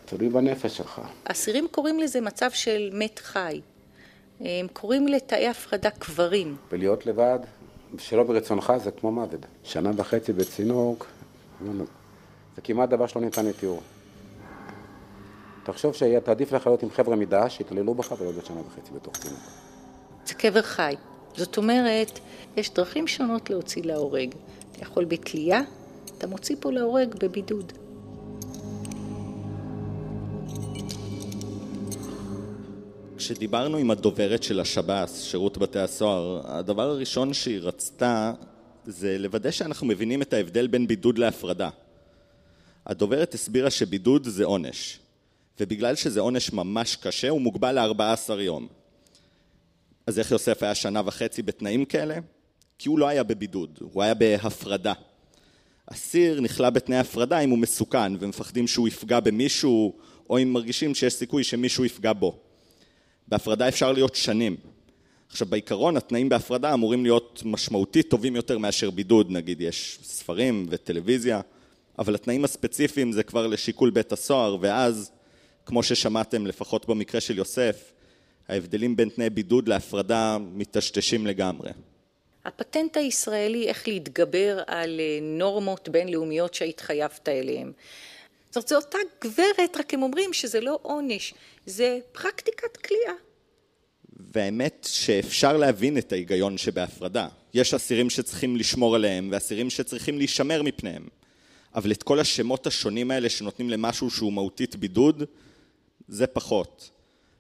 תלוי 0.05 0.28
בנפש 0.28 0.76
שלך. 0.76 1.00
אסירים 1.24 1.66
קוראים 1.70 2.00
לזה 2.00 2.20
מצב 2.20 2.50
של 2.50 2.90
מת 2.92 3.18
חי. 3.18 3.61
הם 4.40 4.66
קוראים 4.72 5.09
לתאי 5.09 5.48
הפרדה 5.48 5.90
קברים. 5.90 6.57
ולהיות 6.72 7.07
לבד, 7.07 7.38
שלא 7.98 8.22
ברצונך, 8.22 8.72
זה 8.84 8.90
כמו 8.90 9.12
מוות. 9.12 9.40
שנה 9.64 9.90
וחצי 9.96 10.32
בצינוק, 10.32 11.07
זה 12.57 12.62
כמעט 12.64 12.88
דבר 12.88 13.07
שלא 13.07 13.22
ניתן 13.22 13.46
לתיאור. 13.46 13.82
תחשוב 15.64 15.94
שתעדיף 15.94 16.52
לך 16.52 16.66
להיות 16.66 16.82
עם 16.82 16.90
חבר'ה 16.90 17.16
מדעש 17.16 17.57
שיתעללו 17.57 17.94
בך 17.94 18.12
ולא 18.18 18.30
להיות 18.30 18.46
שנה 18.46 18.61
וחצי 18.61 18.92
בתוך 18.94 19.16
צינוק. 19.16 19.40
זה 20.26 20.34
קבר 20.34 20.62
חי. 20.62 20.94
זאת 21.36 21.57
אומרת, 21.57 22.18
יש 22.57 22.74
דרכים 22.74 23.07
שונות 23.07 23.50
להוציא 23.50 23.82
להורג. 23.82 24.34
אתה 24.72 24.82
יכול 24.82 25.05
בתלייה, 25.05 25.61
אתה 26.18 26.26
מוציא 26.26 26.57
פה 26.61 26.72
להורג 26.72 27.14
בבידוד. 27.14 27.72
כשדיברנו 33.24 33.76
עם 33.76 33.90
הדוברת 33.90 34.42
של 34.42 34.60
השב"ס, 34.60 35.22
שירות 35.22 35.58
בתי 35.58 35.78
הסוהר, 35.78 36.40
הדבר 36.44 36.90
הראשון 36.90 37.34
שהיא 37.34 37.60
רצתה 37.62 38.32
זה 38.86 39.18
לוודא 39.18 39.50
שאנחנו 39.50 39.86
מבינים 39.86 40.22
את 40.22 40.32
ההבדל 40.32 40.66
בין 40.66 40.86
בידוד 40.86 41.18
להפרדה. 41.18 41.70
הדוברת 42.86 43.34
הסבירה 43.34 43.70
שבידוד 43.70 44.24
זה 44.24 44.44
עונש, 44.44 44.98
ובגלל 45.60 45.94
שזה 45.94 46.20
עונש 46.20 46.52
ממש 46.52 46.96
קשה 46.96 47.28
הוא 47.28 47.40
מוגבל 47.40 47.78
ל-14 47.78 48.32
יום. 48.32 48.68
אז 50.06 50.18
איך 50.18 50.30
יוסף 50.30 50.62
היה 50.62 50.74
שנה 50.74 51.02
וחצי 51.04 51.42
בתנאים 51.42 51.84
כאלה? 51.84 52.14
כי 52.78 52.88
הוא 52.88 52.98
לא 52.98 53.08
היה 53.08 53.22
בבידוד, 53.22 53.78
הוא 53.92 54.02
היה 54.02 54.14
בהפרדה. 54.14 54.92
אסיר 55.86 56.40
נכלא 56.40 56.70
בתנאי 56.70 56.98
הפרדה 56.98 57.38
אם 57.38 57.50
הוא 57.50 57.58
מסוכן 57.58 58.12
ומפחדים 58.20 58.66
שהוא 58.66 58.88
יפגע 58.88 59.20
במישהו 59.20 59.98
או 60.30 60.38
אם 60.38 60.52
מרגישים 60.52 60.94
שיש 60.94 61.14
סיכוי 61.14 61.44
שמישהו 61.44 61.84
יפגע 61.84 62.12
בו. 62.12 62.43
בהפרדה 63.28 63.68
אפשר 63.68 63.92
להיות 63.92 64.14
שנים. 64.14 64.56
עכשיו 65.28 65.46
בעיקרון 65.46 65.96
התנאים 65.96 66.28
בהפרדה 66.28 66.74
אמורים 66.74 67.02
להיות 67.02 67.42
משמעותית 67.44 68.10
טובים 68.10 68.36
יותר 68.36 68.58
מאשר 68.58 68.90
בידוד, 68.90 69.30
נגיד 69.30 69.60
יש 69.60 69.98
ספרים 70.02 70.66
וטלוויזיה, 70.70 71.40
אבל 71.98 72.14
התנאים 72.14 72.44
הספציפיים 72.44 73.12
זה 73.12 73.22
כבר 73.22 73.46
לשיקול 73.46 73.90
בית 73.90 74.12
הסוהר, 74.12 74.56
ואז, 74.60 75.10
כמו 75.66 75.82
ששמעתם 75.82 76.46
לפחות 76.46 76.88
במקרה 76.88 77.20
של 77.20 77.38
יוסף, 77.38 77.92
ההבדלים 78.48 78.96
בין 78.96 79.08
תנאי 79.08 79.30
בידוד 79.30 79.68
להפרדה 79.68 80.38
מטשטשים 80.54 81.26
לגמרי. 81.26 81.70
הפטנט 82.44 82.96
הישראלי 82.96 83.68
איך 83.68 83.88
להתגבר 83.88 84.62
על 84.66 85.00
נורמות 85.22 85.88
בינלאומיות 85.88 86.54
שהתחייבת 86.54 87.28
אליהן. 87.28 87.72
זאת 88.55 88.57
אומרת, 88.57 88.68
זו 88.68 88.76
אותה 88.76 88.98
גברת, 89.24 89.76
רק 89.76 89.94
הם 89.94 90.02
אומרים 90.02 90.32
שזה 90.32 90.61
לא 90.61 90.78
עונש, 90.82 91.34
זה 91.66 91.98
פרקטיקת 92.12 92.76
כליאה. 92.76 93.14
והאמת 94.34 94.86
שאפשר 94.90 95.57
להבין 95.57 95.98
את 95.98 96.12
ההיגיון 96.12 96.59
שבהפרדה. 96.59 97.28
יש 97.55 97.74
אסירים 97.74 98.11
שצריכים 98.11 98.57
לשמור 98.57 98.94
עליהם 98.94 99.28
ואסירים 99.32 99.70
שצריכים 99.70 100.18
להישמר 100.18 100.62
מפניהם. 100.62 101.09
אבל 101.74 101.92
את 101.92 102.02
כל 102.02 102.20
השמות 102.20 102.66
השונים 102.66 103.11
האלה 103.11 103.28
שנותנים 103.28 103.70
למשהו 103.70 104.11
שהוא 104.11 104.32
מהותית 104.32 104.76
בידוד, 104.76 105.22
זה 106.09 106.26
פחות. 106.26 106.90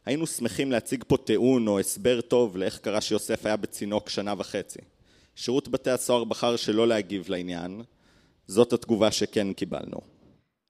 היינו 0.06 0.26
שמחים 0.26 0.72
להציג 0.72 1.04
פה 1.06 1.16
טיעון 1.16 1.68
או 1.68 1.80
הסבר 1.80 2.20
טוב 2.20 2.56
לאיך 2.56 2.78
קרה 2.78 3.00
שיוסף 3.00 3.46
היה 3.46 3.56
בצינוק 3.56 4.08
שנה 4.08 4.34
וחצי. 4.38 4.80
שירות 5.36 5.68
בתי 5.68 5.90
הסוהר 5.90 6.24
בחר 6.24 6.56
שלא 6.56 6.88
להגיב 6.88 7.28
לעניין, 7.28 7.82
זאת 8.46 8.72
התגובה 8.72 9.12
שכן 9.12 9.52
קיבלנו. 9.52 10.13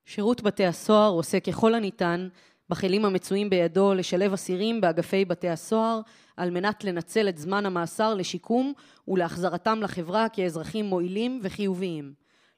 שירות 0.05 0.43
בתי 0.43 0.67
הסוהר 0.67 1.11
עושה 1.11 1.41
ככל 1.41 1.75
הניתן 1.75 2.29
בכלים 2.71 3.05
המצויים 3.05 3.51
בידו 3.51 3.95
לשלב 3.95 4.33
אסירים 4.33 4.81
באגפי 4.81 5.25
בתי 5.25 5.49
הסוהר 5.49 6.01
על 6.37 6.51
מנת 6.51 6.85
לנצל 6.85 7.29
את 7.29 7.39
זמן 7.39 7.67
המאסר 7.67 8.15
לשיקום 8.15 8.73
ולהחזרתם 9.09 9.83
לחברה 9.83 10.29
כאזרחים 10.29 10.85
מועילים 10.85 11.41
וחיוביים. 11.43 12.13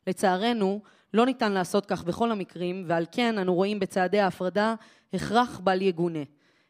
לצערנו, 0.07 0.81
לא 1.15 1.27
ניתן 1.27 1.53
לעשות 1.53 1.87
כך 1.87 2.05
בכל 2.05 2.31
המקרים, 2.31 2.85
ועל 2.87 3.07
כן 3.13 3.39
אנו 3.39 3.55
רואים 3.55 3.81
בצעדי 3.81 4.21
ההפרדה 4.21 4.75
הכרח 5.13 5.61
בל 5.65 5.83
יגונה. 5.83 6.23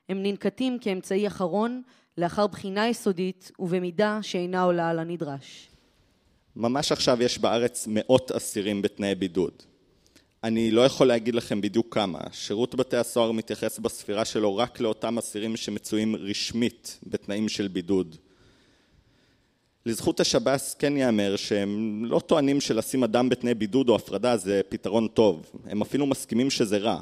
הם 0.09 0.23
ננקטים 0.23 0.79
כאמצעי 0.79 1.27
אחרון 1.27 1.83
לאחר 2.19 2.47
בחינה 2.47 2.89
יסודית 2.89 3.53
ובמידה 3.59 4.19
שאינה 4.23 4.63
עולה 4.63 4.91
על 4.91 4.99
הנדרש. 4.99 5.71
ממש 6.57 6.93
עכשיו 6.93 7.23
יש 7.23 7.39
בארץ 7.39 7.87
מאות 7.91 8.31
אסירים 8.31 8.83
בתנאי 8.83 9.15
בידוד. 9.15 9.63
אני 10.45 10.71
לא 10.71 10.81
יכול 10.81 11.07
להגיד 11.07 11.35
לכם 11.35 11.61
בדיוק 11.61 11.95
כמה. 11.95 12.19
שירות 12.33 12.75
בתי 12.75 12.97
הסוהר 12.97 13.33
מתייחס 13.33 13.79
בספירה 13.79 14.25
שלו 14.25 14.57
רק 14.57 14.81
לאותם 14.81 15.19
אסירים 15.19 15.57
שמצויים 15.57 16.17
רשמית 16.17 16.99
בתנאים 17.07 17.49
של 17.49 17.69
בידוד. 17.69 18.17
לזכות 19.87 20.21
השב"ס 20.21 20.77
כן 20.79 20.97
ייאמר 20.97 21.37
שהם 21.37 22.03
לא 22.05 22.19
טוענים 22.19 22.61
שלשים 22.61 23.05
אדם 23.05 23.29
בתנאי 23.29 23.55
בידוד 23.55 23.89
או 23.89 23.97
הפרדה 23.97 24.37
זה 24.37 24.61
פתרון 24.69 25.09
טוב. 25.09 25.51
הם 25.67 25.83
אפילו 25.83 26.07
מסכימים 26.07 26.51
שזה 26.51 26.79
רע, 26.79 27.01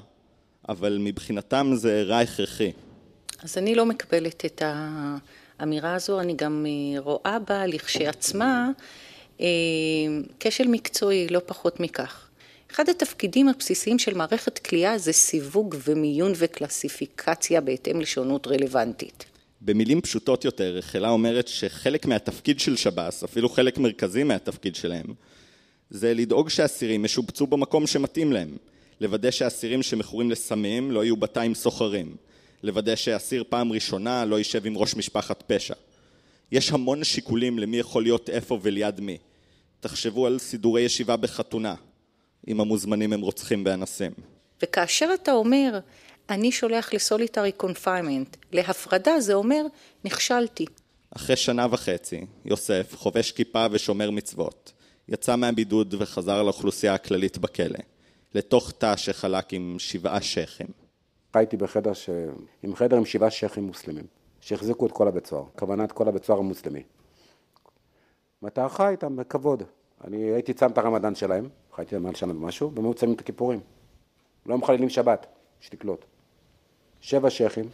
אבל 0.69 0.99
מבחינתם 1.01 1.71
זה 1.75 2.03
רע 2.03 2.19
הכרחי. 2.19 2.73
אז 3.43 3.59
אני 3.59 3.75
לא 3.75 3.87
מקבלת 3.87 4.45
את 4.45 4.63
האמירה 5.59 5.95
הזו, 5.95 6.21
אני 6.21 6.35
גם 6.37 6.67
אה, 6.69 7.01
רואה 7.01 7.39
בה 7.39 7.67
לכשעצמה 7.67 8.71
אה, 9.41 9.47
כשל 10.41 10.69
מקצועי, 10.69 11.29
לא 11.29 11.41
פחות 11.47 11.81
מכך. 11.81 12.24
אחד 12.75 12.89
התפקידים 12.89 13.49
הבסיסיים 13.49 13.99
של 13.99 14.15
מערכת 14.15 14.59
כליאה 14.59 14.99
זה 14.99 15.13
סיווג 15.13 15.75
ומיון 15.85 16.33
וקלסיפיקציה 16.37 17.61
בהתאם 17.61 18.01
לשונות 18.01 18.47
רלוונטית. 18.47 19.25
במילים 19.61 20.01
פשוטות 20.01 20.45
יותר, 20.45 20.75
רחלה 20.75 21.09
אומרת 21.09 21.49
שחלק 21.49 22.07
מהתפקיד 22.07 22.61
של 22.61 22.77
שב"ס, 22.77 23.25
אפילו 23.25 23.49
חלק 23.49 23.79
מרכזי 23.79 24.23
מהתפקיד 24.23 24.75
שלהם, 24.75 25.07
זה 25.91 26.15
לדאוג 26.15 26.49
שאסירים 26.49 27.05
ישובצו 27.05 27.47
במקום 27.47 27.87
שמתאים 27.87 28.33
להם, 28.33 28.57
לוודא 29.01 29.31
שאסירים 29.31 29.83
שמכורים 29.83 30.31
לסמים 30.31 30.91
לא 30.91 31.05
יהיו 31.05 31.17
בתא 31.17 31.41
עם 31.41 31.55
סוחרים, 31.55 32.17
לוודא 32.63 32.97
שאסיר 32.97 33.45
פעם 33.49 33.73
ראשונה 33.73 34.25
לא 34.25 34.39
יישב 34.39 34.67
עם 34.67 34.79
ראש 34.79 34.97
משפחת 34.97 35.43
פשע. 35.47 35.75
יש 36.53 36.71
המון 36.71 37.05
שיקולים 37.05 37.59
למי 37.59 37.77
יכול 37.77 38.03
להיות 38.03 38.31
איפה 38.31 38.59
וליד 38.63 39.01
מי. 39.01 39.19
תחשבו 39.81 40.27
על 40.27 40.39
סידורי 40.39 40.83
ישיבה 40.83 41.17
בחתונה, 41.17 41.75
אם 42.49 42.61
המוזמנים 42.61 43.13
הם 43.13 43.21
רוצחים 43.21 43.63
ואנסים. 43.67 44.13
וכאשר 44.63 45.11
אתה 45.15 45.33
אומר, 45.33 45.79
אני 46.31 46.53
שולח 46.53 46.95
ל 46.95 47.01
solitary 47.01 47.53
confinement, 47.53 48.37
להפרדה 48.53 49.21
זה 49.21 49.35
אומר, 49.35 49.67
נכשלתי. 50.05 50.67
אחרי 51.17 51.37
שנה 51.37 51.67
וחצי, 51.71 52.27
יוסף, 52.45 52.95
חובש 52.97 53.33
כיפה 53.33 53.67
ושומר 53.71 54.11
מצוות, 54.11 54.73
יצא 55.09 55.37
מהבידוד 55.37 55.95
וחזר 55.99 56.43
לאוכלוסייה 56.43 56.95
הכללית 56.95 57.39
בכלא, 57.39 57.79
לתוך 58.35 58.73
תא 58.79 58.97
שחלק 58.97 59.53
עם 59.53 59.77
שבעה 59.79 60.21
שייחים. 60.21 60.67
חייתי 61.33 61.57
בחדר 61.57 61.93
ש... 61.93 62.11
עם 62.63 62.77
חדר 62.77 62.97
עם 62.97 63.05
שבעה 63.05 63.31
שייחים 63.31 63.65
מוסלמים, 63.65 64.05
שהחזיקו 64.41 64.87
את 64.87 64.93
כל 64.93 65.09
הבית 65.09 65.27
סוהר, 65.27 65.45
כוונה 65.59 65.85
את 65.85 65.93
כל 65.93 66.09
הבית 66.09 66.25
סוהר 66.25 66.39
המוסלמי. 66.39 66.83
ואתה 68.43 68.69
חי 68.69 68.89
איתם 68.89 69.17
בכבוד. 69.17 69.63
אני 70.05 70.17
הייתי 70.17 70.53
צם 70.53 70.71
את 70.71 70.79
הרמדאן 70.79 71.15
שלהם, 71.15 71.49
חייתי 71.75 71.99
מעל 71.99 72.15
שנה 72.15 72.33
ומשהו, 72.33 72.73
והם 72.75 72.85
היו 72.85 72.95
צמים 72.95 73.15
את 73.15 73.21
הכיפורים. 73.21 73.61
לא 74.47 74.59
מחללים 74.59 74.89
שבת, 74.89 75.27
שתקלוט. 75.61 76.05
שבע 77.01 77.31
שייחים, 77.31 77.65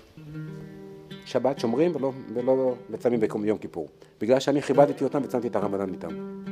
שבת 1.24 1.58
שומרים 1.58 1.96
ולא, 1.96 2.12
ולא 2.34 2.74
מצמים 2.90 3.20
ביום 3.20 3.58
כיפור. 3.58 3.88
בגלל 4.20 4.40
שאני 4.40 4.62
כיבדתי 4.62 5.04
אותם 5.04 5.20
וצמתי 5.24 5.48
את 5.48 5.56
הרמדאן 5.56 5.92
איתם. 5.92 6.42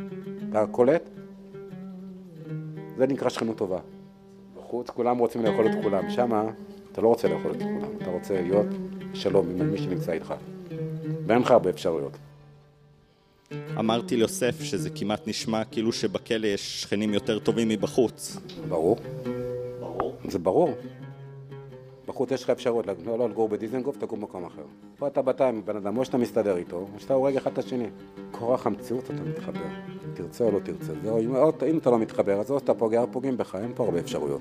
אתה 0.50 0.66
קולט? 0.70 1.02
זה 2.96 3.06
נקרא 3.06 3.28
שכנות 3.28 3.56
טובה. 3.56 3.78
בחוץ 4.56 4.90
כולם 4.90 5.18
רוצים 5.18 5.44
לאכול 5.44 5.66
את 5.66 5.82
כולם, 5.82 6.10
שמה 6.10 6.50
אתה 6.92 7.00
לא 7.00 7.08
רוצה 7.08 7.28
לאכול 7.28 7.50
את 7.50 7.62
כולם, 7.62 7.96
אתה 8.02 8.10
רוצה 8.10 8.42
להיות 8.42 8.66
שלום 9.14 9.50
עם 9.50 9.70
מי 9.70 9.78
שנמצא 9.78 10.12
איתך. 10.12 10.34
ואין 11.26 11.42
לך 11.42 11.50
הרבה 11.50 11.70
אפשרויות. 11.70 12.12
אמרתי 13.78 14.16
ליוסף 14.16 14.62
שזה 14.62 14.90
כמעט 14.90 15.28
נשמע 15.28 15.64
כאילו 15.64 15.92
שבכלא 15.92 16.46
יש 16.46 16.82
שכנים 16.82 17.14
יותר 17.14 17.38
טובים 17.38 17.68
מבחוץ. 17.68 18.36
ברור. 18.68 18.96
ברור. 19.80 20.14
זה 20.28 20.38
ברור. 20.38 20.74
בחוץ 22.06 22.30
יש 22.30 22.44
לך 22.44 22.50
אפשרות, 22.50 22.86
לא, 22.86 23.18
לא 23.18 23.28
לגור 23.28 23.48
בדיזנגוף, 23.48 23.96
תגור 23.96 24.18
במקום 24.18 24.44
אחר. 24.44 24.62
פה 24.98 25.06
אתה 25.06 25.22
בתא 25.22 25.42
עם 25.42 25.62
בן 25.64 25.76
אדם, 25.76 25.96
או 25.96 26.04
שאתה 26.04 26.18
מסתדר 26.18 26.56
איתו, 26.56 26.76
או 26.76 27.00
שאתה 27.00 27.14
הורג 27.14 27.36
אחד 27.36 27.52
את 27.52 27.58
השני. 27.58 27.86
כורח 28.30 28.66
המציאות 28.66 29.04
אתה 29.04 29.22
מתחבר, 29.22 29.66
תרצה 30.14 30.44
או 30.44 30.50
לא 30.50 30.58
תרצה. 30.58 30.92
זה, 31.02 31.10
אם, 31.18 31.36
או, 31.36 31.52
אם 31.70 31.78
אתה 31.78 31.90
לא 31.90 31.98
מתחבר, 31.98 32.40
אז 32.40 32.50
או 32.50 32.58
שאתה 32.58 32.74
פוגע 32.74 33.04
פוגעים 33.12 33.36
בך, 33.36 33.54
אין 33.54 33.72
פה 33.74 33.84
הרבה 33.84 33.98
אפשרויות. 33.98 34.40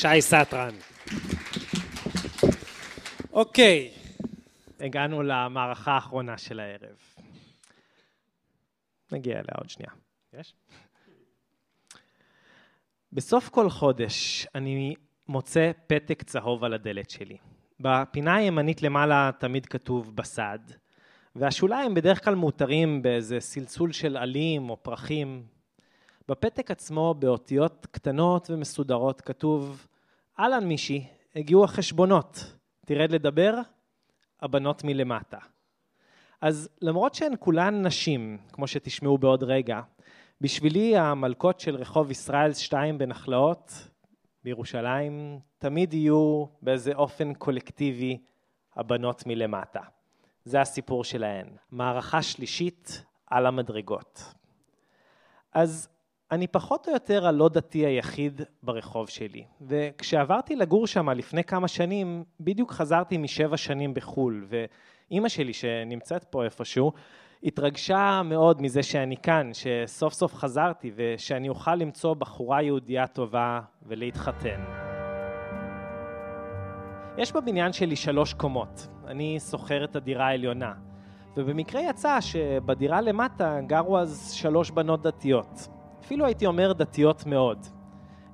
שי 0.00 0.20
סטרן. 0.20 0.74
אוקיי, 3.32 3.90
הגענו 4.80 5.22
למערכה 5.22 5.92
האחרונה 5.92 6.38
של 6.38 6.60
הערב. 6.60 6.96
נגיע 9.12 9.32
אליה 9.32 9.54
עוד 9.58 9.70
שנייה. 9.70 9.90
יש? 10.32 10.54
בסוף 13.12 13.48
כל 13.48 13.70
חודש 13.70 14.46
אני 14.54 14.94
מוצא 15.28 15.70
פתק 15.86 16.22
צהוב 16.22 16.64
על 16.64 16.74
הדלת 16.74 17.10
שלי. 17.10 17.36
בפינה 17.80 18.36
הימנית 18.36 18.82
למעלה 18.82 19.30
תמיד 19.38 19.66
כתוב 19.66 20.16
בסד, 20.16 20.58
והשוליים 21.36 21.94
בדרך 21.94 22.24
כלל 22.24 22.34
מאותרים 22.34 23.02
באיזה 23.02 23.40
סלסול 23.40 23.92
של 23.92 24.16
עלים 24.16 24.70
או 24.70 24.82
פרחים. 24.82 25.57
בפתק 26.28 26.70
עצמו, 26.70 27.14
באותיות 27.18 27.86
קטנות 27.90 28.50
ומסודרות, 28.50 29.20
כתוב, 29.20 29.86
אהלן 30.40 30.64
מישי, 30.68 31.06
הגיעו 31.36 31.64
החשבונות, 31.64 32.56
תרד 32.86 33.12
לדבר? 33.12 33.54
הבנות 34.40 34.84
מלמטה. 34.84 35.38
אז 36.40 36.68
למרות 36.82 37.14
שהן 37.14 37.32
כולן 37.38 37.86
נשים, 37.86 38.38
כמו 38.52 38.66
שתשמעו 38.66 39.18
בעוד 39.18 39.42
רגע, 39.42 39.80
בשבילי 40.40 40.96
המלכות 40.96 41.60
של 41.60 41.76
רחוב 41.76 42.10
ישראל 42.10 42.52
2 42.52 42.98
בנחלאות 42.98 43.88
בירושלים 44.44 45.38
תמיד 45.58 45.94
יהיו 45.94 46.44
באיזה 46.62 46.92
אופן 46.94 47.34
קולקטיבי 47.34 48.18
הבנות 48.76 49.26
מלמטה. 49.26 49.80
זה 50.44 50.60
הסיפור 50.60 51.04
שלהן. 51.04 51.46
מערכה 51.70 52.22
שלישית 52.22 53.04
על 53.26 53.46
המדרגות. 53.46 54.34
אז 55.52 55.88
אני 56.32 56.46
פחות 56.46 56.88
או 56.88 56.92
יותר 56.92 57.26
הלא 57.26 57.48
דתי 57.48 57.86
היחיד 57.86 58.42
ברחוב 58.62 59.08
שלי, 59.08 59.44
וכשעברתי 59.60 60.56
לגור 60.56 60.86
שם 60.86 61.10
לפני 61.10 61.44
כמה 61.44 61.68
שנים, 61.68 62.24
בדיוק 62.40 62.72
חזרתי 62.72 63.16
משבע 63.16 63.56
שנים 63.56 63.94
בחו"ל, 63.94 64.46
ואימא 64.48 65.28
שלי 65.28 65.52
שנמצאת 65.52 66.24
פה 66.24 66.44
איפשהו, 66.44 66.92
התרגשה 67.44 68.22
מאוד 68.24 68.62
מזה 68.62 68.82
שאני 68.82 69.16
כאן, 69.16 69.50
שסוף 69.52 70.12
סוף 70.12 70.34
חזרתי 70.34 70.90
ושאני 70.96 71.48
אוכל 71.48 71.74
למצוא 71.74 72.14
בחורה 72.14 72.62
יהודייה 72.62 73.06
טובה 73.06 73.60
ולהתחתן. 73.82 74.60
יש 77.18 77.32
בבניין 77.32 77.72
שלי 77.72 77.96
שלוש 77.96 78.34
קומות, 78.34 78.88
אני 79.06 79.40
שוכר 79.50 79.84
את 79.84 79.96
הדירה 79.96 80.26
העליונה, 80.26 80.72
ובמקרה 81.36 81.82
יצא 81.82 82.20
שבדירה 82.20 83.00
למטה 83.00 83.60
גרו 83.66 83.98
אז 83.98 84.32
שלוש 84.32 84.70
בנות 84.70 85.02
דתיות. 85.02 85.77
אפילו 86.08 86.26
הייתי 86.26 86.46
אומר 86.46 86.72
דתיות 86.72 87.26
מאוד. 87.26 87.66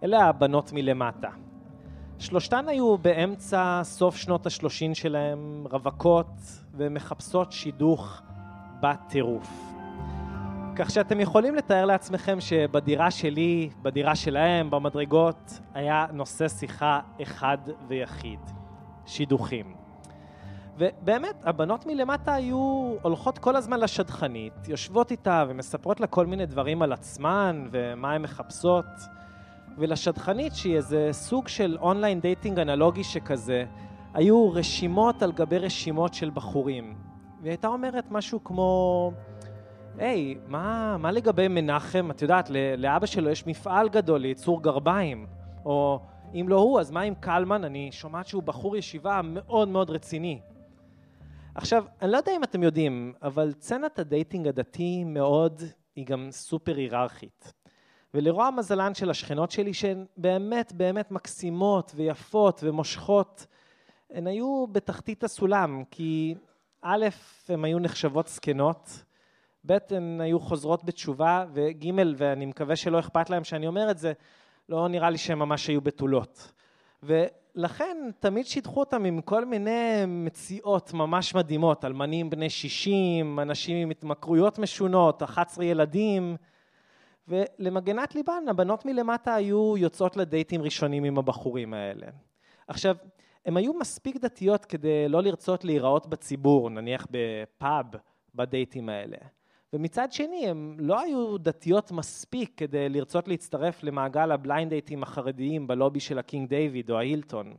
אלה 0.03 0.25
הבנות 0.25 0.73
מלמטה. 0.73 1.29
שלושתן 2.19 2.69
היו 2.69 2.99
באמצע 2.99 3.81
סוף 3.83 4.17
שנות 4.17 4.47
השלושים 4.47 4.95
שלהם, 4.95 5.65
רווקות 5.71 6.33
ומחפשות 6.75 7.53
שידוך 7.53 8.23
בטירוף. 8.81 9.75
כך 10.77 10.91
שאתם 10.91 11.21
יכולים 11.21 11.55
לתאר 11.55 11.85
לעצמכם 11.85 12.41
שבדירה 12.41 13.11
שלי, 13.11 13.71
בדירה 13.83 14.15
שלהם, 14.15 14.71
במדרגות, 14.71 15.61
היה 15.75 16.07
נושא 16.13 16.49
שיחה 16.49 17.01
אחד 17.23 17.59
ויחיד, 17.89 18.41
שידוכים. 19.07 19.84
ובאמת, 20.79 21.35
הבנות 21.45 21.87
מלמטה 21.87 22.35
היו 22.35 22.95
הולכות 23.03 23.39
כל 23.39 23.57
הזמן 23.57 23.81
לשדכנית, 23.81 24.69
יושבות 24.69 25.11
איתה 25.11 25.45
ומספרות 25.49 26.01
לה 26.01 26.07
כל 26.07 26.27
מיני 26.27 26.47
דברים 26.47 26.83
על 26.83 26.93
עצמן 26.93 27.69
ומה 27.71 28.13
הן 28.13 28.23
מחפשות. 28.23 28.85
ולשדכנית, 29.79 30.55
שהיא 30.55 30.77
איזה 30.77 31.09
סוג 31.13 31.49
של 31.49 31.77
online 31.81 32.21
dating 32.21 32.59
אנלוגי 32.59 33.05
שכזה, 33.05 33.65
היו 34.15 34.51
רשימות 34.51 35.23
על 35.23 35.33
גבי 35.33 35.59
רשימות 35.59 36.15
של 36.15 36.31
בחורים. 36.31 36.95
והיא 37.41 37.51
הייתה 37.51 37.69
אומרת 37.69 38.11
משהו 38.11 38.45
כמו, 38.45 39.13
היי, 39.99 40.39
מה, 40.47 40.97
מה 40.97 41.11
לגבי 41.11 41.49
מנחם? 41.49 42.11
את 42.11 42.23
יודעת, 42.23 42.51
לאבא 42.79 43.07
שלו 43.07 43.31
יש 43.31 43.47
מפעל 43.47 43.89
גדול 43.89 44.21
לייצור 44.21 44.63
גרביים. 44.63 45.27
או 45.65 46.01
אם 46.35 46.47
לא 46.49 46.57
הוא, 46.57 46.81
אז 46.81 46.91
מה 46.91 47.01
עם 47.01 47.15
קלמן? 47.15 47.65
אני 47.65 47.93
שומעת 47.93 48.27
שהוא 48.27 48.43
בחור 48.43 48.77
ישיבה 48.77 49.21
מאוד 49.25 49.69
מאוד 49.69 49.91
רציני. 49.91 50.41
עכשיו, 51.55 51.85
אני 52.03 52.13
לא 52.13 52.17
יודע 52.17 52.37
אם 52.37 52.45
אתם 52.45 52.63
יודעים, 52.63 53.13
אבל 53.23 53.53
סצנת 53.53 53.99
ה 53.99 54.06
dating 54.06 54.49
הדתי 54.49 55.05
מאוד, 55.05 55.63
היא 55.97 56.07
גם 56.07 56.29
סופר 56.31 56.77
היררכית. 56.77 57.53
ולרוע 58.15 58.51
מזלן 58.51 58.95
של 58.95 59.11
השכנות 59.11 59.51
שלי, 59.51 59.75
שהן 59.75 60.05
באמת 60.17 60.73
באמת 60.73 61.11
מקסימות 61.11 61.93
ויפות 61.95 62.61
ומושכות, 62.63 63.47
הן 64.11 64.27
היו 64.27 64.67
בתחתית 64.73 65.25
הסולם, 65.25 65.83
כי 65.91 66.35
א', 66.83 67.07
הן 67.49 67.65
היו 67.65 67.79
נחשבות 67.79 68.29
זקנות, 68.29 69.05
ב', 69.67 69.77
הן 69.91 70.21
היו 70.21 70.41
חוזרות 70.41 70.85
בתשובה, 70.85 71.45
וג', 71.53 71.87
ואני 72.17 72.47
מקווה 72.47 72.77
שלא 72.77 72.99
אכפת 72.99 73.31
להם 73.31 73.45
שאני 73.45 73.67
אומר 73.67 73.91
את 73.91 73.99
זה, 73.99 74.13
לא 74.69 74.89
נראה 74.89 75.11
לי 75.11 75.19
שהן 75.19 75.39
ממש 75.39 75.67
היו 75.67 75.81
בתולות. 75.81 76.53
לכן 77.55 78.11
תמיד 78.21 78.47
שידחו 78.47 78.81
אותם 78.81 79.05
עם 79.05 79.21
כל 79.21 79.45
מיני 79.45 80.05
מציאות 80.07 80.93
ממש 80.93 81.35
מדהימות, 81.35 81.85
אלמנים 81.85 82.31
בני 82.31 82.51
60, 82.51 83.41
אנשים 83.41 83.77
עם 83.77 83.91
התמכרויות 83.91 84.59
משונות, 84.59 85.23
11 85.23 85.65
ילדים, 85.65 86.37
ולמגנת 87.29 88.15
ליבן 88.15 88.49
הבנות 88.49 88.85
מלמטה 88.87 89.35
היו 89.35 89.75
יוצאות 89.77 90.17
לדייטים 90.17 90.63
ראשונים 90.63 91.05
עם 91.05 91.19
הבחורים 91.19 91.75
האלה. 91.75 92.07
עכשיו, 92.69 92.97
הן 93.47 93.57
היו 93.57 93.75
מספיק 93.75 94.17
דתיות 94.17 94.65
כדי 94.65 95.09
לא 95.09 95.23
לרצות 95.23 95.65
להיראות 95.65 96.07
בציבור, 96.07 96.71
נניח 96.71 97.07
בפאב, 97.11 97.87
בדייטים 98.35 98.89
האלה. 98.89 99.17
ומצד 99.75 100.13
שני, 100.13 100.47
הן 100.47 100.77
לא 100.79 101.01
היו 101.01 101.39
דתיות 101.39 101.93
מספיק 101.93 102.53
כדי 102.57 102.89
לרצות 102.89 103.29
להצטרף 103.29 103.83
למעגל 103.83 104.33
ה 104.33 104.39
blind 104.39 104.71
דייטים 104.71 105.03
החרדיים 105.03 105.67
בלובי 105.67 106.01
של 106.01 106.19
הקינג 106.19 106.49
דיוויד 106.49 106.91
או 106.91 106.99
ההילטון. 106.99 107.55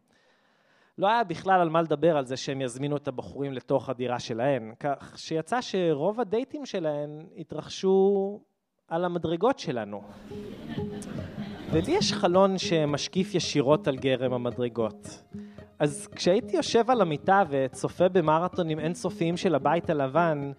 לא 0.98 1.08
היה 1.08 1.24
בכלל 1.24 1.62
על 1.62 1.70
מה 1.70 1.82
לדבר 1.82 2.18
על 2.18 2.26
זה 2.26 2.38
שהם 2.38 2.62
יזמינו 2.62 2.98
את 2.98 3.08
הבחורים 3.08 3.54
לתוך 3.54 3.90
הדירה 3.90 4.20
שלהן, 4.20 4.74
כך 4.80 5.14
שיצא 5.20 5.62
שרוב 5.62 6.22
הדייטים 6.22 6.66
שלהן 6.66 7.26
התרחשו 7.38 8.40
על 8.88 9.06
המדרגות 9.06 9.60
שלנו. 9.60 10.02
ולי 11.72 11.92
יש 11.92 12.14
חלון 12.14 12.58
שמשקיף 12.58 13.36
ישירות 13.36 13.88
על 13.88 13.96
גרם 13.96 14.34
המדרגות. 14.34 15.24
אז 15.80 16.08
כשהייתי 16.08 16.56
יושב 16.56 16.92
על 16.92 17.02
המיטה 17.02 17.44
וצופה 17.50 18.10
במרתונים 18.10 18.80
אינסופיים 18.80 19.38
של 19.38 19.56
הבית 19.56 19.90
הלבן, 19.90 20.52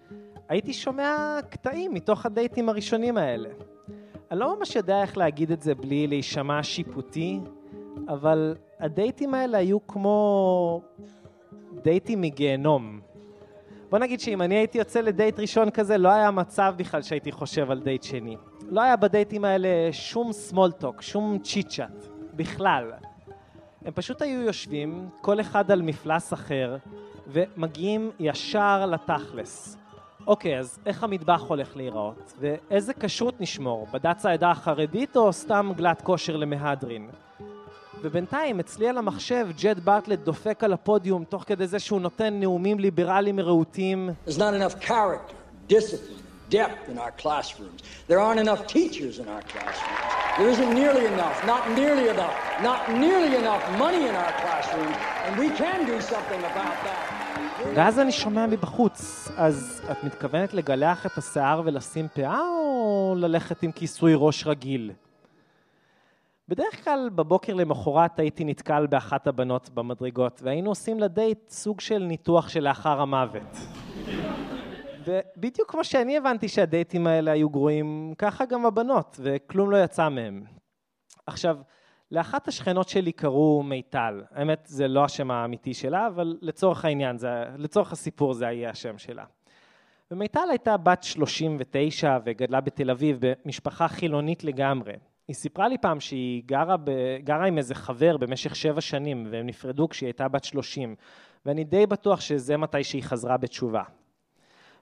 הייתי 0.49 0.73
שומע 0.73 1.39
קטעים 1.51 1.95
מתוך 1.95 2.27
הדייטים 2.27 2.69
הראשונים 2.69 3.19
האלה. 3.19 3.49
אני 4.31 4.41
לא 4.41 4.59
ממש 4.59 4.77
יודע 4.77 5.03
איך 5.03 5.17
להגיד 5.17 5.51
את 5.51 5.63
זה 5.63 5.75
בלי 5.75 6.07
להישמע 6.07 6.63
שיפוטי, 6.63 7.41
אבל 8.09 8.57
הדייטים 8.81 9.35
האלה 9.35 9.59
היו 9.59 9.87
כמו 9.87 10.83
דייטים 11.83 12.21
מגיהנום. 12.21 13.01
בוא 13.91 13.99
נגיד 13.99 14.21
שאם 14.21 14.43
אני 14.43 14.55
הייתי 14.55 14.79
יוצא 14.79 15.01
לדייט 15.01 15.41
ראשון 15.41 15.71
כזה, 15.71 15.99
לא 15.99 16.09
היה 16.09 16.31
מצב 16.31 16.75
בכלל 16.77 17.03
שהייתי 17.03 17.33
חושב 17.33 17.71
על 17.71 17.81
דייט 17.81 18.03
שני. 18.03 18.37
לא 18.69 18.81
היה 18.81 18.97
בדייטים 18.97 19.45
האלה 19.45 19.69
שום 19.93 20.31
talk, 20.81 21.03
שום 21.03 21.39
צ'יט 21.39 21.69
צ'אט, 21.69 22.07
בכלל. 22.35 22.93
הם 23.85 23.93
פשוט 23.93 24.23
היו 24.23 24.43
יושבים, 24.43 25.09
כל 25.21 25.41
אחד 25.41 25.71
על 25.71 25.83
מפלס 25.83 26.33
אחר, 26.33 26.77
ומגיעים 27.27 28.11
ישר 28.21 28.87
לתכלס. 28.87 29.86
אוקיי, 30.27 30.59
אז 30.59 30.79
איך 30.87 31.05
המטבח 31.05 31.43
הולך 31.47 31.77
להיראות? 31.77 32.33
ואיזה 32.41 32.93
כשרות 33.01 33.41
נשמור? 33.41 33.87
בד"ץ 33.93 34.27
העדה 34.27 34.51
החרדית 34.51 35.17
או 35.17 35.33
סתם 35.33 35.73
גלת 35.77 36.03
כושר 36.03 36.37
למהדרין? 36.37 37.11
ובינתיים 38.03 38.61
אצלי 38.61 38.89
על 38.89 38.99
המחשב 38.99 39.49
ג'ד 39.63 39.81
בארטלט 39.81 40.19
דופק 40.19 40.65
על 40.65 40.73
הפודיום 40.73 41.25
תוך 41.25 41.45
כדי 41.47 41.67
זה 41.67 41.79
שהוא 41.79 42.01
נותן 42.01 42.41
נאומים 42.41 42.79
ליברליים 42.79 43.41
רהוטים. 43.41 44.11
Discipline, 45.69 46.27
depth 46.51 46.89
in 46.93 46.99
our 46.99 47.13
classrooms. 47.23 47.81
There 48.09 48.21
aren't 48.21 48.41
enough 48.47 48.63
teachers 48.67 49.19
in 49.19 49.27
our 49.35 49.43
classrooms. 49.53 50.01
There 50.39 50.49
isn't 50.55 50.73
nearly 50.75 51.07
enough, 51.15 51.37
not 51.53 51.63
nearly 51.81 52.09
enough, 52.15 52.37
not 52.63 52.81
nearly 53.05 53.33
enough 53.43 53.65
money 53.85 54.03
in 54.11 54.15
our 54.15 54.35
classrooms, 54.43 54.97
and 55.25 55.33
we 55.43 55.49
can 55.63 55.79
do 55.93 55.97
something 56.01 56.43
about 56.53 56.77
that. 56.89 57.06
ואז 57.65 57.99
אני 57.99 58.13
שומע 58.13 58.47
מבחוץ, 58.47 59.29
אז 59.37 59.83
את 59.91 60.05
מתכוונת 60.05 60.55
לגלח 60.55 61.07
את 61.07 61.19
השיער 61.19 61.63
ולשים 61.65 62.09
פאה 62.09 62.41
או 62.41 63.15
ללכת 63.19 63.63
עם 63.63 63.73
כיסוי 63.73 64.13
ראש 64.17 64.47
רגיל? 64.47 64.93
בדרך 66.49 66.85
כלל 66.85 67.11
בבוקר 67.15 67.55
למחרת 67.55 68.19
הייתי 68.19 68.45
נתקל 68.45 68.87
באחת 68.87 69.27
הבנות 69.27 69.71
במדרגות 69.75 70.41
והיינו 70.43 70.71
עושים 70.71 71.01
לדייט 71.01 71.49
סוג 71.49 71.81
של 71.81 71.99
ניתוח 71.99 72.49
שלאחר 72.49 73.01
המוות. 73.01 73.57
ובדיוק 75.05 75.71
כמו 75.71 75.85
שאני 75.85 76.17
הבנתי 76.17 76.49
שהדייטים 76.49 77.07
האלה 77.07 77.31
היו 77.31 77.51
גרועים, 77.51 78.15
ככה 78.19 78.45
גם 78.45 78.67
הבנות, 78.67 79.17
וכלום 79.23 79.71
לא 79.71 79.85
יצא 79.85 80.09
מהם. 80.09 80.45
עכשיו, 81.27 81.57
לאחת 82.11 82.49
השכנות 82.49 82.89
שלי 82.89 83.13
קראו 83.13 83.63
מיטל. 83.63 84.23
האמת, 84.31 84.67
זה 84.67 84.89
לא 84.89 85.05
השם 85.05 85.31
האמיתי 85.31 85.75
שלה, 85.75 86.07
אבל 86.07 86.39
לצורך 86.43 86.85
העניין, 86.85 87.19
זה, 87.19 87.45
לצורך 87.59 87.93
הסיפור 87.93 88.35
זה 88.35 88.45
יהיה 88.45 88.71
השם 88.71 88.99
שלה. 88.99 89.25
ומיטל 90.11 90.47
הייתה 90.51 90.77
בת 90.77 91.03
39 91.03 92.19
וגדלה 92.25 92.61
בתל 92.61 92.91
אביב 92.91 93.19
במשפחה 93.21 93.89
חילונית 93.89 94.45
לגמרי. 94.45 94.93
היא 95.29 95.37
סיפרה 95.37 95.69
לי 95.69 95.79
פעם 95.79 96.01
שהיא 96.01 96.43
גרה, 96.47 96.77
ב, 96.77 96.91
גרה 97.25 97.47
עם 97.47 97.59
איזה 97.59 97.75
חבר 97.75 98.17
במשך 98.17 98.57
שבע 98.57 98.81
שנים, 98.81 99.27
והם 99.31 99.47
נפרדו 99.47 99.89
כשהיא 99.89 100.07
הייתה 100.07 100.29
בת 100.29 100.45
30, 100.45 100.95
ואני 101.47 101.65
די 101.65 101.87
בטוח 101.87 102.21
שזה 102.21 102.57
מתי 102.57 102.85
שהיא 102.85 103.03
חזרה 103.03 103.37
בתשובה. 103.37 103.83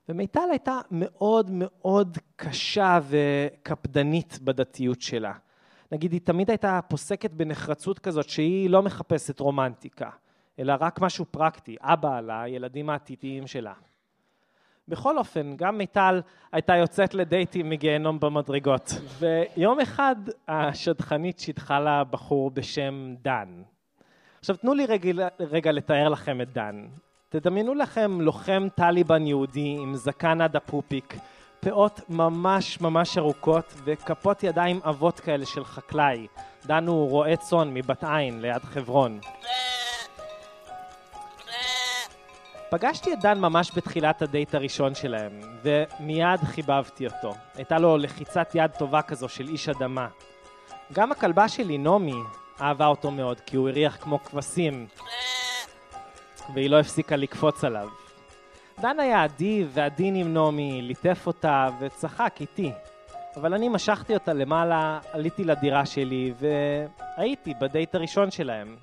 ומיטל 0.09 0.49
הייתה 0.51 0.81
מאוד 0.91 1.51
מאוד 1.53 2.19
קשה 2.37 2.99
וקפדנית 3.09 4.39
בדתיות 4.43 5.03
שלה. 5.03 5.33
נגיד, 5.95 6.13
היא 6.13 6.21
תמיד 6.25 6.51
הייתה 6.51 6.81
פוסקת 6.89 7.31
בנחרצות 7.31 7.99
כזאת 7.99 8.29
שהיא 8.29 8.71
לא 8.71 8.83
מחפשת 8.83 9.41
רומנטיקה, 9.41 10.11
אלא 10.59 10.75
רק 10.81 11.01
משהו 11.01 11.25
פרקטי, 11.31 11.77
אבא 11.81 12.17
על 12.17 12.31
הילדים 12.31 12.91
העתידיים 12.91 13.47
שלה. 13.47 13.73
בכל 14.89 15.19
אופן, 15.19 15.57
גם 15.57 15.79
מיטל 15.79 16.21
הייתה 16.53 16.77
יוצאת 16.77 17.15
לדייטים 17.15 17.71
מגיהנום 17.71 18.21
במדרגות, 18.21 18.91
ויום 19.19 19.81
אחד 19.81 20.17
השדכנית 20.49 21.39
שידחה 21.39 21.81
לה 21.81 22.05
בחור 22.05 22.51
בשם 22.51 23.15
דן. 23.23 23.63
עכשיו 24.41 24.57
תנו 24.57 24.75
לי 24.75 24.87
רגע, 24.87 25.29
רגע 25.41 25.73
לתאר 25.73 26.09
לכם 26.09 26.41
את 26.41 26.53
דן. 26.53 26.87
תדמיינו 27.29 27.75
לכם 27.75 28.21
לוחם 28.21 28.69
טליבן 28.75 29.27
יהודי 29.27 29.77
עם 29.81 29.97
זקן 29.97 30.41
עד 30.41 30.57
הפופיק, 30.57 31.17
פאות 31.65 32.01
ממש 32.09 32.81
ממש 32.81 33.19
ארוכות 33.19 33.75
וכפות 33.85 34.43
ידיים 34.43 34.81
עבות 34.83 35.21
כאלה 35.21 35.47
של 35.47 35.65
חקלאי. 35.65 36.27
דן 36.67 36.87
הוא 36.87 37.11
רועה 37.11 37.37
צאן 37.37 37.75
מבת 37.75 38.05
עין 38.05 38.41
ליד 38.41 38.63
חברון. 38.63 39.21
פגשתי 42.71 43.13
את 43.13 43.21
דן 43.21 43.41
ממש 43.41 43.71
בתחילת 43.77 44.23
הדייט 44.23 44.55
הראשון 44.55 44.95
שלהם, 44.95 45.41
ומיד 45.63 46.41
חיבבתי 46.41 47.07
אותו. 47.07 47.35
הייתה 47.55 47.79
לו 47.79 47.97
לחיצת 47.97 48.51
יד 48.55 48.71
טובה 48.79 49.03
כזו 49.03 49.29
של 49.29 49.49
איש 49.49 49.69
אדמה. 49.69 50.09
גם 50.93 51.13
הכלבה 51.13 51.49
שלי, 51.49 51.79
נעמי, 51.79 52.21
אהבה 52.61 52.87
אותו 52.87 53.11
מאוד, 53.11 53.41
כי 53.41 53.57
הוא 53.57 53.69
הריח 53.69 53.97
כמו 53.97 54.25
כבשים, 54.25 54.87
והיא 56.55 56.71
לא 56.71 56.81
הפסיקה 56.81 57.17
לקפוץ 57.17 57.65
עליו. 57.65 58.04
דן 58.81 59.01
היה 59.01 59.25
אדיב 59.25 59.71
ועדין 59.75 60.15
עם 60.15 60.35
נעמי, 60.35 60.83
ליטף 60.83 61.27
אותה 61.27 61.69
וצחק 61.81 62.37
איתי. 62.41 62.73
אבל 63.37 63.55
אני 63.55 63.69
משכתי 63.69 64.15
אותה 64.15 64.33
למעלה, 64.33 65.01
עליתי 65.13 65.45
לדירה 65.45 65.87
שלי 65.87 66.33
והייתי 66.39 67.55
בדייט 67.55 67.95
הראשון 67.95 68.31
שלהם. 68.31 68.77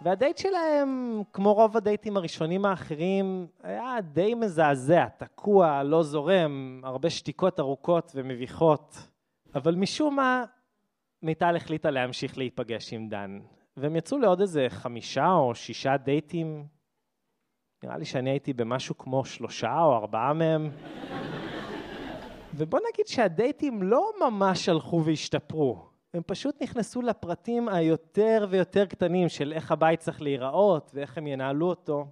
והדייט 0.00 0.38
שלהם, 0.38 1.22
כמו 1.32 1.52
רוב 1.52 1.76
הדייטים 1.76 2.16
הראשונים 2.16 2.64
האחרים, 2.64 3.46
היה 3.62 3.96
די 4.12 4.34
מזעזע, 4.34 5.06
תקוע, 5.16 5.82
לא 5.82 6.02
זורם, 6.02 6.80
הרבה 6.84 7.10
שתיקות 7.10 7.60
ארוכות 7.60 8.12
ומביכות. 8.14 8.96
אבל 9.54 9.74
משום 9.74 10.16
מה, 10.16 10.44
מיטל 11.22 11.56
החליטה 11.56 11.90
להמשיך 11.90 12.38
להיפגש 12.38 12.92
עם 12.92 13.08
דן. 13.08 13.38
והם 13.76 13.96
יצאו 13.96 14.18
לעוד 14.18 14.40
איזה 14.40 14.66
חמישה 14.68 15.32
או 15.32 15.54
שישה 15.54 15.96
דייטים. 15.96 16.75
נראה 17.86 17.98
לי 17.98 18.04
שאני 18.04 18.30
הייתי 18.30 18.52
במשהו 18.52 18.98
כמו 18.98 19.24
שלושה 19.24 19.80
או 19.80 19.96
ארבעה 19.96 20.32
מהם. 20.32 20.70
ובוא 22.54 22.80
נגיד 22.92 23.06
שהדייטים 23.06 23.82
לא 23.82 24.10
ממש 24.20 24.68
הלכו 24.68 25.02
והשתפרו. 25.04 25.86
הם 26.14 26.22
פשוט 26.26 26.62
נכנסו 26.62 27.02
לפרטים 27.02 27.68
היותר 27.68 28.46
ויותר 28.50 28.86
קטנים 28.86 29.28
של 29.28 29.52
איך 29.52 29.72
הבית 29.72 30.00
צריך 30.00 30.22
להיראות 30.22 30.90
ואיך 30.94 31.18
הם 31.18 31.26
ינהלו 31.26 31.66
אותו. 31.66 32.06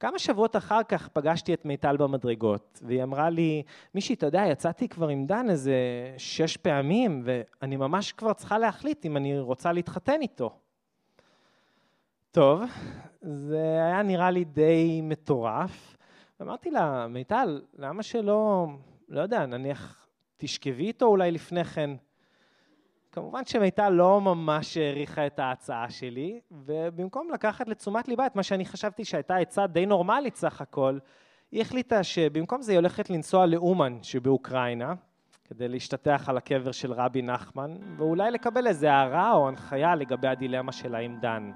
כמה 0.00 0.18
שבועות 0.18 0.56
אחר 0.56 0.82
כך 0.82 1.08
פגשתי 1.08 1.54
את 1.54 1.64
מיטל 1.64 1.96
במדרגות, 1.96 2.80
והיא 2.82 3.02
אמרה 3.02 3.30
לי, 3.30 3.62
מישהי, 3.94 4.14
אתה 4.14 4.26
יודע, 4.26 4.44
יצאתי 4.46 4.88
כבר 4.88 5.08
עם 5.08 5.26
דן 5.26 5.50
איזה 5.50 5.74
שש 6.18 6.56
פעמים, 6.56 7.22
ואני 7.24 7.76
ממש 7.76 8.12
כבר 8.12 8.32
צריכה 8.32 8.58
להחליט 8.58 9.06
אם 9.06 9.16
אני 9.16 9.40
רוצה 9.40 9.72
להתחתן 9.72 10.20
איתו. 10.20 10.50
טוב, 12.30 12.62
זה 13.22 13.84
היה 13.84 14.02
נראה 14.02 14.30
לי 14.30 14.44
די 14.44 15.00
מטורף. 15.02 15.96
אמרתי 16.42 16.70
לה, 16.70 17.06
מיטל, 17.08 17.62
למה 17.78 18.02
שלא, 18.02 18.66
לא 19.08 19.20
יודע, 19.20 19.46
נניח 19.46 20.06
תשכבי 20.36 20.86
איתו 20.86 21.06
אולי 21.06 21.30
לפני 21.30 21.64
כן. 21.64 21.90
כמובן 23.12 23.44
שמיטל 23.44 23.88
לא 23.88 24.20
ממש 24.20 24.76
העריכה 24.76 25.26
את 25.26 25.38
ההצעה 25.38 25.90
שלי, 25.90 26.40
ובמקום 26.50 27.30
לקחת 27.30 27.68
לתשומת 27.68 28.08
ליבה 28.08 28.26
את 28.26 28.36
מה 28.36 28.42
שאני 28.42 28.64
חשבתי 28.64 29.04
שהייתה 29.04 29.36
עצה 29.36 29.66
די 29.66 29.86
נורמלית 29.86 30.36
סך 30.36 30.60
הכל, 30.60 30.98
היא 31.52 31.60
החליטה 31.60 32.02
שבמקום 32.02 32.62
זה 32.62 32.72
היא 32.72 32.78
הולכת 32.78 33.10
לנסוע 33.10 33.46
לאומן 33.46 33.98
שבאוקראינה, 34.02 34.94
כדי 35.44 35.68
להשתטח 35.68 36.28
על 36.28 36.36
הקבר 36.36 36.72
של 36.72 36.92
רבי 36.92 37.22
נחמן, 37.22 37.76
ואולי 37.96 38.30
לקבל 38.30 38.66
איזה 38.66 38.92
הערה 38.92 39.32
או 39.32 39.48
הנחיה 39.48 39.94
לגבי 39.94 40.28
הדילמה 40.28 40.72
שלה 40.72 40.98
עם 40.98 41.20
דן. 41.20 41.52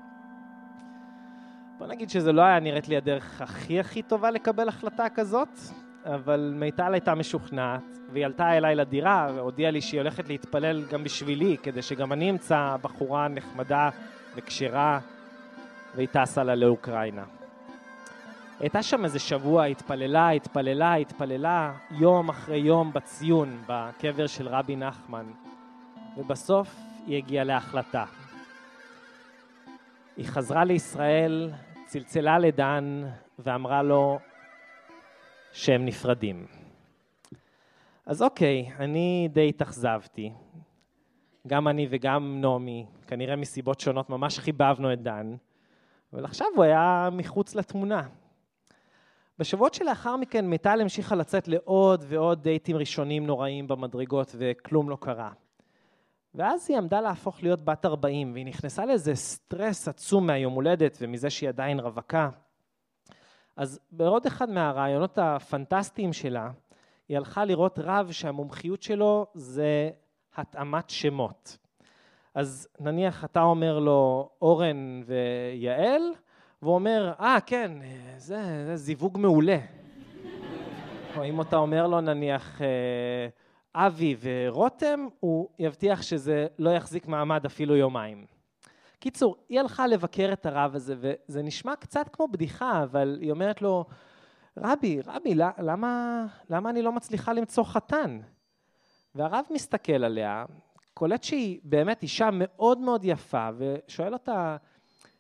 בוא 1.79 1.87
נגיד 1.87 2.11
שזה 2.11 2.33
לא 2.33 2.43
היה 2.43 2.61
נראית 2.61 2.89
לי 2.89 2.97
הדרך 2.97 3.41
הכי 3.41 3.81
הכי 3.81 4.03
טובה 4.03 4.31
לקבל 4.31 4.69
החלטה 4.69 5.09
כזאת, 5.09 5.49
אבל 6.05 6.53
מיטל 6.57 6.95
הייתה 6.95 7.15
משוכנעת, 7.15 7.83
והיא 8.13 8.27
עלתה 8.27 8.57
אליי 8.57 8.75
לדירה 8.75 9.29
והודיעה 9.35 9.71
לי 9.71 9.81
שהיא 9.81 10.01
הולכת 10.01 10.29
להתפלל 10.29 10.85
גם 10.91 11.05
בשבילי, 11.05 11.57
כדי 11.63 11.83
שגם 11.83 12.13
אני 12.13 12.31
אמצא 12.31 12.77
בחורה 12.83 13.29
נחמדה 13.29 13.89
וכשרה. 14.37 15.01
והיא 15.97 16.09
טסה 16.13 16.45
לה 16.45 16.55
לאוקראינה. 16.55 17.25
הייתה 18.61 18.83
שם 18.83 19.05
איזה 19.05 19.19
שבוע, 19.19 19.65
התפללה, 19.65 20.31
התפללה, 20.31 20.95
התפללה, 20.95 21.73
יום 21.91 22.29
אחרי 22.29 22.59
יום 22.59 22.93
בציון, 22.93 23.63
בקבר 23.69 24.27
של 24.27 24.49
רבי 24.49 24.77
נחמן, 24.77 25.27
ובסוף 26.17 26.77
היא 27.07 27.17
הגיעה 27.17 27.45
להחלטה. 27.45 28.05
היא 30.17 30.27
חזרה 30.27 30.65
לישראל, 30.65 31.51
צלצלה 31.87 32.39
לדן 32.39 33.03
ואמרה 33.39 33.83
לו 33.83 34.19
שהם 35.53 35.85
נפרדים. 35.85 36.47
אז 38.07 38.23
אוקיי, 38.23 38.71
אני 38.79 39.29
די 39.33 39.49
התאכזבתי. 39.49 40.33
גם 41.47 41.69
אני 41.69 41.87
וגם 41.91 42.39
נעמי, 42.41 42.87
כנראה 43.07 43.37
מסיבות 43.37 43.81
שונות, 43.81 44.11
ממש 44.11 44.39
חיבבנו 44.39 44.93
את 44.93 45.03
דן, 45.03 45.37
אבל 46.13 46.25
עכשיו 46.25 46.47
הוא 46.57 46.65
היה 46.65 47.09
מחוץ 47.13 47.55
לתמונה. 47.55 48.03
בשבועות 49.39 49.75
שלאחר 49.75 50.17
מכן 50.17 50.47
מיטל 50.47 50.81
המשיכה 50.81 51.15
לצאת 51.15 51.49
לעוד 51.49 52.05
ועוד 52.09 52.43
דייטים 52.43 52.77
ראשונים 52.77 53.27
נוראים 53.27 53.69
במדרגות 53.69 54.35
וכלום 54.39 54.91
לא 54.91 54.97
קרה. 55.01 55.33
ואז 56.37 56.67
היא 56.71 56.79
עמדה 56.79 57.01
להפוך 57.01 57.43
להיות 57.43 57.65
בת 57.65 57.87
40 57.87 58.33
והיא 58.33 58.47
נכנסה 58.47 58.87
לאיזה 58.87 59.15
סטרס 59.15 59.89
עצום 59.89 60.27
מהיום 60.27 60.53
הולדת 60.53 60.99
ומזה 61.01 61.31
שהיא 61.31 61.49
עדיין 61.49 61.81
רווקה. 61.81 62.29
אז 63.57 63.81
בעוד 63.91 64.27
אחד 64.27 64.51
מהרעיונות 64.51 65.19
הפנטסטיים 65.19 66.13
שלה, 66.13 66.51
היא 67.09 67.17
הלכה 67.17 67.45
לראות 67.45 67.79
רב 67.79 68.11
שהמומחיות 68.11 68.83
שלו 68.83 69.27
זה 69.35 69.91
התאמת 70.37 70.91
שמות. 70.91 71.59
אז 72.35 72.69
נניח 72.81 73.25
אתה 73.25 73.43
אומר 73.43 73.79
לו 73.79 74.31
אורן 74.43 75.03
ויעל, 75.07 76.03
והוא 76.63 76.75
אומר, 76.75 77.13
אה, 77.21 77.37
ah, 77.37 77.41
כן, 77.41 77.73
זה, 78.17 78.65
זה 78.67 78.77
זיווג 78.77 79.19
מעולה. 79.19 79.59
או 81.17 81.25
אם 81.25 81.41
אתה 81.41 81.57
אומר 81.57 81.87
לו 81.87 82.01
נניח 82.01 82.63
אה, 82.63 83.29
אבי 83.79 84.17
ורותם, 84.21 85.07
הוא 85.21 85.49
יבטיח 85.59 86.03
שזה 86.03 86.47
לא 86.59 86.71
יחזיק 86.71 87.07
מעמד 87.07 87.47
אפילו 87.47 87.77
יומיים. 87.77 88.27
קיצור, 88.99 89.37
היא 89.49 89.61
הלכה 89.61 89.87
לבקר 89.87 90.31
את 90.33 90.47
הרב 90.47 90.75
הזה, 90.75 90.95
וזה 90.99 91.43
נשמע 91.43 91.77
קצת 91.77 92.09
כמו 92.13 92.29
בדיחה, 92.29 92.83
אבל 92.83 93.19
היא 93.21 93.31
אומרת 93.31 93.63
לו, 93.63 93.85
רבי, 94.57 95.01
רבי, 95.07 95.35
למה, 95.59 96.25
למה 96.51 96.71
אני 96.71 96.83
לא 96.83 96.93
מצליחה 96.93 97.33
למצוא 97.33 97.65
חתן? 97.65 98.21
והרב 99.15 99.45
מסתכל 99.51 100.05
עליה, 100.05 100.45
קולט 100.95 101.23
שהיא 101.23 101.61
באמת 101.63 102.03
אישה 102.03 102.29
מאוד 102.33 102.79
מאוד 102.79 103.05
יפה, 103.05 103.49
ושואל 103.57 104.13
אותה, 104.13 104.57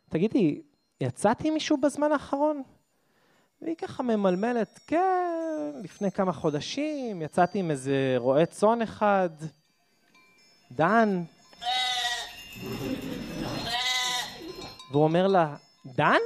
תגידי, 0.08 0.62
יצאת 1.00 1.44
עם 1.44 1.54
מישהו 1.54 1.76
בזמן 1.76 2.12
האחרון? 2.12 2.62
והיא 3.62 3.76
ככה 3.76 4.02
ממלמלת, 4.02 4.80
כן, 4.86 5.25
לפני 5.82 6.10
כמה 6.10 6.32
חודשים, 6.32 7.22
יצאתי 7.22 7.58
עם 7.58 7.70
איזה 7.70 8.14
רועה 8.16 8.46
צאן 8.46 8.82
אחד, 8.82 9.28
דן. 10.72 11.22
והוא 14.90 15.04
אומר 15.04 15.26
לה, 15.26 15.56
דן? 15.86 16.20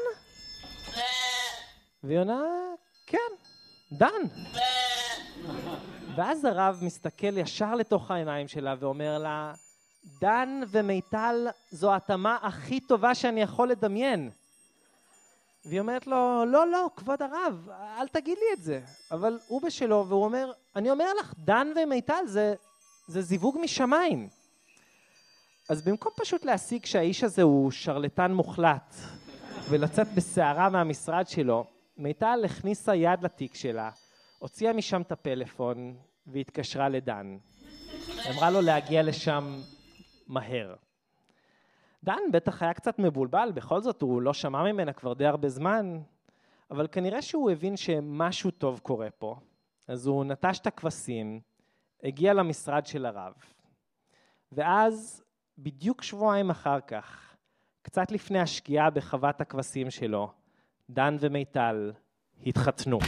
והיא 2.05 2.19
עונה, 2.19 2.43
כן, 3.07 3.19
דן. 3.93 4.23
ואז 6.17 6.45
הרב 6.45 6.79
מסתכל 6.83 7.39
ישר 7.39 7.75
לתוך 7.75 8.11
העיניים 8.11 8.49
שלה 8.49 8.75
ואומר 8.81 9.19
לה, 9.19 9.53
דן 10.21 10.61
ומיטל 10.69 11.49
זו 11.71 11.93
ההתאמה 11.93 12.39
הכי 12.43 12.81
טובה 12.81 13.15
שאני 13.15 13.43
יכול 13.43 13.69
לדמיין. 13.69 14.31
והיא 15.65 15.81
אומרת 15.81 16.07
לו, 16.07 16.45
לא, 16.47 16.67
לא, 16.71 16.91
כבוד 16.97 17.23
הרב, 17.23 17.69
אל 17.99 18.09
תגיד 18.09 18.39
לי 18.39 18.47
את 18.59 18.63
זה. 18.63 18.81
אבל 19.11 19.39
הוא 19.47 19.63
בשלו, 19.63 20.05
והוא 20.09 20.25
אומר, 20.25 20.53
אני 20.77 20.91
אומר 20.91 21.15
לך, 21.21 21.35
דן 21.39 21.69
ומיטל 21.77 22.27
זה, 22.27 22.55
זה 23.07 23.23
זיווג 23.23 23.59
משמיים. 23.63 24.29
אז 25.69 25.83
במקום 25.83 26.13
פשוט 26.17 26.45
להסיק 26.45 26.87
שהאיש 26.87 27.25
הזה 27.25 27.43
הוא 27.43 27.71
שרלטן 27.71 28.33
מוחלט, 28.33 28.95
ולצאת 29.69 30.15
בסערה 30.15 30.69
מהמשרד 30.69 31.29
שלו, 31.29 31.65
מיטל 31.97 32.43
הכניסה 32.45 32.95
יד 32.95 33.23
לתיק 33.23 33.55
שלה, 33.55 33.91
הוציאה 34.39 34.73
משם 34.73 35.03
את 35.03 35.13
הפלאפון, 35.13 35.97
והתקשרה 36.27 36.89
לדן. 36.89 37.37
אמרה 38.31 38.51
לו 38.51 38.61
להגיע 38.61 39.03
לשם 39.03 39.61
מהר. 40.27 40.75
דן 42.05 42.21
בטח 42.33 42.63
היה 42.63 42.75
קצת 42.75 42.99
מבולבל, 42.99 43.53
בכל 43.55 43.81
זאת 43.81 44.03
הוא 44.03 44.23
לא 44.23 44.33
שמע 44.33 44.63
ממנה 44.73 44.93
כבר 44.93 45.13
די 45.13 45.27
הרבה 45.27 45.49
זמן, 45.49 46.01
אבל 46.71 46.87
כנראה 46.93 47.23
שהוא 47.23 47.51
הבין 47.51 47.77
שמשהו 47.77 48.51
טוב 48.51 48.79
קורה 48.83 49.11
פה. 49.11 49.37
אז 49.89 50.07
הוא 50.07 50.25
נטש 50.25 50.59
את 50.59 50.67
הכבשים, 50.67 51.41
הגיע 52.03 52.35
למשרד 52.35 52.87
של 52.87 53.07
הרב. 53.07 53.33
ואז, 54.53 55.23
בדיוק 55.59 56.03
שבועיים 56.03 56.51
אחר 56.51 56.81
כך, 56.81 57.35
קצת 57.83 58.11
לפני 58.11 58.41
השקיעה 58.41 58.91
בחוות 58.91 59.41
הכבשים 59.41 59.91
שלו, 59.91 60.33
דן 60.91 61.17
ומיטל 61.21 61.93
התחתנו. 62.47 62.99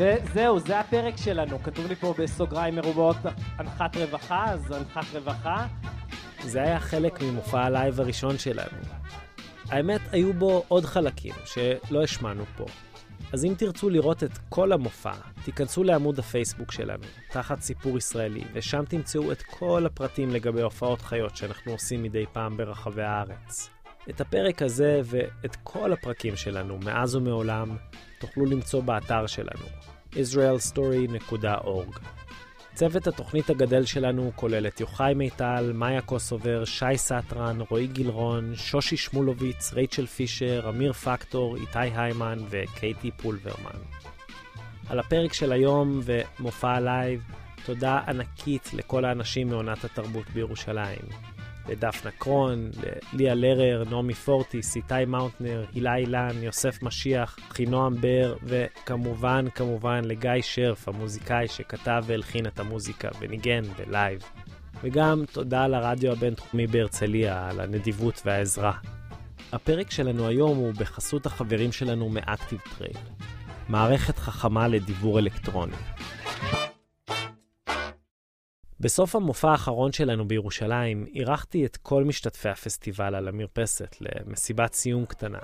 וזהו, 0.00 0.58
זה 0.58 0.80
הפרק 0.80 1.16
שלנו. 1.16 1.62
כתוב 1.62 1.86
לי 1.86 1.94
פה 1.94 2.14
בסוגריים 2.18 2.74
מרובעות 2.74 3.16
הנחת 3.58 3.96
רווחה, 3.96 4.44
אז 4.44 4.70
הנחת 4.70 5.04
רווחה. 5.14 5.66
זה 6.42 6.62
היה 6.62 6.80
חלק 6.80 7.22
ממופע 7.22 7.60
הלייב 7.60 8.00
הראשון 8.00 8.38
שלנו. 8.38 8.78
האמת, 9.68 10.00
היו 10.12 10.32
בו 10.32 10.64
עוד 10.68 10.84
חלקים 10.84 11.34
שלא 11.44 12.02
השמענו 12.02 12.44
פה. 12.56 12.64
אז 13.32 13.44
אם 13.44 13.54
תרצו 13.58 13.90
לראות 13.90 14.22
את 14.22 14.38
כל 14.48 14.72
המופע, 14.72 15.12
תיכנסו 15.44 15.84
לעמוד 15.84 16.18
הפייסבוק 16.18 16.72
שלנו, 16.72 17.04
תחת 17.30 17.60
סיפור 17.60 17.98
ישראלי, 17.98 18.44
ושם 18.52 18.84
תמצאו 18.88 19.32
את 19.32 19.42
כל 19.42 19.86
הפרטים 19.86 20.30
לגבי 20.30 20.62
הופעות 20.62 21.00
חיות 21.02 21.36
שאנחנו 21.36 21.72
עושים 21.72 22.02
מדי 22.02 22.24
פעם 22.32 22.56
ברחבי 22.56 23.02
הארץ. 23.02 23.70
את 24.08 24.20
הפרק 24.20 24.62
הזה 24.62 25.00
ואת 25.04 25.56
כל 25.62 25.92
הפרקים 25.92 26.36
שלנו, 26.36 26.78
מאז 26.84 27.14
ומעולם, 27.14 27.76
תוכלו 28.20 28.46
למצוא 28.46 28.82
באתר 28.82 29.26
שלנו, 29.26 29.64
israelstory.org. 30.12 32.00
צוות 32.74 33.06
התוכנית 33.06 33.50
הגדל 33.50 33.84
שלנו 33.84 34.32
כולל 34.36 34.66
את 34.66 34.80
יוחאי 34.80 35.14
מיטל, 35.14 35.72
מאיה 35.74 36.00
קוסובר, 36.00 36.64
שי 36.64 36.96
סטרן, 36.96 37.58
רועי 37.68 37.86
גילרון, 37.86 38.54
שושי 38.54 38.96
שמולוביץ, 38.96 39.72
רייצ'ל 39.72 40.06
פישר, 40.06 40.66
אמיר 40.68 40.92
פקטור, 40.92 41.56
איתי 41.56 41.78
היימן 41.78 42.38
וקייטי 42.50 43.10
פולברמן. 43.10 43.80
על 44.88 44.98
הפרק 44.98 45.32
של 45.32 45.52
היום 45.52 46.00
ומופע 46.04 46.70
הלייב, 46.70 47.22
תודה 47.64 48.00
ענקית 48.08 48.70
לכל 48.74 49.04
האנשים 49.04 49.48
מעונת 49.48 49.84
התרבות 49.84 50.30
בירושלים. 50.30 51.39
לדפנה 51.68 52.10
קרון, 52.10 52.70
לליה 53.12 53.34
לרר, 53.34 53.84
נעמי 53.90 54.14
פורטיס, 54.14 54.76
איתי 54.76 55.04
מאונטנר, 55.06 55.64
הילה 55.74 55.96
אילן, 55.96 56.42
יוסף 56.42 56.82
משיח, 56.82 57.36
חינועם 57.50 58.00
בר, 58.00 58.36
וכמובן, 58.42 59.44
כמובן 59.54 60.00
לגיא 60.04 60.30
שרף, 60.42 60.88
המוזיקאי 60.88 61.48
שכתב 61.48 62.02
והלחין 62.06 62.46
את 62.46 62.60
המוזיקה 62.60 63.08
וניגן 63.20 63.62
בלייב. 63.62 64.22
וגם 64.82 65.24
תודה 65.32 65.66
לרדיו 65.66 66.12
הבינתחומי 66.12 66.66
בהרצליה 66.66 67.48
על 67.48 67.60
הנדיבות 67.60 68.22
והעזרה. 68.24 68.72
הפרק 69.52 69.90
שלנו 69.90 70.28
היום 70.28 70.56
הוא 70.58 70.72
בחסות 70.74 71.26
החברים 71.26 71.72
שלנו 71.72 72.08
מאקטיב 72.08 72.60
טרייל, 72.78 72.96
מערכת 73.68 74.18
חכמה 74.18 74.68
לדיוור 74.68 75.18
אלקטרוני. 75.18 75.76
בסוף 78.80 79.16
המופע 79.16 79.50
האחרון 79.50 79.92
שלנו 79.92 80.28
בירושלים, 80.28 81.06
אירחתי 81.14 81.66
את 81.66 81.76
כל 81.76 82.04
משתתפי 82.04 82.48
הפסטיבל 82.48 83.14
על 83.14 83.28
המרפסת 83.28 83.96
למסיבת 84.00 84.72
סיום 84.74 85.06
קטנה. 85.06 85.38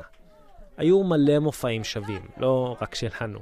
היו 0.76 1.05
מלא 1.05 1.39
מופעים 1.39 1.84
שווים, 1.84 2.28
לא 2.37 2.76
רק 2.80 2.95
שלנו. 2.95 3.39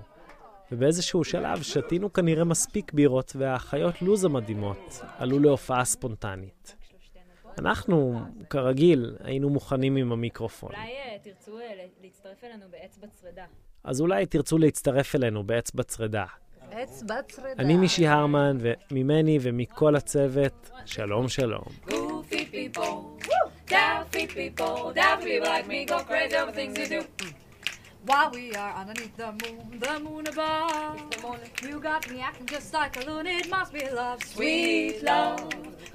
ובאיזשהו 0.72 1.24
שלב 1.24 1.62
שתינו 1.62 2.12
כנראה 2.12 2.45
מספיק 2.45 2.92
בירות, 2.92 3.32
והחיות 3.36 4.03
לוז 4.03 4.24
המדהימות 4.24 5.01
עלו 5.18 5.38
להופעה 5.38 5.84
ספונטנית. 5.84 6.76
אנחנו, 7.59 8.20
כרגיל, 8.51 9.16
היינו 9.20 9.51
מוכנים 9.51 9.97
עם 9.97 10.12
המיקרופון. 10.12 10.70
אולי 10.70 10.92
אה, 10.92 11.16
תרצו 11.22 11.59
אה, 11.61 11.86
להצטרף 12.03 12.45
אלינו 12.45 12.64
באצבע 12.70 13.07
צרידה. 13.07 13.45
אז 13.84 14.01
אולי 14.01 14.26
תרצו 14.26 14.59
להצטרף 14.59 15.16
אלינו 15.16 15.45
באצבע 15.45 15.82
צרידה. 15.82 16.24
אני 17.59 17.77
מישי 17.77 18.07
הרמן, 18.07 18.59
וממני 18.61 19.39
ומכל 19.43 19.97
הצוות, 19.97 20.70
שלום 20.85 21.29
שלום. 21.29 21.64
While 28.07 28.31
we 28.33 28.47
are 28.55 28.75
underneath 28.81 29.16
the 29.16 29.31
moon, 29.41 29.81
the 29.85 29.95
moon 30.07 30.25
above. 30.33 30.99
The 31.12 31.18
moon. 31.25 31.39
You 31.68 31.77
got 31.81 32.03
me 32.11 32.20
acting 32.29 32.49
just 32.55 32.68
like 32.79 32.95
a 33.01 33.03
loon. 33.09 33.27
It 33.27 33.49
must 33.49 33.70
be 33.72 33.83
love, 34.03 34.18
sweet 34.33 35.03
love. 35.11 35.41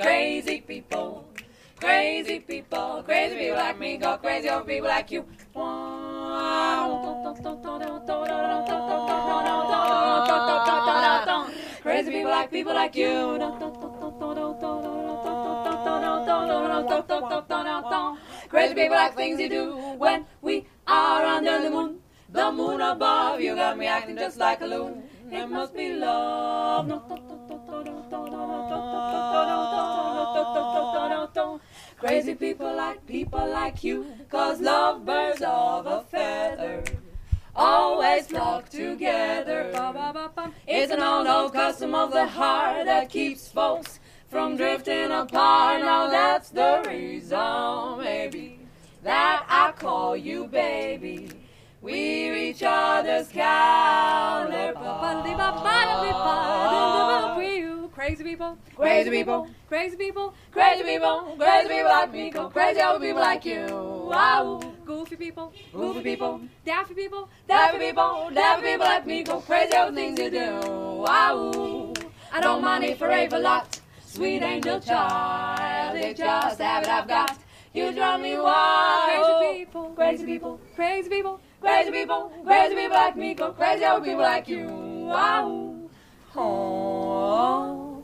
Crazy 0.04 0.58
people, 0.72 1.10
crazy 1.84 2.40
people, 2.52 3.04
crazy 3.10 3.36
people 3.42 3.58
like 3.64 3.78
me 3.84 3.92
go 3.98 4.12
crazy 4.24 4.50
over 4.50 4.66
people 4.72 4.90
like 4.96 5.12
you. 5.16 5.22
Crazy 11.82 12.12
people 12.12 12.32
like 12.32 12.52
people 12.52 12.74
like 12.74 12.96
you. 12.96 13.40
Crazy 18.50 18.74
people 18.74 18.98
like 18.98 19.16
things 19.16 19.40
you 19.40 19.48
do 19.48 19.76
when 19.98 20.26
we 20.42 20.66
are 20.86 21.24
under 21.24 21.62
the 21.62 21.70
moon. 21.70 22.00
The 22.32 22.52
moon 22.52 22.82
above, 22.82 23.40
you 23.40 23.56
got 23.56 23.78
me 23.78 23.88
acting 23.88 24.18
just 24.18 24.38
like 24.38 24.62
a 24.62 24.66
loon. 24.66 25.04
It 25.32 25.48
must 25.48 25.74
be 25.74 25.94
love. 25.94 26.92
Crazy 31.98 32.36
people 32.36 32.76
like 32.76 33.06
people 33.06 33.48
like 33.50 33.84
you, 33.84 34.06
cause 34.30 34.62
lovebirds 34.62 35.42
of 35.42 35.86
a 35.86 36.02
feather 36.10 36.84
always 37.60 38.28
flock 38.28 38.70
together. 38.70 39.72
It's 40.66 40.92
an 40.92 41.02
old, 41.02 41.28
old 41.28 41.54
custom 41.54 41.94
of 41.94 42.12
the 42.12 42.26
heart 42.26 42.86
that 42.86 43.10
keeps 43.10 43.50
folks 43.50 44.00
from 44.30 44.56
drifting 44.56 45.12
apart. 45.12 45.82
Now 45.82 46.10
that's 46.10 46.50
the 46.50 46.84
reason, 46.88 48.00
maybe, 48.00 48.60
that 49.04 49.46
I 49.50 49.74
call 49.74 50.16
you 50.16 50.48
baby. 50.48 51.30
We're 51.82 52.36
each 52.36 52.64
other's 52.64 53.28
counterpart. 53.30 54.50
Crazy 57.94 58.24
people, 58.24 58.58
crazy 58.76 59.10
people, 59.10 59.48
crazy 59.70 59.96
people, 59.98 60.34
crazy 60.52 60.84
people, 60.84 61.36
crazy 61.38 61.68
people 61.68 61.90
like 61.90 62.12
me 62.14 62.30
go 62.30 62.50
crazy 62.50 62.80
over 62.80 63.00
people 63.00 63.22
like 63.22 63.46
you. 63.46 63.68
Wow. 64.10 64.79
Goofy 64.90 65.18
people, 65.18 65.54
goofy 65.72 66.02
people, 66.02 66.42
daffy 66.66 66.96
people, 66.96 67.30
daffy 67.48 67.78
people, 67.78 68.32
daffy 68.34 68.64
people 68.64 68.88
like 68.88 69.06
me 69.06 69.22
go 69.22 69.40
crazy 69.40 69.78
over 69.78 69.92
things 69.92 70.18
you 70.18 70.32
do. 70.32 70.60
Wow, 71.06 71.94
I 72.34 72.42
don't 72.42 72.64
mind 72.64 72.86
it 72.86 72.98
for 72.98 73.08
a 73.08 73.28
lot. 73.38 73.80
Sweet 74.04 74.42
angel 74.42 74.80
child, 74.80 75.96
it 75.96 76.18
just 76.18 76.58
that 76.58 76.88
I've 76.88 77.08
got. 77.08 77.38
You 77.72 77.92
drive 77.92 78.20
me 78.20 78.36
wild. 78.40 79.36
Crazy 79.46 79.60
people, 79.60 79.90
crazy 79.94 80.26
people, 80.26 80.60
crazy 80.76 81.08
people, 81.08 81.40
crazy 81.62 81.92
people, 81.92 82.32
crazy 82.44 82.76
people 82.76 82.98
like 82.98 83.16
me 83.16 83.36
go 83.36 83.52
crazy 83.52 83.86
over 83.86 84.04
people 84.04 84.22
like 84.22 84.48
you. 84.48 84.66
Wow. 84.66 85.78
Oh. 86.36 88.04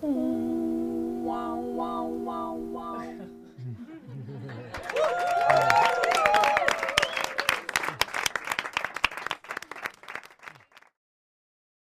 Wow, 0.00 1.56
wow, 1.56 2.04
wow, 2.06 2.54
wow. 2.54 3.16